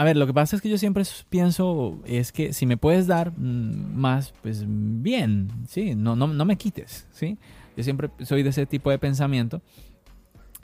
a 0.00 0.04
ver, 0.04 0.16
lo 0.16 0.26
que 0.26 0.32
pasa 0.32 0.56
es 0.56 0.62
que 0.62 0.70
yo 0.70 0.78
siempre 0.78 1.04
pienso 1.28 1.98
es 2.06 2.32
que 2.32 2.54
si 2.54 2.64
me 2.64 2.78
puedes 2.78 3.06
dar 3.06 3.32
mm, 3.36 3.94
más, 3.94 4.32
pues 4.40 4.64
bien, 4.66 5.50
sí, 5.68 5.94
no, 5.94 6.16
no, 6.16 6.26
no 6.26 6.46
me 6.46 6.56
quites, 6.56 7.06
¿sí? 7.12 7.36
Yo 7.76 7.84
siempre 7.84 8.08
soy 8.22 8.42
de 8.42 8.48
ese 8.48 8.64
tipo 8.64 8.88
de 8.90 8.98
pensamiento. 8.98 9.60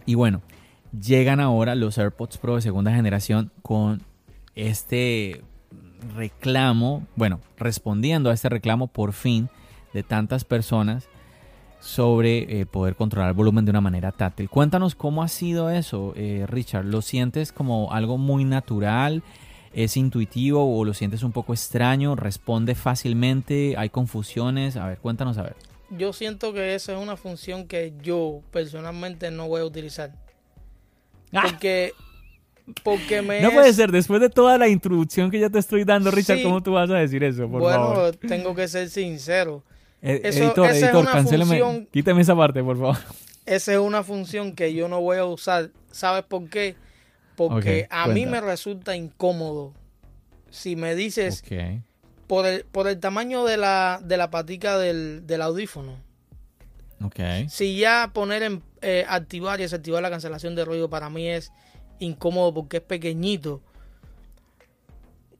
Y 0.06 0.14
bueno, 0.14 0.40
llegan 0.98 1.40
ahora 1.40 1.74
los 1.74 1.98
AirPods 1.98 2.38
Pro 2.38 2.54
de 2.54 2.62
segunda 2.62 2.94
generación 2.94 3.52
con 3.60 4.00
este 4.54 5.42
reclamo, 6.16 7.06
bueno, 7.14 7.40
respondiendo 7.58 8.30
a 8.30 8.32
este 8.32 8.48
reclamo 8.48 8.86
por 8.86 9.12
fin 9.12 9.50
de 9.92 10.02
tantas 10.02 10.44
personas 10.44 11.10
sobre 11.80 12.60
eh, 12.60 12.66
poder 12.66 12.96
controlar 12.96 13.28
el 13.30 13.34
volumen 13.34 13.64
de 13.64 13.70
una 13.70 13.80
manera 13.80 14.12
táctil. 14.12 14.48
Cuéntanos 14.50 14.94
cómo 14.94 15.22
ha 15.22 15.28
sido 15.28 15.70
eso, 15.70 16.12
eh, 16.16 16.44
Richard. 16.48 16.84
¿Lo 16.84 17.02
sientes 17.02 17.52
como 17.52 17.92
algo 17.92 18.18
muy 18.18 18.44
natural? 18.44 19.22
¿Es 19.72 19.96
intuitivo 19.96 20.78
o 20.78 20.84
lo 20.84 20.94
sientes 20.94 21.22
un 21.22 21.32
poco 21.32 21.52
extraño? 21.52 22.16
¿Responde 22.16 22.74
fácilmente? 22.74 23.74
¿Hay 23.76 23.90
confusiones? 23.90 24.76
A 24.76 24.86
ver, 24.88 24.98
cuéntanos 24.98 25.36
a 25.38 25.42
ver. 25.42 25.56
Yo 25.90 26.12
siento 26.12 26.52
que 26.52 26.74
esa 26.74 26.92
es 26.94 26.98
una 26.98 27.16
función 27.16 27.66
que 27.68 27.92
yo 28.02 28.40
personalmente 28.50 29.30
no 29.30 29.46
voy 29.48 29.60
a 29.60 29.64
utilizar. 29.64 30.12
Ah. 31.32 31.42
Porque 31.44 31.92
porque 32.82 33.22
me 33.22 33.40
No 33.40 33.52
puede 33.52 33.72
ser, 33.72 33.92
después 33.92 34.20
de 34.20 34.28
toda 34.28 34.58
la 34.58 34.66
introducción 34.68 35.30
que 35.30 35.38
ya 35.38 35.50
te 35.50 35.58
estoy 35.58 35.84
dando, 35.84 36.10
Richard, 36.10 36.38
Sí. 36.38 36.42
¿cómo 36.42 36.62
tú 36.62 36.72
vas 36.72 36.90
a 36.90 36.94
decir 36.94 37.22
eso? 37.22 37.48
Por 37.48 37.60
bueno, 37.60 37.92
favor. 37.94 38.16
tengo 38.16 38.54
que 38.54 38.66
ser 38.66 38.88
sincero. 38.88 39.62
Eso- 40.10 40.44
editor, 40.44 40.70
esa 40.70 40.86
es 40.88 40.94
una 40.94 41.12
cancéleme. 41.12 41.60
función- 41.60 41.88
esa 42.20 42.36
parte, 42.36 42.62
por 42.62 42.78
favor. 42.78 42.96
Esa 43.44 43.72
es 43.72 43.78
una 43.78 44.02
función 44.02 44.54
que 44.54 44.74
yo 44.74 44.88
no 44.88 45.00
voy 45.00 45.18
a 45.18 45.24
usar. 45.24 45.70
¿Sabes 45.90 46.24
por 46.24 46.48
qué? 46.48 46.74
Porque 47.36 47.86
a 47.90 48.06
mí 48.08 48.26
me 48.26 48.40
resulta 48.40 48.96
incómodo. 48.96 49.72
Si 50.50 50.74
me 50.76 50.94
dices 50.94 51.42
por, 52.26 52.46
el, 52.46 52.64
por 52.64 52.88
el 52.88 52.98
tamaño 52.98 53.44
de 53.44 53.56
la, 53.56 54.00
de 54.02 54.16
la 54.16 54.30
patica 54.30 54.78
del, 54.78 55.26
del 55.26 55.42
audífono, 55.42 55.96
Ok. 57.04 57.20
si 57.48 57.76
ya 57.76 58.10
poner 58.14 58.42
en 58.42 58.62
eh, 58.80 59.04
activar 59.08 59.60
y 59.60 59.64
desactivar 59.64 60.02
la 60.02 60.10
cancelación 60.10 60.54
de 60.54 60.64
ruido 60.64 60.88
para 60.88 61.10
mí 61.10 61.28
es 61.28 61.52
incómodo 61.98 62.54
porque 62.54 62.78
es 62.78 62.82
pequeñito. 62.82 63.60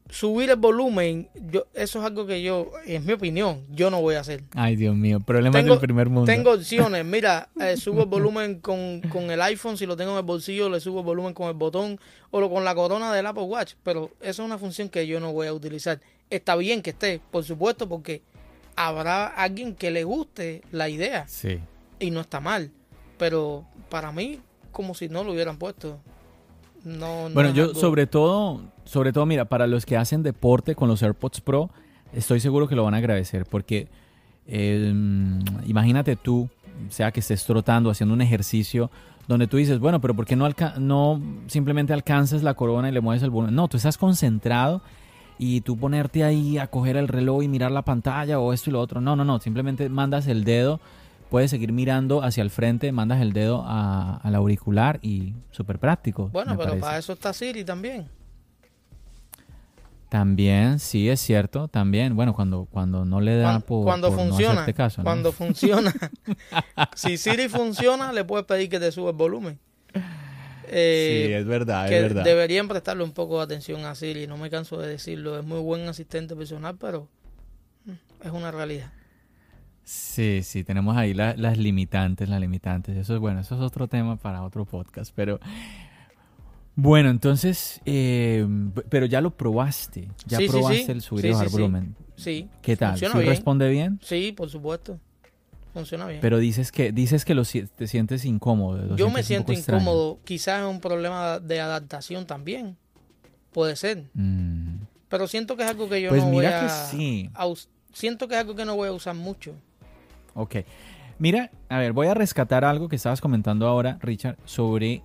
Subir 0.09 0.51
el 0.51 0.57
volumen, 0.57 1.29
yo, 1.51 1.67
eso 1.75 1.99
es 1.99 2.05
algo 2.05 2.27
que 2.27 2.41
yo, 2.41 2.71
en 2.87 3.05
mi 3.05 3.13
opinión, 3.15 3.65
yo 3.71 3.91
no 3.91 4.01
voy 4.01 4.15
a 4.15 4.21
hacer. 4.21 4.45
Ay, 4.55 4.77
Dios 4.77 4.95
mío, 4.95 5.19
problemas 5.19 5.61
Tengo- 5.61 5.75
del 5.75 5.81
primer 5.81 6.09
mundo. 6.09 6.27
Tengo 6.33 6.53
opciones. 6.53 7.05
Mira, 7.05 7.49
eh, 7.61 7.77
subo 7.77 8.03
el 8.03 8.09
volumen 8.09 8.61
con, 8.61 9.01
con 9.03 9.31
el 9.33 9.43
iPhone. 9.43 9.77
Si 9.77 9.85
lo 9.85 9.97
tengo 9.97 10.13
en 10.13 10.19
el 10.19 10.23
bolsillo, 10.23 10.69
le 10.71 10.79
subo 10.79 11.01
el 11.01 11.07
volumen 11.07 11.35
con 11.35 11.49
el 11.49 11.55
botón 11.55 11.99
o 12.31 12.41
lo- 12.41 12.49
con 12.49 12.65
la 12.65 12.75
corona 12.77 13.13
del 13.13 13.27
Apple 13.27 13.43
Watch. 13.45 13.75
Pero 13.83 14.11
eso 14.21 14.43
es 14.43 14.47
una 14.47 14.59
función 14.59 14.89
que 14.89 15.07
yo 15.09 15.19
no 15.19 15.33
voy 15.33 15.49
a 15.49 15.53
utilizar. 15.53 16.01
Está 16.31 16.55
bien 16.55 16.83
que 16.83 16.91
esté, 16.91 17.21
por 17.33 17.43
supuesto, 17.43 17.89
porque 17.89 18.23
habrá 18.77 19.27
alguien 19.27 19.75
que 19.75 19.91
le 19.91 20.05
guste 20.05 20.63
la 20.71 20.89
idea 20.89 21.27
Sí. 21.27 21.59
y 21.99 22.11
no 22.13 22.21
está 22.21 22.41
mal. 22.41 22.71
Pero 23.19 23.65
para 23.89 24.13
mí, 24.13 24.41
como 24.71 24.95
si 24.95 25.09
no 25.09 25.25
lo 25.25 25.33
hubieran 25.33 25.59
puesto. 25.59 25.99
No, 26.87 27.29
no 27.29 27.35
Bueno, 27.35 27.51
yo 27.51 27.75
sobre 27.75 28.07
todo, 28.07 28.63
sobre 28.85 29.13
todo, 29.13 29.27
mira, 29.27 29.45
para 29.47 29.67
los 29.67 29.85
que 29.85 29.97
hacen 29.97 30.23
deporte 30.23 30.77
con 30.77 30.89
los 30.89 31.03
AirPods 31.03 31.41
Pro, 31.41 31.71
estoy 32.13 32.39
seguro 32.39 32.69
que 32.69 32.77
lo 32.77 32.85
van 32.85 32.95
a 32.95 32.99
agradecer 32.99 33.45
porque 33.45 33.89
eh, 34.47 34.93
imagínate 35.67 36.15
tú, 36.15 36.49
sea 36.89 37.11
que 37.11 37.21
estés 37.21 37.45
trotando, 37.45 37.91
haciendo 37.91 38.15
un 38.15 38.21
ejercicio 38.21 38.91
donde 39.27 39.49
tú 39.49 39.57
dices, 39.57 39.81
bueno, 39.81 40.01
pero 40.01 40.15
¿por 40.15 40.27
qué 40.27 40.37
no, 40.37 40.49
no 40.79 41.21
simplemente 41.49 41.93
alcanzas 41.93 42.45
la 42.45 42.55
corona 42.55 42.89
y 42.89 42.93
le 42.93 43.01
mueves 43.01 43.25
el 43.25 43.31
volumen? 43.31 43.57
No, 43.57 43.67
tú 43.67 43.77
estás 43.77 43.99
concentrado 43.99 44.81
y 45.39 45.63
tú 45.63 45.77
ponerte 45.77 46.23
ahí 46.23 46.59
a 46.59 46.69
coger 46.69 46.97
el 46.97 47.09
reloj 47.09 47.43
y 47.43 47.49
mirar 47.49 47.73
la 47.73 47.83
pantalla 47.83 48.39
o 48.39 48.53
esto 48.53 48.71
y 48.71 48.73
lo 48.73 48.81
otro. 48.81 49.01
No, 49.01 49.17
no, 49.17 49.25
no, 49.25 49.41
simplemente 49.41 49.89
mandas 49.89 50.29
el 50.29 50.45
dedo, 50.45 50.81
puedes 51.31 51.51
seguir 51.51 51.73
mirando 51.73 52.23
hacia 52.23 52.43
el 52.43 52.51
frente, 52.51 52.91
mandas 52.93 53.21
el 53.21 53.33
dedo 53.33 53.63
a- 53.67 54.17
al 54.23 54.35
auricular 54.35 54.99
y 55.03 55.35
súper 55.51 55.79
práctico. 55.79 56.29
Bueno, 56.29 56.53
pero 56.57 56.71
parece. 56.71 56.81
para 56.81 56.99
eso 56.99 57.13
está 57.13 57.33
Siri 57.33 57.65
también. 57.65 58.09
También, 60.09 60.79
sí, 60.79 61.09
es 61.09 61.21
cierto, 61.21 61.67
también. 61.69 62.15
Bueno, 62.15 62.33
cuando, 62.33 62.67
cuando 62.71 63.05
no 63.05 63.21
le 63.21 63.37
da 63.37 63.59
por, 63.59 63.85
cuando 63.85 64.09
por 64.09 64.17
no 64.19 64.25
funciona, 64.25 64.53
hacerte 64.53 64.75
caso, 64.75 65.01
¿no? 65.01 65.05
cuando 65.05 65.33
funciona. 65.33 65.93
si 66.95 67.17
Siri 67.19 67.49
funciona, 67.49 68.13
le 68.13 68.25
puedes 68.25 68.47
pedir 68.47 68.69
que 68.69 68.79
te 68.79 68.93
suba 68.93 69.11
el 69.11 69.17
volumen. 69.17 69.59
Eh, 70.69 71.27
sí, 71.29 71.33
es 71.33 71.45
verdad, 71.47 71.89
que 71.89 71.97
es 71.97 72.03
verdad. 72.03 72.25
deberían 72.25 72.67
prestarle 72.69 73.05
un 73.05 73.13
poco 73.13 73.39
de 73.39 73.45
atención 73.45 73.85
a 73.85 73.95
Siri, 73.95 74.27
no 74.27 74.37
me 74.37 74.51
canso 74.51 74.79
de 74.79 74.89
decirlo, 74.89 75.39
es 75.39 75.45
muy 75.45 75.61
buen 75.61 75.89
asistente 75.89 76.35
personal, 76.35 76.77
pero 76.77 77.09
mm, 77.85 78.27
es 78.27 78.33
una 78.33 78.51
realidad. 78.51 78.93
Sí, 79.89 80.41
sí, 80.43 80.65
tenemos 80.65 80.97
ahí 80.97 81.15
la- 81.15 81.37
las 81.37 81.59
limitantes, 81.59 82.29
las 82.29 82.41
limitantes. 82.41 82.97
Eso 82.97 83.15
es 83.15 83.21
bueno, 83.21 83.39
eso 83.39 83.55
es 83.55 83.61
otro 83.61 83.87
tema 83.87 84.17
para 84.17 84.43
otro 84.43 84.65
podcast, 84.65 85.13
pero... 85.15 85.39
Bueno, 86.75 87.09
entonces, 87.09 87.81
eh, 87.87 88.47
pero 88.91 89.07
ya 89.07 89.21
lo 89.21 89.31
probaste, 89.31 90.09
ya 90.27 90.39
Sí, 90.39 90.49
probaste 90.49 90.85
sí. 90.87 90.91
el 90.93 91.01
subir 91.03 91.27
y 91.27 91.31
bajar 91.31 91.49
volumen. 91.51 91.95
Sí. 92.17 92.49
¿Qué 92.63 92.77
tal? 92.77 92.99
¿Sí 92.99 93.07
bien. 93.07 93.27
responde 93.27 93.71
bien? 93.71 93.99
Sí, 94.03 94.33
por 94.37 94.51
supuesto. 94.51 94.99
Funciona 95.73 96.07
bien. 96.07 96.21
Pero 96.21 96.39
dices 96.39 96.73
que 96.73 96.91
dices 96.93 97.25
que 97.25 97.35
lo 97.35 97.45
te 97.45 97.87
sientes 97.87 98.25
incómodo. 98.25 98.79
lo 98.79 98.89
Yo 98.97 99.07
sientes 99.07 99.15
me 99.15 99.23
siento 99.23 99.53
incómodo, 99.53 100.19
quizás 100.25 100.61
es 100.63 100.67
un 100.69 100.81
problema 100.81 101.39
de 101.39 101.61
adaptación 101.61 102.27
también. 102.27 102.77
Puede 103.53 103.77
ser. 103.77 104.05
Mm, 104.15 104.81
Pero 105.09 105.29
siento 105.29 105.57
que 105.57 105.63
es 105.63 105.71
algo 105.71 105.89
que 105.89 106.03
yo 106.03 106.09
Pues 106.11 106.23
no 106.25 106.29
voy 106.29 106.39
mira 106.39 106.51
que 106.61 106.67
a, 106.67 106.69
sí. 106.89 107.31
a 107.35 107.47
Siento 107.95 108.29
que 108.29 108.35
es 108.35 108.41
algo 108.41 108.55
que 108.55 108.67
no 108.67 108.77
voy 108.77 108.89
a 108.89 108.93
usar 108.93 109.15
mucho. 109.15 109.55
Ok. 110.37 110.57
Mira, 111.19 111.51
a 111.71 111.79
ver, 111.79 111.93
voy 111.93 112.07
a 112.09 112.15
rescatar 112.15 112.65
algo 112.65 112.89
que 112.89 112.97
estabas 112.97 113.21
comentando 113.21 113.67
ahora, 113.67 113.99
Richard, 114.03 114.37
sobre 114.45 115.03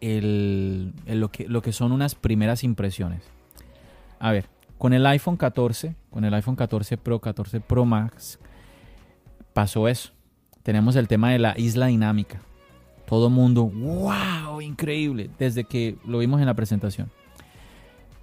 el, 0.00 0.92
lo, 1.06 1.30
que, 1.30 1.48
lo 1.48 1.60
que 1.60 1.72
son 1.72 1.90
unas 1.90 2.14
primeras 2.14 2.62
impresiones. 2.62 3.22
A 4.20 4.30
ver, 4.30 4.46
con 4.78 4.92
el 4.92 5.04
iPhone 5.06 5.36
14, 5.36 5.96
con 6.10 6.24
el 6.24 6.32
iPhone 6.34 6.54
14 6.54 6.96
Pro, 6.98 7.18
14 7.18 7.60
Pro 7.60 7.84
Max, 7.84 8.38
pasó 9.52 9.88
eso. 9.88 10.12
Tenemos 10.62 10.94
el 10.94 11.08
tema 11.08 11.30
de 11.30 11.40
la 11.40 11.58
isla 11.58 11.86
dinámica. 11.86 12.40
Todo 13.06 13.28
mundo, 13.28 13.64
wow, 13.64 14.60
increíble, 14.60 15.30
desde 15.38 15.64
que 15.64 15.96
lo 16.06 16.18
vimos 16.18 16.40
en 16.40 16.46
la 16.46 16.54
presentación. 16.54 17.10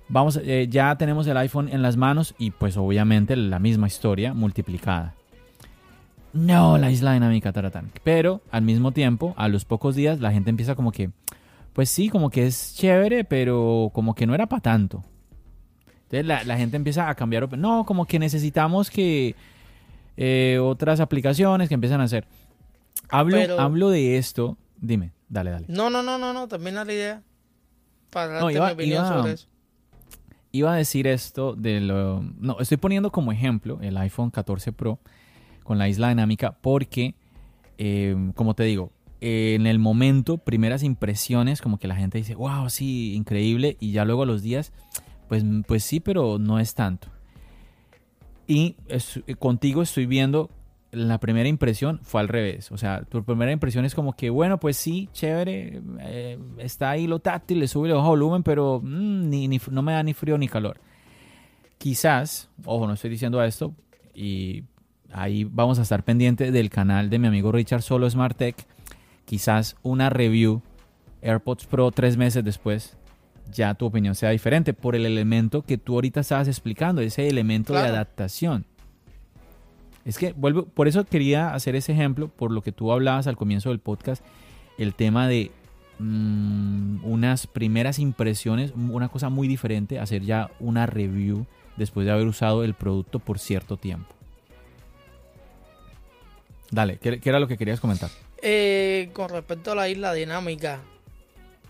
Vamos, 0.07 0.39
eh, 0.43 0.67
ya 0.69 0.95
tenemos 0.97 1.27
el 1.27 1.35
iPhone 1.37 1.67
en 1.69 1.81
las 1.81 1.97
manos 1.97 2.35
y 2.37 2.51
pues 2.51 2.77
obviamente 2.77 3.35
la 3.35 3.59
misma 3.59 3.87
historia 3.87 4.33
multiplicada. 4.33 5.15
No, 6.35 6.77
la 6.77 6.91
isla 6.91 7.13
dinámica, 7.13 7.51
taratán. 7.53 7.91
Pero 8.03 8.41
al 8.51 8.61
mismo 8.63 8.91
tiempo, 8.91 9.33
a 9.37 9.47
los 9.47 9.63
pocos 9.65 9.95
días, 9.95 10.19
la 10.19 10.31
gente 10.31 10.49
empieza 10.49 10.75
como 10.75 10.91
que, 10.91 11.09
pues 11.73 11.89
sí, 11.89 12.09
como 12.09 12.29
que 12.29 12.45
es 12.45 12.75
chévere, 12.75 13.23
pero 13.23 13.89
como 13.93 14.13
que 14.15 14.27
no 14.27 14.35
era 14.35 14.45
para 14.47 14.61
tanto. 14.61 15.03
Entonces 16.03 16.25
la, 16.25 16.43
la 16.43 16.57
gente 16.57 16.77
empieza 16.77 17.09
a 17.09 17.15
cambiar. 17.15 17.57
No, 17.57 17.85
como 17.85 18.05
que 18.05 18.19
necesitamos 18.19 18.89
que 18.91 19.35
eh, 20.17 20.59
otras 20.61 20.99
aplicaciones 20.99 21.67
que 21.69 21.73
empiezan 21.75 22.01
a 22.01 22.03
hacer. 22.03 22.27
Hablo, 23.09 23.37
Pero- 23.37 23.59
hablo 23.59 23.89
de 23.89 24.17
esto. 24.17 24.57
Dime, 24.77 25.11
dale, 25.29 25.51
dale. 25.51 25.65
No, 25.69 25.89
no, 25.89 26.03
no, 26.03 26.17
no, 26.17 26.33
no, 26.33 26.47
termina 26.47 26.83
la 26.85 26.93
idea. 26.93 27.23
Para 28.11 28.39
No, 28.41 28.51
iba- 28.51 28.67
mi 28.67 28.73
opinión 28.73 29.05
iba- 29.05 29.17
sobre 29.17 29.31
eso. 29.33 29.47
Iba 30.51 30.73
a 30.73 30.75
decir 30.77 31.05
esto 31.07 31.53
de 31.53 31.81
lo... 31.81 32.21
No, 32.39 32.57
estoy 32.59 32.77
poniendo 32.77 33.11
como 33.11 33.31
ejemplo 33.33 33.79
el 33.81 33.97
iPhone 33.97 34.31
14 34.31 34.71
Pro 34.71 34.99
con 35.65 35.77
la 35.77 35.89
isla 35.89 36.07
dinámica 36.09 36.57
porque, 36.61 37.15
eh, 37.77 38.15
como 38.35 38.53
te 38.53 38.63
digo, 38.63 38.91
en 39.19 39.65
el 39.67 39.79
momento, 39.79 40.37
primeras 40.37 40.83
impresiones, 40.83 41.61
como 41.61 41.77
que 41.79 41.87
la 41.89 41.95
gente 41.95 42.17
dice, 42.17 42.35
wow, 42.35 42.69
sí, 42.69 43.15
increíble, 43.15 43.75
y 43.81 43.91
ya 43.91 44.05
luego 44.05 44.23
a 44.23 44.25
los 44.25 44.41
días, 44.41 44.71
pues, 45.27 45.43
pues 45.67 45.83
sí, 45.83 45.99
pero 45.99 46.37
no 46.39 46.59
es 46.59 46.73
tanto. 46.75 47.07
Y 48.47 48.75
contigo 49.39 49.81
estoy 49.81 50.05
viendo, 50.05 50.51
la 50.91 51.17
primera 51.19 51.49
impresión 51.49 51.99
fue 52.03 52.21
al 52.21 52.27
revés. 52.27 52.71
O 52.71 52.77
sea, 52.77 53.01
tu 53.03 53.23
primera 53.23 53.51
impresión 53.51 53.85
es 53.85 53.95
como 53.95 54.13
que, 54.13 54.29
bueno, 54.29 54.59
pues 54.59 54.77
sí, 54.77 55.09
chévere, 55.13 55.81
eh, 56.01 56.37
está 56.59 56.91
ahí 56.91 57.07
lo 57.07 57.19
táctil, 57.19 57.59
le 57.59 57.67
sube 57.67 57.87
le 57.87 57.95
volumen, 57.95 58.43
pero 58.43 58.79
mm, 58.83 59.29
ni, 59.29 59.47
ni- 59.47 59.59
no 59.71 59.81
me 59.81 59.93
da 59.93 60.03
ni 60.03 60.13
frío 60.13 60.37
ni 60.37 60.47
calor. 60.47 60.79
Quizás, 61.79 62.49
ojo, 62.63 62.85
no 62.87 62.93
estoy 62.93 63.09
diciendo 63.09 63.43
esto, 63.43 63.73
y 64.13 64.63
ahí 65.15 65.45
vamos 65.45 65.79
a 65.79 65.83
estar 65.83 66.03
pendiente 66.03 66.51
del 66.51 66.69
canal 66.69 67.09
de 67.09 67.19
mi 67.19 67.27
amigo 67.27 67.51
Richard 67.51 67.81
Solo 67.81 68.09
Smart 68.09 68.37
Tech. 68.37 68.55
Quizás 69.23 69.77
una 69.81 70.09
review 70.09 70.61
AirPods 71.21 71.65
Pro 71.65 71.89
tres 71.91 72.17
meses 72.17 72.43
después, 72.43 72.97
ya 73.51 73.73
tu 73.73 73.85
opinión 73.85 74.13
sea 74.13 74.29
diferente 74.29 74.73
por 74.73 74.95
el 74.95 75.05
elemento 75.05 75.63
que 75.63 75.77
tú 75.77 75.95
ahorita 75.95 76.19
estabas 76.19 76.47
explicando, 76.47 77.01
ese 77.01 77.27
elemento 77.27 77.73
de 77.73 77.79
adaptación. 77.79 78.65
Es 80.03 80.19
que 80.19 80.33
vuelvo, 80.33 80.65
por 80.65 80.87
eso 80.87 81.05
quería 81.05 81.53
hacer 81.55 81.75
ese 81.75 81.93
ejemplo, 81.93 82.27
por 82.27 82.51
lo 82.51 82.61
que 82.61 82.71
tú 82.71 82.91
hablabas 82.91 83.25
al 83.25 83.37
comienzo 83.37 83.69
del 83.69 83.79
podcast, 83.79 84.23
el 84.77 84.93
tema 84.93 85.27
de 85.27 85.49
mm, 85.97 87.03
unas 87.05 87.47
primeras 87.47 87.97
impresiones, 87.97 88.73
una 88.75 89.07
cosa 89.07 89.29
muy 89.29 89.47
diferente, 89.47 89.97
hacer 89.97 90.23
ya 90.23 90.51
una 90.59 90.85
review 90.85 91.47
después 91.77 92.05
de 92.05 92.11
haber 92.11 92.27
usado 92.27 92.63
el 92.63 92.75
producto 92.75 93.19
por 93.19 93.39
cierto 93.39 93.77
tiempo. 93.77 94.14
Dale, 96.71 96.97
¿qué, 96.97 97.19
qué 97.19 97.29
era 97.29 97.39
lo 97.39 97.47
que 97.47 97.57
querías 97.57 97.79
comentar? 97.79 98.09
Eh, 98.41 99.09
con 99.13 99.29
respecto 99.29 99.71
a 99.71 99.75
la 99.75 99.87
isla 99.89 100.13
dinámica, 100.13 100.81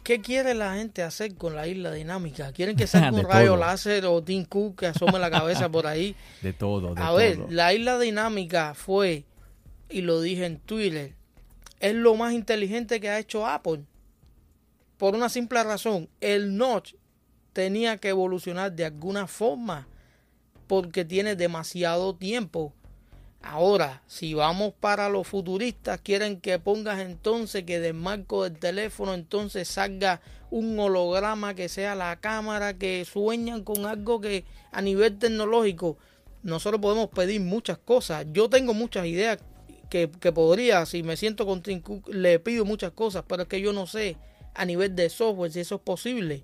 ¿qué 0.04 0.22
quiere 0.22 0.54
la 0.54 0.76
gente 0.76 1.04
hacer 1.04 1.36
con 1.36 1.56
la 1.56 1.68
isla 1.68 1.92
dinámica? 1.92 2.52
¿Quieren 2.54 2.76
que 2.76 2.88
salga 2.88 3.12
un 3.12 3.24
rayo 3.24 3.52
todo. 3.54 3.58
láser 3.58 4.06
o 4.06 4.24
Tim 4.24 4.46
Cook 4.46 4.80
que 4.80 4.88
asome 4.88 5.20
la 5.20 5.30
cabeza 5.32 5.70
por 5.70 5.88
ahí? 5.88 6.16
De 6.42 6.54
todo, 6.54 6.96
de 6.96 7.02
A 7.02 7.08
todo. 7.08 7.18
ver, 7.18 7.40
la 7.50 7.74
isla 7.74 8.00
dinámica 8.00 8.74
fue, 8.74 9.26
y 9.90 10.02
lo 10.02 10.22
dije 10.22 10.46
en 10.46 10.60
Twitter, 10.60 11.14
es 11.80 11.94
lo 11.94 12.16
más 12.16 12.34
inteligente 12.34 13.00
que 13.00 13.10
ha 13.10 13.20
hecho 13.20 13.46
Apple. 13.46 13.84
Por 14.98 15.14
una 15.14 15.28
simple 15.30 15.62
razón, 15.64 16.10
el 16.22 16.56
notch 16.58 16.94
tenía 17.54 17.98
que 17.98 18.10
evolucionar 18.10 18.72
de 18.72 18.86
alguna 18.86 19.28
forma 19.28 19.88
porque 20.68 21.06
tiene 21.06 21.36
demasiado 21.36 22.16
tiempo. 22.16 22.74
Ahora, 23.48 24.02
si 24.08 24.34
vamos 24.34 24.74
para 24.80 25.08
los 25.08 25.28
futuristas, 25.28 26.02
quieren 26.02 26.42
que 26.42 26.58
pongas 26.58 27.00
entonces 27.00 27.64
que 27.64 27.80
del 27.80 27.94
marco 27.94 28.44
del 28.44 28.58
teléfono 28.58 29.14
entonces 29.14 29.68
salga 29.68 30.20
un 30.50 30.80
holograma 30.80 31.54
que 31.54 31.70
sea 31.70 31.94
la 31.94 32.16
cámara, 32.16 32.80
que 32.80 33.06
sueñan 33.06 33.64
con 33.64 33.86
algo 33.86 34.20
que 34.20 34.46
a 34.72 34.82
nivel 34.82 35.20
tecnológico 35.20 35.96
nosotros 36.42 36.82
podemos 36.82 37.10
pedir 37.10 37.40
muchas 37.40 37.78
cosas. 37.78 38.26
Yo 38.34 38.50
tengo 38.50 38.74
muchas 38.74 39.06
ideas 39.06 39.38
que, 39.92 40.10
que 40.10 40.32
podría, 40.32 40.84
si 40.88 41.04
me 41.04 41.16
siento 41.16 41.46
con 41.46 41.62
le 42.08 42.40
pido 42.40 42.66
muchas 42.66 42.94
cosas, 42.94 43.26
pero 43.28 43.44
es 43.44 43.48
que 43.48 43.62
yo 43.62 43.74
no 43.74 43.86
sé 43.86 44.18
a 44.56 44.66
nivel 44.66 44.96
de 44.96 45.08
software 45.12 45.52
si 45.52 45.60
eso 45.60 45.76
es 45.76 45.82
posible. 45.82 46.44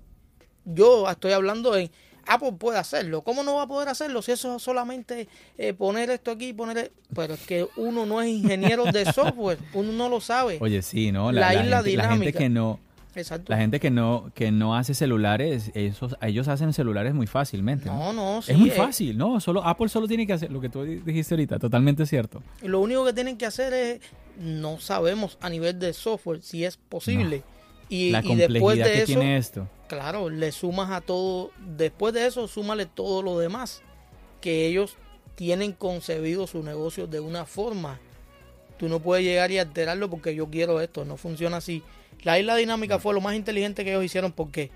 Yo 0.64 1.10
estoy 1.10 1.32
hablando 1.32 1.76
en 1.76 1.90
Apple 2.26 2.52
puede 2.52 2.78
hacerlo. 2.78 3.22
¿Cómo 3.22 3.42
no 3.42 3.56
va 3.56 3.62
a 3.62 3.66
poder 3.66 3.88
hacerlo 3.88 4.22
si 4.22 4.32
eso 4.32 4.56
es 4.56 4.62
solamente 4.62 5.28
eh, 5.58 5.72
poner 5.72 6.10
esto 6.10 6.30
aquí 6.30 6.48
y 6.48 6.52
poner... 6.52 6.78
E-? 6.78 6.92
Pero 7.14 7.34
es 7.34 7.40
que 7.40 7.66
uno 7.76 8.06
no 8.06 8.20
es 8.22 8.28
ingeniero 8.28 8.84
de 8.84 9.10
software, 9.12 9.58
uno 9.74 9.92
no 9.92 10.08
lo 10.08 10.20
sabe. 10.20 10.58
Oye, 10.60 10.82
sí, 10.82 11.12
¿no? 11.12 11.32
La, 11.32 11.54
isla 11.54 11.82
dinámica. 11.82 12.08
La 12.08 12.24
gente 12.24 12.32
que 12.32 12.48
no... 12.48 12.80
Exacto. 13.14 13.52
La 13.52 13.58
gente 13.58 13.78
que 13.78 13.90
no 13.90 14.30
que 14.34 14.50
no 14.50 14.74
hace 14.74 14.94
celulares, 14.94 15.70
esos, 15.74 16.16
ellos 16.22 16.48
hacen 16.48 16.72
celulares 16.72 17.12
muy 17.12 17.26
fácilmente. 17.26 17.86
No, 17.86 18.12
no, 18.14 18.40
sí, 18.40 18.52
Es 18.52 18.58
muy 18.58 18.70
fácil, 18.70 19.18
¿no? 19.18 19.38
Solo, 19.38 19.62
Apple 19.66 19.90
solo 19.90 20.08
tiene 20.08 20.26
que 20.26 20.32
hacer 20.32 20.50
lo 20.50 20.62
que 20.62 20.70
tú 20.70 20.82
dijiste 20.82 21.34
ahorita, 21.34 21.58
totalmente 21.58 22.06
cierto. 22.06 22.42
Lo 22.62 22.80
único 22.80 23.04
que 23.04 23.12
tienen 23.12 23.36
que 23.36 23.44
hacer 23.44 23.74
es, 23.74 24.00
no 24.38 24.80
sabemos 24.80 25.36
a 25.42 25.50
nivel 25.50 25.78
de 25.78 25.92
software 25.92 26.40
si 26.40 26.64
es 26.64 26.78
posible. 26.78 27.42
Y, 27.92 28.08
la 28.10 28.22
complejidad 28.22 28.90
que 28.90 29.04
tiene 29.04 29.36
esto. 29.36 29.68
Claro, 29.86 30.30
le 30.30 30.50
sumas 30.50 30.90
a 30.90 31.02
todo, 31.02 31.50
después 31.58 32.14
de 32.14 32.26
eso, 32.26 32.48
súmale 32.48 32.86
todo 32.86 33.20
lo 33.20 33.38
demás, 33.38 33.82
que 34.40 34.66
ellos 34.66 34.96
tienen 35.34 35.72
concebido 35.72 36.46
su 36.46 36.62
negocio 36.62 37.06
de 37.06 37.20
una 37.20 37.44
forma. 37.44 38.00
Tú 38.78 38.88
no 38.88 39.00
puedes 39.00 39.26
llegar 39.26 39.50
y 39.50 39.58
alterarlo 39.58 40.08
porque 40.08 40.34
yo 40.34 40.48
quiero 40.48 40.80
esto, 40.80 41.04
no 41.04 41.18
funciona 41.18 41.58
así. 41.58 41.82
La 42.22 42.38
isla 42.38 42.56
dinámica 42.56 42.98
fue 42.98 43.12
lo 43.12 43.20
más 43.20 43.34
inteligente 43.34 43.84
que 43.84 43.90
ellos 43.90 44.04
hicieron 44.06 44.32
porque 44.32 44.70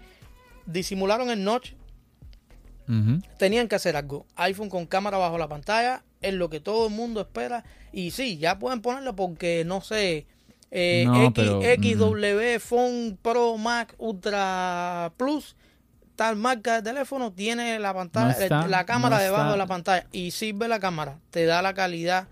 disimularon 0.66 1.30
el 1.30 1.42
notch. 1.42 1.72
Tenían 3.38 3.66
que 3.66 3.76
hacer 3.76 3.96
algo. 3.96 4.26
iPhone 4.36 4.68
con 4.68 4.84
cámara 4.84 5.16
bajo 5.16 5.38
la 5.38 5.48
pantalla 5.48 6.04
es 6.20 6.34
lo 6.34 6.50
que 6.50 6.60
todo 6.60 6.88
el 6.88 6.92
mundo 6.92 7.22
espera. 7.22 7.64
Y 7.94 8.10
sí, 8.10 8.36
ya 8.36 8.58
pueden 8.58 8.82
ponerlo 8.82 9.16
porque 9.16 9.64
no 9.64 9.80
sé, 9.80 10.26
eh, 10.78 11.78
XW 11.80 12.60
Phone 12.60 13.16
Pro 13.22 13.56
Max 13.56 13.94
Ultra 13.96 15.10
Plus, 15.16 15.56
tal 16.16 16.36
marca 16.36 16.74
de 16.74 16.90
teléfono, 16.90 17.32
tiene 17.32 17.78
la 17.78 17.94
pantalla, 17.94 18.66
la 18.66 18.84
cámara 18.84 19.18
debajo 19.18 19.52
de 19.52 19.56
la 19.56 19.66
pantalla 19.66 20.06
y 20.12 20.32
sirve 20.32 20.68
la 20.68 20.78
cámara, 20.78 21.18
te 21.30 21.46
da 21.46 21.62
la 21.62 21.72
calidad 21.72 22.28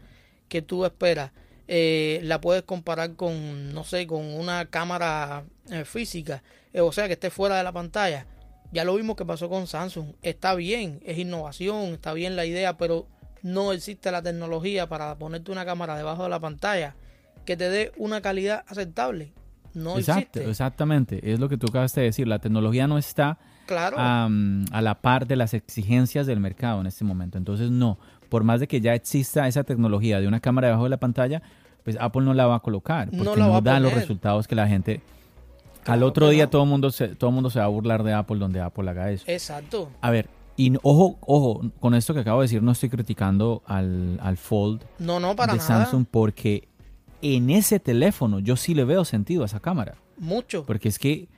que 0.48 0.60
tú 0.60 0.84
esperas. 0.84 1.32
Eh, 1.68 2.20
la 2.24 2.42
puedes 2.42 2.64
comparar 2.64 3.14
con, 3.14 3.72
no 3.72 3.82
sé, 3.84 4.06
con 4.06 4.22
una 4.22 4.66
cámara 4.66 5.44
eh, 5.70 5.86
física, 5.86 6.42
o 6.74 6.92
sea, 6.92 7.06
que 7.06 7.14
esté 7.14 7.30
fuera 7.30 7.56
de 7.56 7.64
la 7.64 7.72
pantalla. 7.72 8.26
Ya 8.72 8.84
lo 8.84 8.94
vimos 8.94 9.16
que 9.16 9.24
pasó 9.24 9.48
con 9.48 9.66
Samsung. 9.66 10.16
Está 10.20 10.54
bien, 10.54 11.00
es 11.06 11.16
innovación, 11.16 11.94
está 11.94 12.12
bien 12.12 12.36
la 12.36 12.44
idea, 12.44 12.76
pero 12.76 13.06
no 13.40 13.72
existe 13.72 14.10
la 14.10 14.20
tecnología 14.20 14.86
para 14.86 15.16
ponerte 15.16 15.50
una 15.50 15.64
cámara 15.64 15.96
debajo 15.96 16.24
de 16.24 16.28
la 16.28 16.40
pantalla 16.40 16.94
que 17.44 17.56
te 17.56 17.68
dé 17.68 17.92
una 17.96 18.20
calidad 18.20 18.64
aceptable. 18.68 19.32
No 19.74 19.98
Exacto, 19.98 20.20
existe. 20.20 20.50
Exactamente, 20.50 21.32
es 21.32 21.40
lo 21.40 21.48
que 21.48 21.56
tú 21.56 21.66
acabas 21.68 21.94
de 21.94 22.02
decir. 22.02 22.28
La 22.28 22.38
tecnología 22.38 22.86
no 22.86 22.96
está 22.96 23.38
claro. 23.66 23.96
a 23.98 24.80
la 24.80 24.94
par 25.00 25.26
de 25.26 25.36
las 25.36 25.52
exigencias 25.52 26.26
del 26.26 26.38
mercado 26.38 26.80
en 26.80 26.86
este 26.86 27.04
momento. 27.04 27.38
Entonces, 27.38 27.70
no, 27.70 27.98
por 28.28 28.44
más 28.44 28.60
de 28.60 28.68
que 28.68 28.80
ya 28.80 28.94
exista 28.94 29.48
esa 29.48 29.64
tecnología 29.64 30.20
de 30.20 30.28
una 30.28 30.40
cámara 30.40 30.68
debajo 30.68 30.84
de 30.84 30.90
la 30.90 30.98
pantalla, 30.98 31.42
pues 31.84 31.96
Apple 32.00 32.22
no 32.22 32.34
la 32.34 32.46
va 32.46 32.56
a 32.56 32.60
colocar 32.60 33.10
porque 33.10 33.40
no, 33.40 33.60
da 33.60 33.78
los 33.78 33.92
resultados 33.92 34.48
que 34.48 34.54
la 34.54 34.66
gente 34.66 35.02
al 35.84 36.02
otro 36.02 36.30
día 36.30 36.48
todo 36.48 36.62
el 36.62 36.68
mundo 36.68 36.90
se 36.90 37.08
todo 37.08 37.30
mundo 37.30 37.50
se 37.50 37.58
va 37.58 37.66
a 37.66 37.68
burlar 37.68 38.02
de 38.02 38.14
Apple 38.14 38.38
donde 38.38 38.60
Apple 38.60 38.88
haga 38.88 39.10
eso. 39.10 39.24
Exacto. 39.28 39.90
A 40.00 40.10
ver, 40.10 40.28
y 40.56 40.72
ojo, 40.82 41.18
ojo, 41.20 41.70
con 41.80 41.94
esto 41.94 42.14
que 42.14 42.20
acabo 42.20 42.40
de 42.40 42.44
decir 42.44 42.62
no 42.62 42.72
estoy 42.72 42.88
criticando 42.88 43.62
al, 43.66 44.18
al 44.22 44.36
Fold 44.36 44.82
no, 44.98 45.20
no, 45.20 45.36
para 45.36 45.54
de 45.54 45.60
Samsung 45.60 46.06
porque 46.10 46.68
en 47.24 47.48
ese 47.48 47.80
teléfono 47.80 48.38
yo 48.38 48.56
sí 48.56 48.74
le 48.74 48.84
veo 48.84 49.04
sentido 49.04 49.42
a 49.42 49.46
esa 49.46 49.60
cámara. 49.60 49.94
Mucho. 50.18 50.64
Porque 50.66 50.88
es 50.88 50.98
que 50.98 51.28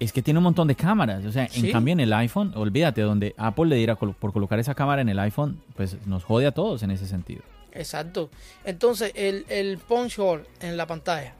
es 0.00 0.12
que 0.12 0.22
tiene 0.22 0.38
un 0.38 0.44
montón 0.44 0.68
de 0.68 0.74
cámaras. 0.74 1.24
O 1.24 1.32
sea, 1.32 1.48
en 1.52 1.70
cambio 1.70 1.92
en 1.92 2.00
el 2.00 2.12
iPhone, 2.12 2.52
olvídate, 2.54 3.00
donde 3.00 3.34
Apple 3.36 3.66
le 3.66 3.76
diera 3.76 3.96
por 3.96 4.32
colocar 4.32 4.58
esa 4.58 4.74
cámara 4.74 5.02
en 5.02 5.08
el 5.08 5.18
iPhone, 5.18 5.60
pues 5.76 5.96
nos 6.06 6.24
jode 6.24 6.46
a 6.46 6.52
todos 6.52 6.82
en 6.82 6.90
ese 6.90 7.06
sentido. 7.06 7.42
Exacto. 7.72 8.30
Entonces, 8.64 9.12
el, 9.14 9.46
el 9.48 9.78
punch 9.78 10.18
hole 10.18 10.44
en 10.60 10.76
la 10.76 10.86
pantalla 10.86 11.34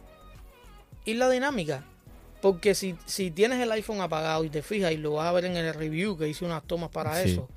y 1.05 1.15
la 1.15 1.29
dinámica 1.29 1.85
porque 2.45 2.75
si, 2.75 2.95
si 3.07 3.31
tienes 3.31 3.59
el 3.59 3.73
iPhone 3.73 4.03
apagado 4.03 4.45
y 4.45 4.51
te 4.51 4.61
fijas 4.61 4.93
y 4.93 4.99
lo 4.99 5.15
vas 5.15 5.29
a 5.29 5.33
ver 5.33 5.47
en 5.47 5.57
el 5.57 5.73
review 5.73 6.19
que 6.19 6.29
hice 6.29 6.45
unas 6.45 6.63
tomas 6.63 6.91
para 6.91 7.23
eso, 7.23 7.49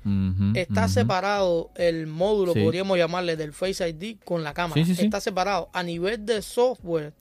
está 0.54 0.88
separado 0.88 1.70
el 1.74 2.06
módulo, 2.06 2.54
podríamos 2.54 2.96
llamarle, 2.96 3.36
del 3.36 3.52
Face 3.52 3.86
ID 3.86 4.16
con 4.24 4.42
la 4.42 4.54
cámara. 4.54 4.80
está 4.80 5.20
separado. 5.20 5.68
A 5.74 5.82
nivel 5.82 6.24
de 6.24 6.40
software 6.40 7.12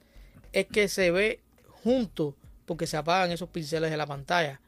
es 0.53 0.68
que 0.68 0.88
se 0.88 1.11
ve 1.11 1.41
junto 1.84 2.38
porque 2.65 2.88
se 2.88 2.95
apagan 2.95 3.34
esos 3.34 3.49
pinceles 3.49 3.91
de 3.91 3.97
la 3.97 4.05
pantalla. 4.05 4.61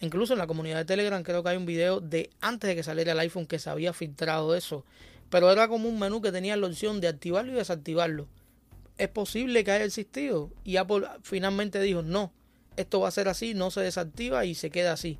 Incluso 0.00 0.32
en 0.32 0.38
la 0.38 0.46
comunidad 0.46 0.78
de 0.78 0.84
Telegram 0.86 1.22
creo 1.22 1.42
que 1.42 1.50
hay 1.50 1.58
un 1.58 1.66
video 1.66 2.00
de 2.00 2.30
antes 2.40 2.66
de 2.66 2.74
que 2.74 2.82
saliera 2.82 3.12
el 3.12 3.18
iPhone 3.18 3.44
que 3.44 3.58
se 3.58 3.68
había 3.68 3.92
filtrado 3.92 4.56
eso. 4.56 4.86
Pero 5.28 5.52
era 5.52 5.68
como 5.68 5.86
un 5.86 5.98
menú 5.98 6.22
que 6.22 6.32
tenía 6.32 6.56
la 6.56 6.66
opción 6.66 7.02
de 7.02 7.08
activarlo 7.08 7.52
y 7.52 7.56
desactivarlo. 7.56 8.26
Es 8.96 9.08
posible 9.08 9.64
que 9.64 9.70
haya 9.72 9.84
existido. 9.84 10.50
Y 10.64 10.76
Apple 10.76 11.06
finalmente 11.22 11.78
dijo, 11.82 12.00
no, 12.00 12.32
esto 12.78 13.00
va 13.00 13.08
a 13.08 13.12
ser 13.12 13.28
así, 13.28 13.54
no 13.54 13.70
se 13.70 13.80
desactiva 13.80 14.44
y 14.44 14.54
se 14.54 14.70
queda 14.70 14.92
así. 14.92 15.18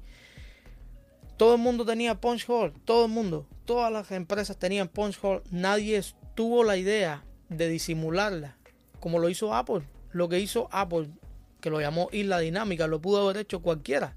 Todo 1.36 1.54
el 1.54 1.60
mundo 1.60 1.84
tenía 1.84 2.20
punch 2.20 2.48
hole, 2.48 2.72
todo 2.84 3.06
el 3.06 3.10
mundo, 3.10 3.46
todas 3.64 3.92
las 3.92 4.10
empresas 4.10 4.56
tenían 4.56 4.88
punch 4.88 5.18
hole, 5.22 5.42
nadie 5.50 6.02
tuvo 6.34 6.64
la 6.64 6.76
idea 6.76 7.24
de 7.48 7.68
disimularla, 7.68 8.56
como 9.00 9.18
lo 9.18 9.28
hizo 9.28 9.54
Apple. 9.54 9.82
Lo 10.10 10.28
que 10.28 10.40
hizo 10.40 10.68
Apple, 10.72 11.10
que 11.60 11.70
lo 11.70 11.80
llamó 11.80 12.08
isla 12.12 12.38
dinámica, 12.38 12.86
lo 12.86 13.00
pudo 13.00 13.22
haber 13.22 13.36
hecho 13.36 13.60
cualquiera. 13.60 14.16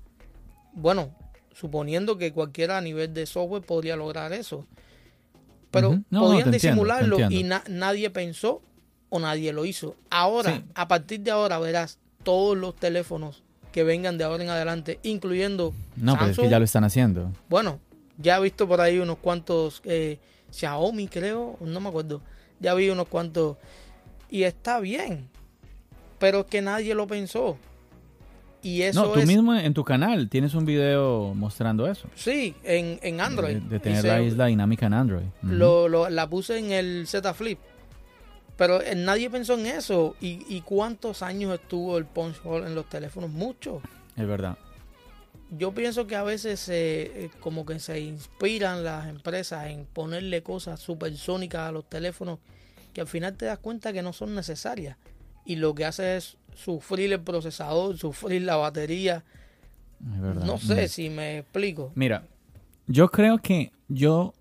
Bueno, 0.74 1.16
suponiendo 1.54 2.18
que 2.18 2.32
cualquiera 2.32 2.78
a 2.78 2.82
nivel 2.82 3.14
de 3.14 3.26
software 3.26 3.64
podría 3.64 3.96
lograr 3.96 4.34
eso. 4.34 4.66
Pero 5.70 6.02
podían 6.10 6.52
disimularlo 6.52 7.18
y 7.30 7.44
nadie 7.44 8.10
pensó 8.10 8.62
o 9.10 9.20
nadie 9.20 9.54
lo 9.54 9.66
hizo. 9.66 9.96
Ahora, 10.10 10.64
a 10.74 10.88
partir 10.88 11.22
de 11.22 11.32
ahora 11.32 11.60
verás 11.60 12.00
todos 12.24 12.58
los 12.58 12.76
teléfonos 12.76 13.44
que 13.72 13.84
vengan 13.84 14.18
de 14.18 14.24
ahora 14.24 14.44
en 14.44 14.50
adelante, 14.50 15.00
incluyendo 15.04 15.74
no, 15.96 16.18
pero 16.18 16.32
es 16.32 16.38
que 16.38 16.50
ya 16.50 16.60
lo 16.60 16.66
están 16.66 16.84
haciendo. 16.84 17.32
Bueno, 17.50 17.80
ya 18.18 18.38
he 18.38 18.42
visto 18.42 18.68
por 18.68 18.82
ahí 18.82 19.00
unos 19.00 19.18
cuantos 19.18 19.82
eh, 19.86 20.20
Xiaomi, 20.52 21.08
creo, 21.08 21.58
no 21.62 21.80
me 21.80 21.90
acuerdo. 21.90 22.22
Ya 22.60 22.74
vi 22.74 22.90
unos 22.90 23.08
cuantos 23.08 23.58
y 24.30 24.44
está 24.44 24.80
bien, 24.80 25.30
pero 26.20 26.42
es 26.42 26.46
que 26.46 26.62
nadie 26.62 26.94
lo 26.96 27.08
pensó. 27.08 27.58
Y 28.64 28.84
eso 28.84 29.08
no, 29.08 29.12
tú 29.14 29.26
mismo 29.26 29.56
en 29.56 29.74
tu 29.74 29.84
canal 29.84 30.30
tienes 30.30 30.54
un 30.54 30.66
video 30.66 31.34
mostrando 31.34 31.88
eso. 31.88 32.08
Sí, 32.14 32.54
en, 32.64 33.00
en 33.02 33.20
Android. 33.20 33.58
De, 33.58 33.80
tener 33.80 34.06
la 34.06 34.22
isla 34.22 34.46
dinámica 34.46 34.86
en 34.86 34.94
Android. 34.94 35.26
lo, 35.42 35.88
lo, 35.90 36.10
la 36.10 36.30
puse 36.30 36.60
en 36.60 36.72
el 36.72 37.08
Z 37.08 37.34
Flip. 37.34 37.58
Pero 38.62 38.80
eh, 38.80 38.94
nadie 38.94 39.28
pensó 39.32 39.56
en 39.56 39.66
eso. 39.66 40.16
¿Y, 40.22 40.62
cuántos 40.62 41.24
años 41.24 41.52
estuvo 41.52 41.98
el 41.98 42.06
punch 42.06 42.36
hole 42.44 42.68
en 42.68 42.76
los 42.76 42.88
teléfonos? 42.88 43.32
Muchos. 43.32 43.82
Es 44.16 44.28
verdad. 44.28 44.56
Yo 45.50 45.72
pienso 45.72 46.06
que 46.06 46.16
a 46.16 46.22
veces 46.22 46.70
eh, 46.70 47.32
como 47.40 47.66
que 47.66 47.80
se 47.80 48.00
inspiran 48.02 48.84
las 48.84 49.08
empresas 49.08 49.66
en 49.66 49.86
ponerle 49.86 50.44
cosas 50.44 50.80
supersónicas 50.80 51.70
a 51.70 51.72
los 51.72 51.90
teléfonos 51.90 52.38
que 52.94 53.02
al 53.02 53.08
final 53.08 53.36
te 53.36 53.48
das 53.48 53.58
cuenta 53.58 53.94
que 53.94 54.04
no 54.04 54.14
son 54.14 54.36
necesarias. 54.36 54.96
Y 55.44 55.56
lo 55.56 55.74
que 55.74 55.86
hace 55.86 56.18
es 56.18 56.38
sufrir 56.54 57.12
el 57.14 57.22
procesador, 57.22 57.98
sufrir 57.98 58.44
la 58.44 58.58
batería. 58.58 59.24
Es 60.14 60.22
verdad. 60.22 60.46
No 60.46 60.60
sé 60.60 60.88
si 60.88 61.10
me 61.10 61.40
explico. 61.40 61.92
Mira, 61.96 62.28
yo 62.86 63.10
creo 63.10 63.40
que 63.40 63.72
yo 63.88 64.36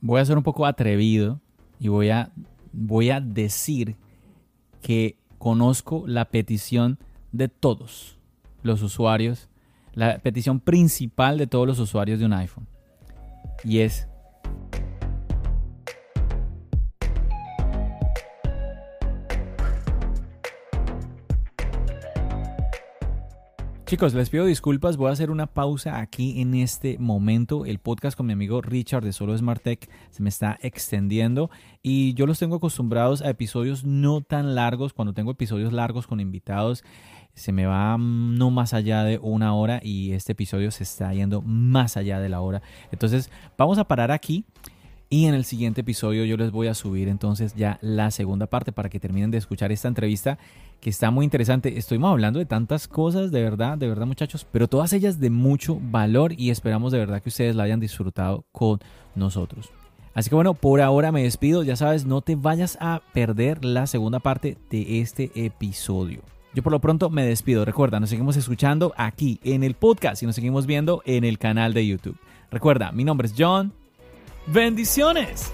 voy 0.00 0.20
a 0.20 0.24
ser 0.24 0.36
un 0.36 0.44
poco 0.44 0.64
atrevido 0.64 1.40
y 1.80 1.88
voy 1.88 2.10
a 2.10 2.30
voy 2.72 3.10
a 3.10 3.20
decir 3.20 3.96
que 4.82 5.16
conozco 5.38 6.04
la 6.06 6.26
petición 6.26 6.98
de 7.32 7.48
todos 7.48 8.18
los 8.62 8.82
usuarios, 8.82 9.48
la 9.94 10.18
petición 10.18 10.60
principal 10.60 11.38
de 11.38 11.46
todos 11.46 11.66
los 11.66 11.78
usuarios 11.78 12.18
de 12.18 12.26
un 12.26 12.32
iPhone. 12.32 12.66
Y 13.64 13.78
es 13.78 14.08
Chicos, 23.90 24.14
les 24.14 24.30
pido 24.30 24.44
disculpas, 24.44 24.96
voy 24.96 25.08
a 25.08 25.14
hacer 25.14 25.32
una 25.32 25.48
pausa 25.48 25.98
aquí 25.98 26.40
en 26.40 26.54
este 26.54 26.96
momento. 27.00 27.66
El 27.66 27.80
podcast 27.80 28.16
con 28.16 28.24
mi 28.24 28.32
amigo 28.32 28.62
Richard 28.62 29.02
de 29.02 29.12
Solo 29.12 29.36
Smart 29.36 29.60
Tech 29.60 29.90
se 30.10 30.22
me 30.22 30.28
está 30.28 30.56
extendiendo 30.62 31.50
y 31.82 32.14
yo 32.14 32.26
los 32.26 32.38
tengo 32.38 32.54
acostumbrados 32.54 33.20
a 33.20 33.30
episodios 33.30 33.82
no 33.82 34.20
tan 34.20 34.54
largos. 34.54 34.92
Cuando 34.92 35.12
tengo 35.12 35.32
episodios 35.32 35.72
largos 35.72 36.06
con 36.06 36.20
invitados, 36.20 36.84
se 37.34 37.50
me 37.50 37.66
va 37.66 37.98
mm, 37.98 38.38
no 38.38 38.52
más 38.52 38.74
allá 38.74 39.02
de 39.02 39.18
una 39.18 39.54
hora 39.54 39.80
y 39.82 40.12
este 40.12 40.32
episodio 40.34 40.70
se 40.70 40.84
está 40.84 41.12
yendo 41.12 41.42
más 41.42 41.96
allá 41.96 42.20
de 42.20 42.28
la 42.28 42.42
hora. 42.42 42.62
Entonces, 42.92 43.28
vamos 43.58 43.78
a 43.78 43.88
parar 43.88 44.12
aquí. 44.12 44.44
Y 45.12 45.26
en 45.26 45.34
el 45.34 45.44
siguiente 45.44 45.80
episodio 45.80 46.24
yo 46.24 46.36
les 46.36 46.52
voy 46.52 46.68
a 46.68 46.74
subir 46.74 47.08
entonces 47.08 47.56
ya 47.56 47.80
la 47.82 48.12
segunda 48.12 48.46
parte 48.46 48.70
para 48.70 48.88
que 48.88 49.00
terminen 49.00 49.32
de 49.32 49.38
escuchar 49.38 49.72
esta 49.72 49.88
entrevista 49.88 50.38
que 50.80 50.90
está 50.90 51.10
muy 51.10 51.24
interesante. 51.24 51.76
Estuvimos 51.78 52.10
hablando 52.10 52.38
de 52.38 52.46
tantas 52.46 52.88
cosas, 52.88 53.30
de 53.30 53.42
verdad, 53.42 53.78
de 53.78 53.88
verdad 53.88 54.06
muchachos, 54.06 54.46
pero 54.50 54.68
todas 54.68 54.92
ellas 54.92 55.20
de 55.20 55.30
mucho 55.30 55.78
valor 55.80 56.32
y 56.36 56.50
esperamos 56.50 56.92
de 56.92 56.98
verdad 56.98 57.22
que 57.22 57.28
ustedes 57.28 57.54
la 57.54 57.64
hayan 57.64 57.80
disfrutado 57.80 58.44
con 58.52 58.80
nosotros. 59.14 59.70
Así 60.14 60.28
que 60.28 60.34
bueno, 60.34 60.54
por 60.54 60.80
ahora 60.80 61.12
me 61.12 61.22
despido. 61.22 61.62
Ya 61.62 61.76
sabes, 61.76 62.04
no 62.04 62.20
te 62.20 62.34
vayas 62.34 62.76
a 62.80 63.02
perder 63.12 63.64
la 63.64 63.86
segunda 63.86 64.18
parte 64.18 64.58
de 64.70 65.00
este 65.00 65.30
episodio. 65.34 66.22
Yo 66.52 66.62
por 66.62 66.72
lo 66.72 66.80
pronto 66.80 67.10
me 67.10 67.24
despido. 67.24 67.64
Recuerda, 67.64 68.00
nos 68.00 68.10
seguimos 68.10 68.36
escuchando 68.36 68.92
aquí 68.96 69.38
en 69.44 69.62
el 69.62 69.74
podcast 69.74 70.22
y 70.22 70.26
nos 70.26 70.34
seguimos 70.34 70.66
viendo 70.66 71.02
en 71.04 71.24
el 71.24 71.38
canal 71.38 71.74
de 71.74 71.86
YouTube. 71.86 72.18
Recuerda, 72.50 72.90
mi 72.90 73.04
nombre 73.04 73.28
es 73.28 73.34
John. 73.38 73.72
Bendiciones. 74.46 75.52